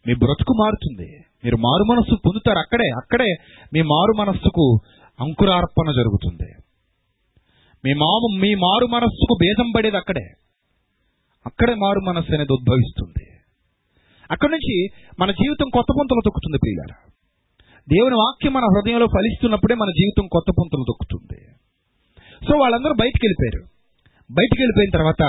మీ 0.08 0.14
బ్రతుకు 0.14 0.54
మారుతుంది. 0.54 1.20
మీరు 1.44 1.58
మారు 1.58 1.84
మనస్సు 1.84 2.16
పొందుతారు 2.26 2.60
అక్కడే 2.60 2.88
అక్కడే 2.88 3.36
మీ 3.74 3.82
మారు 3.82 4.18
మనస్సుకు 4.18 4.80
అంకురార్పణ 5.20 5.92
జరుగుతుంది. 5.92 6.52
మీ 7.86 7.94
మాము 7.94 8.38
మీ 8.42 8.56
మారు 8.56 8.86
మనస్సుకు 8.86 9.38
భేదం 9.42 9.72
పడేది 9.78 9.98
అక్కడే. 9.98 10.30
అక్కడే 11.46 11.74
మారు 11.74 12.00
మనస్సు 12.00 12.34
అనేది 12.34 12.54
ఉద్భవిస్తుంది. 12.54 13.26
అక్కడి 14.32 14.52
నుంచి 14.52 14.88
మన 15.20 15.32
జీవితం 15.32 15.70
కొత్త 15.74 15.94
పొంతలు 16.00 16.22
తొక్కుతుంది 16.26 16.58
పిల్లలు 16.58 17.07
దేవుని 17.94 18.16
వాక్యం 18.16 18.54
మన 18.54 18.64
హృదయంలో 18.64 19.06
ఫలిస్తున్నప్పుడే 19.06 19.76
మన 19.76 19.90
జీవితం 19.90 20.28
కొత్త 20.32 20.50
పుంతలు 20.60 20.86
దొక్కుతుంది. 20.90 21.40
సో 22.46 22.58
వాళ్ళందరూ 22.58 22.94
బయటికి 22.94 23.28
వెళ్ళిపోయారు. 23.28 23.62
బయటికి 24.32 24.62
వెళ్ళిపోయిన 24.62 24.92
తర్వాత 24.98 25.24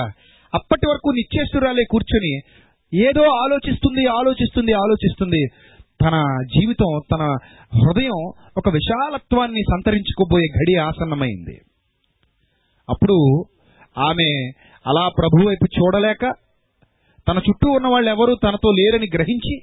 అప్పటి 0.54 0.90
వరకు 0.90 1.08
నిశ్చేష్టురాలే 1.10 1.84
కూర్చొని 1.90 2.32
ఏదో 2.94 3.24
ఆలోచిస్తుంది 3.44 4.06
ఆలోచిస్తుంది 4.06 4.72
ఆలోచిస్తుంది. 4.72 5.42
తన 6.04 6.16
జీవితం 6.46 7.00
తన 7.12 7.22
హృదయం 7.74 8.18
ఒక 8.56 8.68
విశాలత్వాన్ని 8.68 9.62
సంతరించుకోబోయే 9.62 10.48
ఘడి 10.58 10.74
ఆసన్నమైంది. 10.78 11.56
అప్పుడు 12.88 13.44
ఆమె 13.98 14.28
అలా 14.86 15.08
ప్రభు 15.08 15.48
వైపు 15.48 15.66
చూడలేక 15.78 16.34
తన 17.28 17.36
చుట్టూ 17.36 17.70
ఉన్న 17.70 17.86
వాళ్ళు 17.86 18.10
ఎవరు 18.10 18.34
తనతో 18.44 18.70
లేరని 18.70 19.06
గ్రహించి 19.14 19.54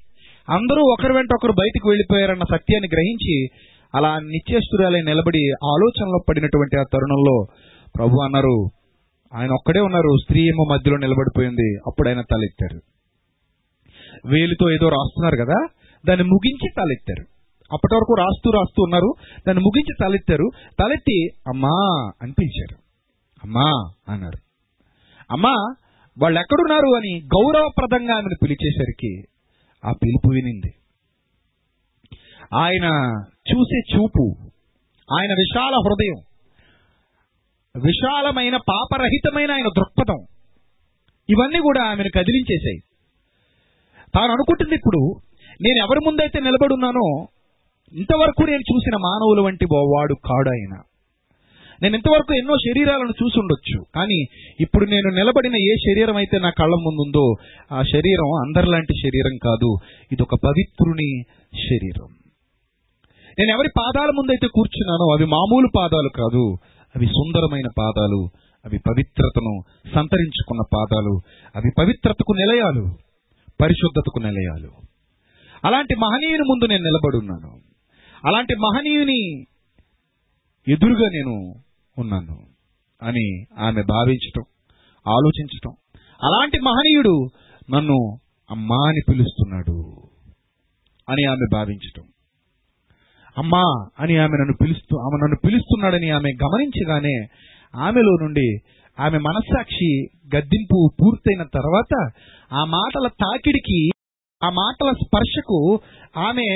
అందరూ 0.50 0.82
ఒకరి 0.92 1.14
వెంట 1.14 1.28
ఒకరు 1.34 1.52
బయటికి 1.52 1.88
వెళ్ళిపోయారన్న 1.88 2.44
సత్యాన్ని 2.44 2.90
గ్రహించి 2.94 3.48
అలా 3.96 4.20
నిశ్చేష్టురాలై 4.20 5.02
నిలబడి 5.02 5.50
ఆలోచనలో 5.50 6.20
పడినటువంటి 6.30 6.80
ఆ 6.80 6.84
తరుణంలో 6.94 7.46
ప్రభు 7.96 8.24
అన్నారు 8.24 8.70
ఆయన 9.36 9.52
ఒక్కడే 9.52 9.80
ఉన్నారు 9.80 10.10
స్త్రీ 10.24 10.42
ఏమో 10.42 10.74
మధ్యలో 10.74 10.98
నిలబడిపోయింది 10.98 11.78
అప్పుడు 11.88 12.10
ఆయన 12.10 12.22
తలెత్తారు. 12.22 12.80
వేలితో 14.28 14.72
ఏదో 14.72 14.90
రాస్తున్నారు 14.90 15.36
కదా 15.36 15.68
దాన్ని 16.08 16.26
ముగించి 16.26 16.70
తలెత్తారు. 16.78 17.26
అప్పటి 17.74 17.96
వరకు 17.96 18.14
రాస్తూ 18.14 18.52
రాస్తూ 18.52 18.84
ఉన్నారు 18.84 19.14
దాన్ని 19.48 19.64
ముగించి 19.64 19.94
తలెత్తారు. 20.04 20.50
తలెత్తి 20.80 21.28
అమ్మా 21.48 21.76
అని 22.22 22.32
పిలిచారు 22.32 22.78
అమ్మా 23.44 23.70
అన్నారు. 24.14 24.40
అమ్మా 25.32 25.76
వాళ్ళు 26.22 26.40
ఎక్కడున్నారు 26.40 26.96
అని 26.96 27.22
గౌరవప్రదంగా 27.36 28.14
ఆమెను 28.14 28.38
పిలిచేసరికి 28.44 29.24
ఆ 29.86 29.92
పిలుపు 29.92 30.30
వినింది. 30.30 30.72
ఆయన 32.56 32.88
చూసే 33.50 33.80
చూపు 33.94 34.26
ఆయన 35.10 35.32
విశాల 35.34 35.76
హృదయం 35.86 36.20
విశాలమైన 37.76 38.58
పాపరహితమైన 38.58 39.52
ఆయన 39.52 39.70
దృక్పథం 39.78 40.20
ఇవన్నీ 41.30 41.60
కూడా 41.60 41.82
ఆమెను 41.86 42.12
కదిలించేశాయి. 42.16 42.80
తాను 44.14 44.32
అనుకుంటుంది 44.32 44.76
ఇప్పుడు 44.76 45.02
నేను 45.62 45.80
ఎవరి 45.86 46.02
ముందైతే 46.06 46.40
నిలబడున్నానో 46.40 47.08
ఇంతవరకు 47.94 48.44
నేను 48.44 48.62
చూసిన 48.62 48.96
మానవుల 48.98 49.42
వంటి 49.46 49.66
వాడు 49.66 50.14
కాడు 50.14 50.50
ఆయన. 50.50 50.74
నేను 51.82 51.96
ఇంతవరకు 51.96 52.34
ఎన్నో 52.34 52.54
శరీరాలను 52.54 53.10
చూసి 53.10 53.40
ఉండొచ్చు 53.40 53.86
కానీ 53.96 54.26
ఇప్పుడు 54.60 54.86
నేను 54.86 55.10
నిలబడిన 55.10 55.56
ఏ 55.56 55.76
శరీరం 55.76 56.16
అయితే 56.16 56.40
నా 56.40 56.50
కళ్ళ 56.50 56.74
ముందుందో 56.74 57.36
ఆ 57.72 57.82
శరీరం 57.82 58.46
అందరిలాంటి 58.48 58.94
శరీరం 58.94 59.38
కాదు. 59.44 59.78
ఇది 60.12 60.24
ఒక 60.24 60.36
పవిత్రుని 60.44 61.24
శరీరం. 61.54 62.08
నేను 63.40 63.52
ఎవరి 63.52 63.70
పాదాల 63.80 64.08
ముందైతే 64.08 64.48
కూర్చున్నానో 64.48 65.14
అవి 65.14 65.26
మామూలు 65.26 65.68
పాదాలు 65.78 66.10
కాదు. 66.16 66.58
అవి 66.96 67.06
సుందరమైన 67.06 67.70
పాదాలు. 67.78 68.30
అవి 68.66 68.78
పవిత్రతను 68.78 69.60
సంతరించుకున్న 69.96 70.62
పాదాలు. 70.76 71.22
అవి 71.56 71.72
పవిత్రతకు 71.78 72.34
నిలయాలు. 72.34 72.96
పరిశుద్ధతకు 73.62 74.20
నిలయాలు. 74.20 74.72
అలాంటి 75.66 75.96
మహనీయుని 75.96 76.44
ముందు 76.48 76.66
నేను 76.66 76.84
నిలబడున్నాను. 76.84 77.58
అలాంటి 78.26 78.56
మహనీయుని 78.56 79.46
ఎదురుగా 80.68 81.10
నేను 81.14 81.65
ఉన్నాను 81.98 82.38
అని 83.02 83.26
ఆమె 83.58 83.82
భావించటం 83.84 84.46
ఆలోచించటం. 85.06 85.74
అలాంటి 86.24 86.58
మహనీయుడు 86.62 87.16
నన్ను 87.74 87.98
అమ్మా 88.50 88.80
అని 88.88 89.02
పిలుస్తున్నాడు 89.10 89.78
అని 91.08 91.24
ఆమె 91.24 91.46
భావించటం. 91.54 92.06
అమ్మా 93.38 93.64
అని 94.00 94.18
ఆమె 94.18 94.36
నన్ను 94.38 94.56
పిలుస్తూ 94.62 94.94
ఆమె 94.98 95.18
నన్ను 95.24 95.38
పిలుస్తున్నాడని 95.46 96.10
ఆమె 96.10 96.30
గమనించగానే 96.44 97.16
ఆమెలో 97.74 98.14
నుండి 98.24 98.48
ఆమె 98.98 99.18
మనస్సాక్షి 99.18 99.92
గద్దింపు 100.36 100.80
పూర్తయిన 101.00 101.44
తర్వాత 101.54 101.94
ఆ 102.54 102.64
మాటల 102.78 103.08
తాకిడికి 103.08 103.80
ఆ 104.42 104.50
మాటల 104.50 104.90
స్పర్శకు 105.04 105.60
ఆమె 106.18 106.48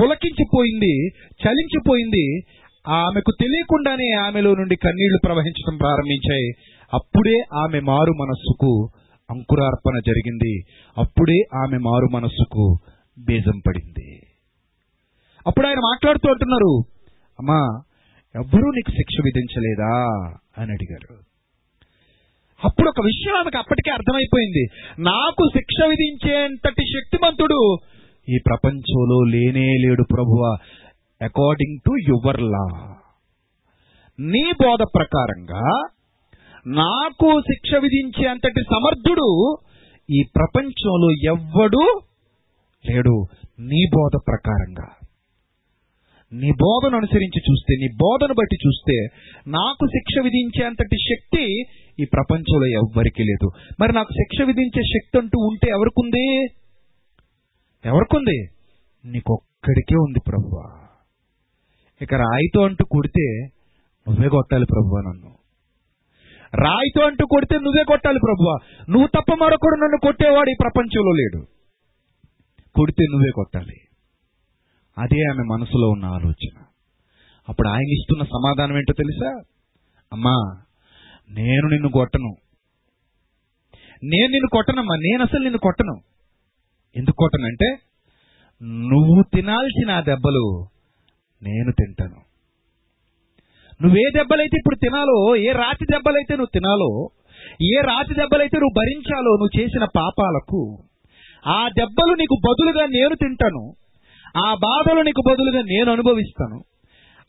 పులకించిపోయింది 0.00 0.94
చలించిపోయింది 1.42 2.26
ఆమెకు 2.88 3.32
తెలియకుండానే 3.40 4.10
ఆమెలో 4.10 4.54
నుండి 4.54 4.76
కన్నీళ్ళు 4.76 5.18
ప్రవహించడం 5.24 5.76
ప్రారంభించాయి 5.76 6.50
అప్పుడే 6.94 7.42
ఆమె 7.54 7.80
మారు 7.80 8.12
మనస్సుకు 8.12 8.88
అంకురార్పణ 9.30 9.98
జరిగింది. 10.06 10.62
అప్పుడే 10.98 11.38
ఆమె 11.54 11.78
మారు 11.78 12.08
మనస్సుకు 12.12 12.76
బీజం 13.18 13.58
పడింది. 13.58 14.20
అప్పుడు 15.46 15.66
ఆయన 15.66 15.76
మాట్లాడుతూ 15.76 16.28
అంటున్నారు 16.28 16.82
అమ్మా 17.38 17.82
ఎవ్వరూ 18.36 18.70
నీకు 18.70 18.90
శిక్ష 18.90 19.16
విధించలేదా? 19.24 20.06
అని 20.58 20.72
అడిగారు 20.72 21.14
అప్పుడు 22.64 22.88
ఒక 22.88 23.00
విషయం 23.04 23.36
ఆమెకు 23.36 23.58
అప్పటికే 23.58 23.90
అర్థమైపోయింది. 23.90 24.66
నాకు 25.02 25.48
శిక్ష 25.56 25.84
విధించేంతటి 25.88 26.82
శక్తిమంతుడు 26.82 27.76
ఈ 28.28 28.38
ప్రపంచంలో 28.46 29.20
లేనే 29.24 29.66
లేడు 29.66 30.02
ప్రభువ. 30.12 30.56
అకార్డింగ్ 31.24 31.78
టు 31.86 31.92
యువర్ 32.08 32.40
లా 32.40 32.96
నీ 34.20 34.52
బోధ 34.62 34.82
ప్రకారంగా 34.94 35.82
నాకు 36.66 37.40
శిక్ష 37.40 37.74
విధించే 37.82 38.28
అంతటి 38.28 38.62
సమర్థుడు 38.62 39.56
ఈ 40.10 40.22
ప్రపంచంలో 40.36 41.12
ఎవ్వడు 41.12 42.00
లేడు. 42.90 43.24
నీ 43.60 43.86
బోధ 43.94 44.20
ప్రకారంగా. 44.28 44.88
నీ 46.32 46.50
బోధను 46.50 46.96
అనుసరించి 46.96 47.40
చూస్తే 47.50 47.76
నీ 47.76 47.86
బోధను 48.00 48.34
బట్టి 48.34 48.56
చూస్తే 48.66 49.06
నాకు 49.50 49.86
శిక్ష 49.86 50.22
విధించేంతటి 50.22 50.96
శక్తి 50.96 51.60
ఈ 52.00 52.04
ప్రపంచంలో 52.12 52.66
ఎవ్వరికీ 52.66 53.22
లేదు. 53.22 53.50
మరి 53.80 53.92
నాకు 53.92 54.12
శిక్ష 54.12 54.42
విధించే 54.42 54.82
శక్తి 54.82 55.18
అంటూ 55.18 55.40
ఉంటే 55.40 55.70
ఎవరికుంది? 55.70 56.44
ఎవరికుంది? 57.84 58.48
నీకొక్కడికే 59.04 59.94
ఉంది 59.94 60.20
ప్రభువా. 60.28 60.88
ఇక 62.02 62.14
రాయితో 62.14 62.64
అంటూ 62.64 62.84
కొడితే 62.84 63.44
నువ్వే 64.08 64.28
కొట్టాలి 64.28 64.64
ప్రభువ 64.64 65.00
నన్ను. 65.00 65.36
రాయితో 66.54 67.06
అంటూ 67.06 67.26
కొడితే 67.26 67.58
నువ్వే 67.58 67.84
కొట్టాలి 67.84 68.18
ప్రభువా. 68.18 68.84
నువ్వు 68.90 69.06
తప్ప 69.06 69.44
మరొకడు 69.44 69.80
నన్ను 69.80 69.98
కొట్టేవాడు 70.02 70.50
ఈ 70.50 70.54
ప్రపంచంలో 70.60 71.12
లేడు. 71.12 71.46
కొడితే 72.74 73.04
నువ్వే 73.10 73.30
కొట్టాలి. 73.34 73.76
అదే 74.98 75.20
ఆమె 75.30 75.42
మనసులో 75.42 75.88
ఉన్న 75.88 76.04
ఆలోచన. 76.04 76.62
అప్పుడు 77.48 77.68
ఆయన 77.68 77.92
ఇస్తున్న 77.92 78.22
సమాధానం 78.22 78.76
ఏంటో 78.76 78.92
తెలుసా? 78.92 79.42
అమ్మా 80.12 80.62
నేను 81.30 81.68
నిన్ను 81.68 81.88
కొట్టను. 81.88 82.36
నేను 84.04 84.26
నిన్ను 84.26 84.48
కొట్టనమ్మా 84.52 84.94
నేను 84.94 85.22
అసలు 85.22 85.38
నిన్ను 85.38 85.58
కొట్టను. 85.58 86.00
ఎందుకు 86.96 87.16
కొట్టనంటే 87.16 87.76
నువ్వు 88.62 89.22
తినాల్సిన 89.34 89.90
ఆ 89.90 90.00
దెబ్బలు 90.00 90.71
నేను 91.42 91.72
తింటాను. 91.72 92.20
నువ్వే 93.82 94.10
దెబ్బలైతే 94.14 94.56
ఇప్పుడు 94.56 94.76
తినాలో 94.76 95.36
ఏ 95.36 95.52
రాతి 95.52 95.84
దెబ్బలైతే 95.84 96.34
నువ్వు 96.34 96.50
తినాలో 96.54 97.10
ఏ 97.62 97.80
రాతి 97.80 98.14
దెబ్బలైతే 98.14 98.58
నువ్వు 98.58 98.74
భరించాలో 98.76 99.30
నువ్వు 99.32 99.60
చేసిన 99.60 99.84
పాపాలకు 99.84 100.78
ఆ 101.46 101.68
దెబ్బలు 101.68 102.14
నీకు 102.14 102.36
బదులుగా 102.48 102.86
నేను 102.86 103.14
తింటాను. 103.14 103.74
ఆ 104.36 104.54
బాధలు 104.54 105.00
నీకు 105.00 105.22
బదులుగా 105.30 105.62
నేను 105.62 105.92
అనుభవిస్తాను. 105.92 106.64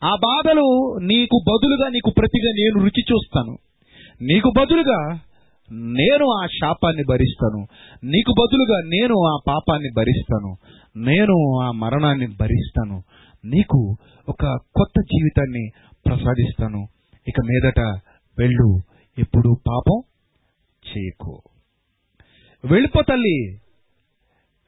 ఆ 0.04 0.14
బాధలు 0.14 0.96
నీకు 1.02 1.40
బదులుగా 1.48 1.88
నీకు 1.88 2.12
ప్రతిగా 2.18 2.50
నేను 2.50 2.84
రుచి 2.84 3.02
చూస్తాను. 3.12 3.58
నీకు 4.22 4.52
బదులుగా 4.58 5.20
నేను 5.72 6.26
ఆ 6.42 6.46
శాపాన్ని 6.46 7.02
భరిస్తాను. 7.08 7.66
నీకు 8.04 8.32
బదులుగా 8.40 8.78
నేను 8.78 9.14
ఆ 9.14 9.38
పాపాన్ని 9.48 9.88
భరిస్తాను. 9.96 10.56
నేను 10.96 11.60
ఆ 11.62 11.70
మరణాన్ని 11.70 12.26
భరిస్తాను. 12.26 13.02
నీకు 13.44 13.96
ఒక 14.28 14.58
కొత్త 14.76 15.00
జీవితాన్ని 15.00 15.70
ప్రసాదిస్తాను. 16.06 16.86
ఇక 17.28 17.34
మీదట 17.44 17.80
వెళ్ళు 18.38 18.80
ఎప్పుడు 19.18 19.56
పాపం 19.68 20.02
చేయకు. 20.88 21.42
వెళ్ళిపో 22.64 23.02
తల్లి 23.02 23.58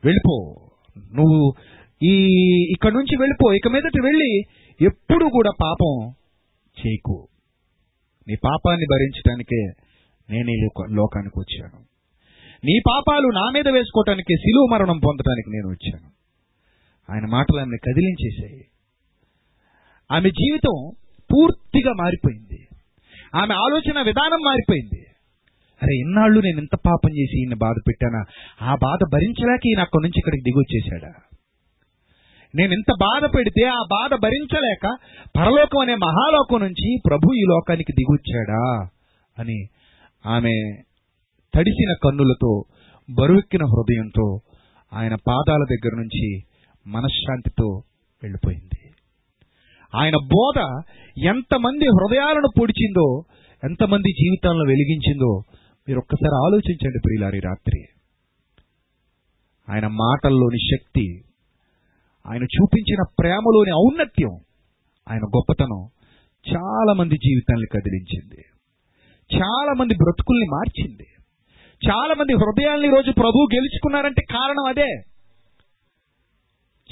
వెళ్ళిపో. 0.04 0.54
నువ్వు 1.14 1.54
ఈ 2.02 2.16
ఇక్కడ 2.70 2.92
నుంచి 2.92 3.16
వెళ్ళిపో. 3.20 3.52
ఇక 3.52 3.68
మీదట 3.68 4.04
వెళ్ళి 4.04 4.40
ఎప్పుడు 4.86 5.24
కూడా 5.24 5.50
పాపం 5.62 6.08
చేయకు. 6.80 7.28
నీ 8.28 8.34
పాపాన్ని 8.44 8.86
భరించడానికే 8.92 9.66
నేను 10.30 10.50
ఈ 10.50 10.68
లోకానికి 10.90 11.40
వచ్చాను. 11.40 11.78
నీ 12.64 12.78
పాపాలు 12.78 13.26
నా 13.26 13.50
మీద 13.54 13.68
వేసుకోవటానికి 13.68 14.36
శిలువ 14.36 14.68
మరణం 14.72 14.98
పొందడానికి 14.98 15.50
నేను 15.50 15.68
వచ్చాను. 15.68 16.15
ఆయన 17.10 17.26
మాటలు 17.26 17.60
ఆమెను 17.60 17.76
కదిలించేశాయి. 17.76 18.64
ఆమె 20.12 20.30
జీవితం 20.30 20.90
పూర్తిగా 21.34 21.92
మారిపోయింది. 21.92 22.68
ఆమె 23.34 23.54
ఆలోచన 23.54 24.02
విధానం 24.06 24.38
మారిపోయింది. 24.44 25.06
అరే 25.82 25.96
ఇన్నాళ్ళు 25.96 26.40
నేను 26.40 26.58
ఇంత 26.58 26.76
పాపం 26.86 27.18
చేసి 27.18 27.40
ఈయన 27.40 27.54
బాధ 27.54 27.74
పెట్టానా? 27.88 28.24
ఆ 28.62 28.74
బాధ 28.74 28.98
భరించలేక 29.12 29.66
ఈయన 29.66 29.80
అక్కడి 29.80 30.02
నుంచి 30.02 30.18
ఇక్కడికి 30.18 30.42
దిగొచ్చేశాడా? 30.50 31.14
నేను 32.54 32.72
ఇంత 32.72 32.92
బాధ 33.00 33.30
పెడితే 33.36 33.64
ఆ 33.64 33.84
బాధ 33.90 34.18
భరించలేక 34.22 34.96
పరలోకం 35.36 35.78
అనే 35.78 35.94
మహాలోకం 35.94 36.60
నుంచి 36.60 36.98
ప్రభు 37.06 37.34
ఈ 37.34 37.40
లోకానికి 37.40 37.92
దిగొచ్చాడా? 37.92 38.88
అని 39.38 39.66
ఆమె 40.26 40.82
తడిసిన 41.54 41.94
కన్నులతో 42.04 42.62
బరువెక్కిన 43.10 43.64
హృదయంతో 43.64 44.40
ఆయన 44.92 45.14
పాదాల 45.14 45.64
దగ్గర 45.70 45.96
నుంచి 45.96 46.40
మనశ్శాంతితో 46.86 47.82
వెళ్ళిపోయింది. 48.22 48.90
ఆయన 49.94 50.14
బోధ 50.16 50.58
ఎంతమంది 51.24 51.84
హృదయాలను 51.84 52.48
పొడిచిందో 52.60 53.22
ఎంతమంది 53.64 54.12
జీవితాలను 54.12 54.64
వెలిగించిందో 54.66 55.42
మీరు 55.88 55.98
ఒక్కసారి 55.98 56.46
ఆలోచించండి 56.46 56.98
ప్రియులారి 57.04 57.40
రాత్రి. 57.40 57.82
ఆయన 59.72 59.86
మాటల్లోని 59.86 60.58
శక్తి 60.58 61.22
ఆయన 62.26 62.42
చూపించిన 62.42 63.02
ప్రేమలోని 63.20 63.72
ఔన్నత్యం 63.72 64.30
ఆయన 65.10 65.20
గొప్పతనం 65.20 65.88
చాలామంది 66.54 67.14
జీవితాన్ని 67.14 67.66
కదిలించింది. 67.66 68.42
చాలామంది 69.34 69.94
బ్రతుకుల్ని 69.94 70.46
మార్చింది. 70.46 71.06
చాలామంది 71.88 72.32
హృదయాల్ని 72.32 72.88
రోజు 72.88 73.10
ప్రభు 73.10 73.48
గెలుచుకున్నారంటే 73.54 74.22
కారణం 74.32 74.64
అదే. 74.68 75.15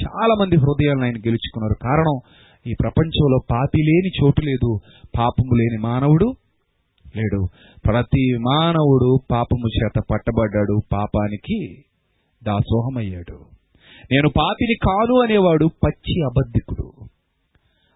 చాలా 0.02 0.34
మంది 0.40 0.56
హృదయాలను 0.56 1.04
ఆయన 1.04 1.18
గెలుచుకున్నారు. 1.18 1.76
కారణం 1.82 2.20
ఈ 2.66 2.74
ప్రపంచంలో 2.82 3.38
పాపి 3.50 3.82
లేని 3.82 4.08
చోటు 4.08 4.40
లేదు. 4.40 4.78
పాపము 5.18 5.54
లేని 5.54 5.78
మానవుడు 5.82 6.32
లేడు. 7.16 7.46
ప్రతి 7.86 8.38
మానవుడు 8.38 9.18
పాపము 9.30 9.68
చేత 9.68 10.02
పట్టబడ్డాడు. 10.12 10.80
పాపానికి 10.92 11.84
దాసోహమయ్యాడు. 12.44 13.38
నేను 14.12 14.28
పాపిని 14.28 14.74
కాను 14.74 15.20
అనేవాడు 15.20 15.64
పచ్చి 15.64 16.24
అబద్ధికుడు. 16.24 16.92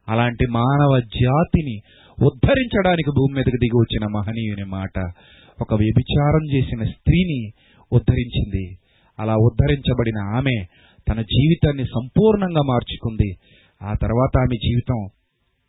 అలాంటి 0.08 0.46
మానవ 0.50 1.00
జాతిని 1.00 1.80
ఉద్ధరించడానికి 2.24 3.10
భూమి 3.10 3.34
మీదకి 3.34 3.56
దిగి 3.56 3.78
వచ్చిన 3.78 4.06
మహనీయుని 4.14 4.64
మాట 4.64 5.12
ఒక 5.60 5.74
వ్యభిచారం 5.74 6.54
చేసిన 6.54 6.84
స్త్రీని 6.84 7.50
ఉద్ధరించింది. 7.92 8.78
అలా 9.18 9.34
ఉద్ధరించబడిన 9.36 10.36
ఆమె 10.36 10.64
తన 11.08 11.22
జీవితాన్ని 11.22 11.84
సంపూర్ణంగా 11.84 12.62
మార్చుకుంది. 12.66 13.34
ఆ 13.82 13.94
తర్వాత 14.02 14.38
ఆమె 14.38 14.56
జీవితం 14.56 15.08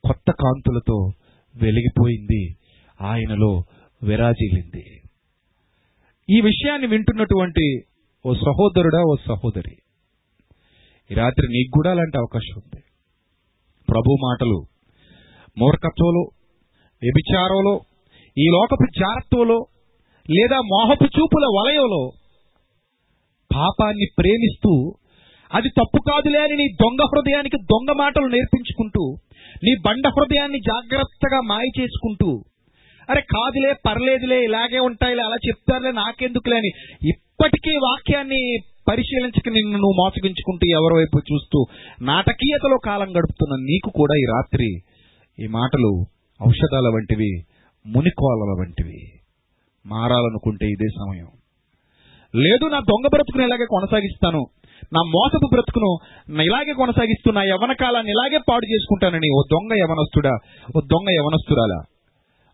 కొత్త 0.04 0.32
కాంతులతో 0.32 1.12
వెలిగిపోయింది. 1.56 2.56
ఆయనలో 3.02 3.64
విరాజిల్లింది. 4.04 4.86
ఈ 6.30 6.42
విషయాన్ని 6.42 6.88
వింటున్నటువంటి 6.88 7.82
ఓ 8.26 8.34
సహోదరుడా 8.34 9.02
ఓ 9.02 9.16
సహోదరి. 9.28 9.76
ఈ 11.12 11.14
రాత్రి 11.14 11.48
నీకు 11.48 11.72
కూడా 11.74 11.92
అలాంటి 11.92 12.18
అవకాశం 12.18 12.62
ఉంది. 12.66 12.84
ప్రభు 13.90 14.18
మాటలు 14.24 14.66
మూర్ఖత్వంలో 15.58 16.30
వ్యభిచారంలో 17.04 17.80
ఈ 18.38 18.46
లోకపు 18.48 19.00
జారత్వంలో 19.00 19.66
లేదా 20.32 20.58
మోహపు 20.58 21.04
చూపుల 21.04 21.46
వలయంలో 21.58 22.12
పాపాన్ని 23.56 24.06
ప్రేమిస్తూ 24.18 24.94
అది 25.52 25.70
తప్పు 25.78 26.00
కాదులే 26.08 26.40
అని 26.46 26.56
నీ 26.62 26.68
దొంగ 26.82 27.02
హృదయానికి 27.12 27.58
దొంగ 27.72 27.92
మాటలు 28.02 28.28
నేర్పించుకుంటూ 28.36 29.04
నీ 29.64 29.72
బండ 29.86 30.08
హృదయాన్ని 30.16 30.60
జాగ్రత్తగా 30.68 31.40
మాయ 31.52 31.68
చేసుకుంటూ 31.80 32.30
అరే 33.10 33.22
కాదులే 33.34 33.72
పర్లేదులే 33.86 34.40
ఇలాగే 34.48 34.80
ఉంటాయిలే 34.80 35.24
అలా 35.24 35.38
చెప్తారులే 35.48 35.92
నాకెందుకులే 36.00 36.58
అని 36.58 36.72
ఇప్పటికీ 37.12 37.72
వాక్యాన్ని 37.86 38.42
పరిశీలించక 38.88 39.48
నిన్ను 39.50 39.78
నువ్వు 39.78 39.98
మోసగించుకుంటూ 40.02 40.66
ఎవరి 40.78 40.96
వైపు 41.00 41.18
చూస్తూ 41.30 41.60
నాటకీయతలో 42.02 42.78
కాలం 42.88 43.10
గడుపుతున్న 43.10 43.56
నీకు 43.64 43.90
కూడా 44.00 44.16
ఈ 44.16 44.26
రాత్రి 44.36 44.70
ఈ 45.38 45.48
మాటలు 45.52 45.92
ఔషధాల 46.40 46.88
వంటివి 46.96 47.32
మునికోలల 47.86 48.54
వంటివి 48.62 49.00
మారాలనుకుంటే 49.86 50.66
ఇదే 50.66 50.88
సమయం. 50.96 51.28
లేదు 52.34 52.66
నా 52.66 52.80
దొంగ 52.90 53.08
బ్రతుకుని 53.08 53.44
ఇలాగే 53.46 53.66
కొనసాగిస్తాను? 53.66 54.42
నా 54.96 55.02
మోసపు 55.16 55.48
బ్రతుకును 55.54 55.92
ఇలాగే 56.48 56.74
కొనసాగిస్తూ 56.74 57.32
నా 57.32 57.44
యవన 57.44 57.74
కాలాన్ని 57.74 58.12
ఇలాగే 58.12 58.40
పాడు 58.50 58.66
చేసుకుంటానని 58.72 59.30
ఓ 59.38 59.42
దొంగ 59.54 59.72
యవనస్తుడా 59.84 60.34
ఓ 60.76 60.82
దొంగ 60.94 61.10
యవనస్తురాలా. 61.20 61.80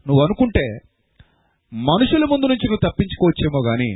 నువ్వు 0.06 0.22
అనుకుంటే 0.24 0.66
మనుషుల 1.74 2.24
ముందు 2.32 2.46
నుంచి 2.46 2.66
నువ్వు 2.70 2.84
తప్పించుకోవచ్చేమో 2.88 3.60
కానీ 3.70 3.92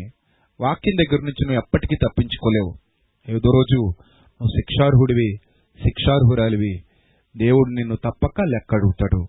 వాక్యం 0.60 0.96
దగ్గర 1.02 1.20
నుంచి 1.24 1.44
నువ్వు 1.46 1.60
ఎప్పటికీ 1.64 1.96
తప్పించుకోలేవు. 1.96 2.72
ఏదో 3.30 3.50
రోజు 3.58 3.78
నువ్వు 4.40 4.52
శిక్షార్హుడివి 4.58 5.30
శిక్షార్హురాలివి. 5.80 6.74
దేవుడు 7.36 7.70
నిన్ను 7.70 7.96
తప్పక 7.96 8.42
లెక్క 8.54 8.74
అడుగుతాడు. 8.76 9.22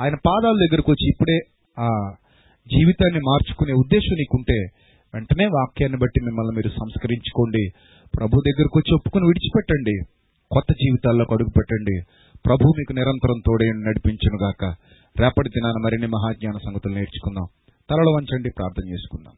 ఆయన 0.00 0.16
పాదాల 0.28 0.54
దగ్గరకు 0.62 0.90
వచ్చి 0.92 1.06
ఇప్పుడే 1.08 1.38
ఆ 1.76 1.88
జీవితాన్ని 2.66 3.20
మార్చుకునే 3.28 3.72
ఉద్దేశం 3.72 4.14
నీకుంటే 4.20 4.58
వెంటనే 5.14 5.46
వాక్యాన్ని 5.46 5.98
బట్టి 5.98 6.20
మిమ్మల్ని 6.24 6.52
మీరు 6.56 6.70
సంస్కరించుకోండి. 6.80 7.64
ప్రభు 8.16 8.42
దగ్గరకు 8.46 8.78
వచ్చి 8.78 8.94
ఒప్పుకుని 8.94 9.26
విడిచిపెట్టండి. 9.26 9.96
కొత్త 10.50 10.72
జీవితాల్లోకి 10.72 11.34
అడుగు 11.34 11.48
పెట్టండి 11.48 12.00
ప్రభు 12.46 12.72
మీకు 12.78 12.92
నిరంతరం 12.92 13.40
తోడే 13.46 13.66
నడిపించును 13.66 14.38
గాక. 14.44 14.64
రేపటి 15.20 15.48
దినాన 15.48 15.74
మరిన్ని 15.84 16.06
మహాజ్ఞాన 16.06 16.52
సంగతులు 16.52 16.94
నేర్చుకుందాం. 16.94 17.46
తలలో 17.90 18.12
వంచండి 18.12 18.50
ప్రార్థన 18.58 18.88
చేసుకుందాం. 18.88 19.34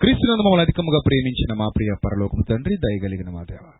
క్రీస్తునందు 0.00 0.42
మమ్మల్ని 0.42 0.62
అధికముగా 0.62 1.00
ప్రేమించిన 1.06 1.54
మా 1.54 1.68
ప్రియ 1.76 1.94
పరలోకము 2.04 2.44
తండ్రి 2.48 2.76
దయగలిగిన 2.76 3.30
మా 3.30 3.42
దేవ. 3.42 3.72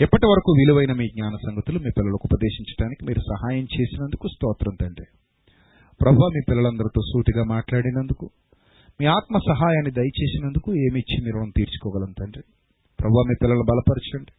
ఎప్పటి 0.00 0.26
వరకు 0.26 0.52
విలువైన 0.52 0.92
మీ 0.92 1.06
జ్ఞాన 1.06 1.36
సంగతులు 1.36 1.78
మీ 1.78 1.90
పిల్లలకు 1.98 2.20
ఉపదేశించడానికి 2.24 3.04
మీరు 3.04 3.20
సహాయం 3.20 3.62
చేసినందుకు 3.62 4.28
స్తోత్రం 4.28 4.76
తండ్రి. 4.80 5.06
ప్రభు 6.00 6.30
మీ 6.34 6.40
పిల్లలందరితో 6.48 7.00
సూటిగా 7.12 7.44
మాట్లాడినందుకు 7.44 8.30
మీ 9.00 9.06
ఆత్మ 9.06 9.38
సహాయాన్ని 9.38 9.90
దయచేసినందుకు 9.90 10.74
ఏమిచ్చి 10.74 11.24
మీరు 11.24 11.36
రుణం 11.36 11.52
తీర్చుకోగలం 11.56 12.12
తండ్రి. 12.12 12.42
ప్రభు 13.00 13.24
మీ 13.28 13.34
పిల్లలు 13.42 13.64
బలపరచండి. 13.70 14.32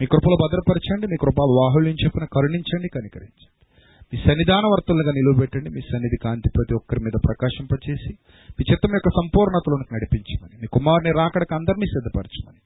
మీ 0.00 0.06
కృపలు 0.06 0.36
భద్రపరచండి. 0.42 1.06
మీ 1.06 1.16
కృప 1.20 1.38
బాహుళ్యం 1.38 1.96
చెప్పిన 2.04 2.24
కరుణించండి 2.24 2.88
కనికరించండి. 2.94 3.66
మీ 4.12 4.22
సన్నిధాన 4.22 4.64
వర్తలుగా 4.64 5.12
నిలువబెట్టండి. 5.12 5.70
మీ 5.70 5.80
సన్నిధి 5.80 6.16
కాంతి 6.24 6.50
ప్రతి 6.56 6.74
ఒక్కరి 6.74 7.00
మీద 7.04 7.20
ప్రకాశింపచేసి 7.28 8.14
మీ 8.50 8.64
చిత్తం 8.70 8.90
యొక్క 8.92 9.08
సంపూర్ణతలను 9.08 9.94
నడిపించమని 9.94 10.56
మీ 10.60 10.66
కుమారుని 10.72 11.12
రాకడకు 11.18 11.54
అందరినీ 11.54 11.86
సిద్ధపరచమని. 11.86 12.60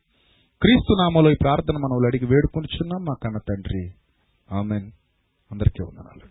క్రీస్తు 0.63 0.93
నామలో 1.03 1.31
ఈ 1.31 1.37
ప్రార్థన 1.43 1.75
మనం 1.75 2.07
అడిగి 2.07 2.27
వేడుకొనిచున్నాం. 2.27 3.05
మా 3.05 3.15
కన్న 3.23 3.39
తండ్రి. 3.39 3.91
ఆమెన్. 4.53 4.91
అందరికీ 5.53 5.85
వందనాలు. 5.85 6.27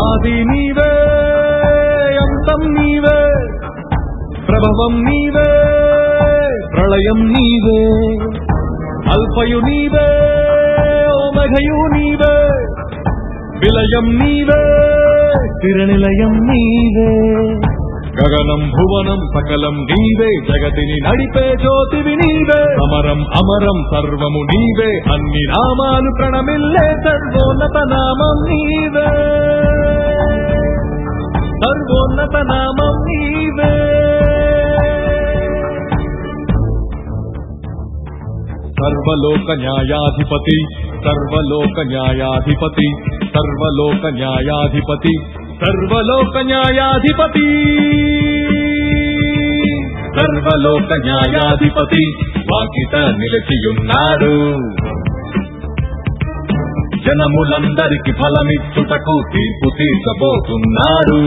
ఆది 0.00 0.36
నీవే 0.50 0.90
అంతం 2.24 2.62
నీవే 2.76 3.18
ప్రభవం 4.48 4.94
నీవే 5.06 5.48
ప్రళయం 6.74 7.20
నీవే 7.34 7.80
అల్పయు 9.14 9.60
నీవే 9.68 10.06
ఓమఘయు 11.16 11.80
నీవే 11.94 12.34
విలయం 13.62 14.06
నీవే 14.20 14.60
తిరనిలయం 15.62 16.34
నీవే 16.48 17.10
గగనం 18.18 18.60
భువనం 18.76 19.20
సకలం 19.34 19.76
నీవే 19.90 20.30
జగతిని 20.48 20.96
నడిపే 21.06 21.46
జ్యోతివి 21.62 22.14
నీవే. 22.16 22.60
అమరం 22.84 23.20
అమరం 23.40 23.78
సర్వము 23.92 24.42
నీవే 24.50 24.90
అన్ని 25.14 25.42
నామాలు 25.52 26.10
ప్రణమిల్లే 26.18 26.86
సర్వోన్నత 27.06 27.76
నామం 27.92 28.36
నీవే. 28.50 29.08
సర్వోన్నత 31.62 32.36
నామం 32.52 32.94
నీవే. 33.08 33.72
సర్వలోక 38.78 39.50
న్యాయాధిపతి 39.58 40.56
సర్వలోక 41.04 41.78
న్యాయాధిపతి 41.86 42.88
సర్వలోక 43.34 44.06
న్యాయాధిపతి 44.14 45.14
సర్వలోక 45.54 46.38
న్యాయాధిపతి 46.38 47.48
సర్వలోక 50.16 50.90
న్యాయాధిపతి 51.04 52.02
వాకిట 52.52 52.96
నిలిచియున్నాడు. 52.96 54.34
జనములందరికి 57.06 58.12
ఫలమిచ్చుటకు 58.12 59.16
తీర్పు 59.32 59.68
తీర్చబోతున్నాడు. 59.78 61.20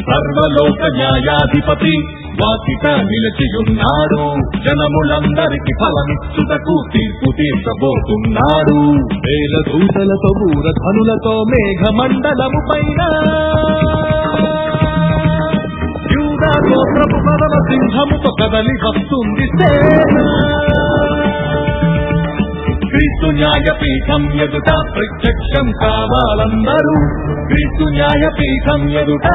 సర్వలోక 0.00 0.82
న్యాయాధిపతి 0.96 2.21
వాకిట 2.42 2.86
నిలిచియున్నాడు. 3.10 4.22
జనములందరికి 4.64 5.72
ఫలమిచ్చుటకు 5.80 6.76
తీర్పు 6.94 7.30
తీర్చబోతున్నాడు. 7.38 8.78
వేల 9.26 9.54
దూతలతో 9.70 10.32
ధనులతో 10.80 11.34
మేఘమండలము 11.52 12.60
పైన 12.70 13.00
యూదాతో 16.14 16.78
ప్రభు 16.94 17.18
పదవ 17.26 17.54
సింహముతో 17.68 18.30
కదలి 18.40 18.74
వస్తుంది 18.84 19.46
క్రీస్తు 22.90 23.28
న్యాయపీఠం 23.38 24.22
ఎదుట 24.44 24.70
ప్రత్యక్షం 24.94 25.66
కావాలందరూ 25.82 26.94
క్రీస్తు 27.46 27.84
న్యాయపీఠం 27.96 28.82
ఎదుట 29.02 29.28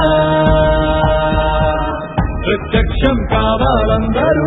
ప్రత్యక్షం 2.47 3.15
కావాలందరూ 3.31 4.45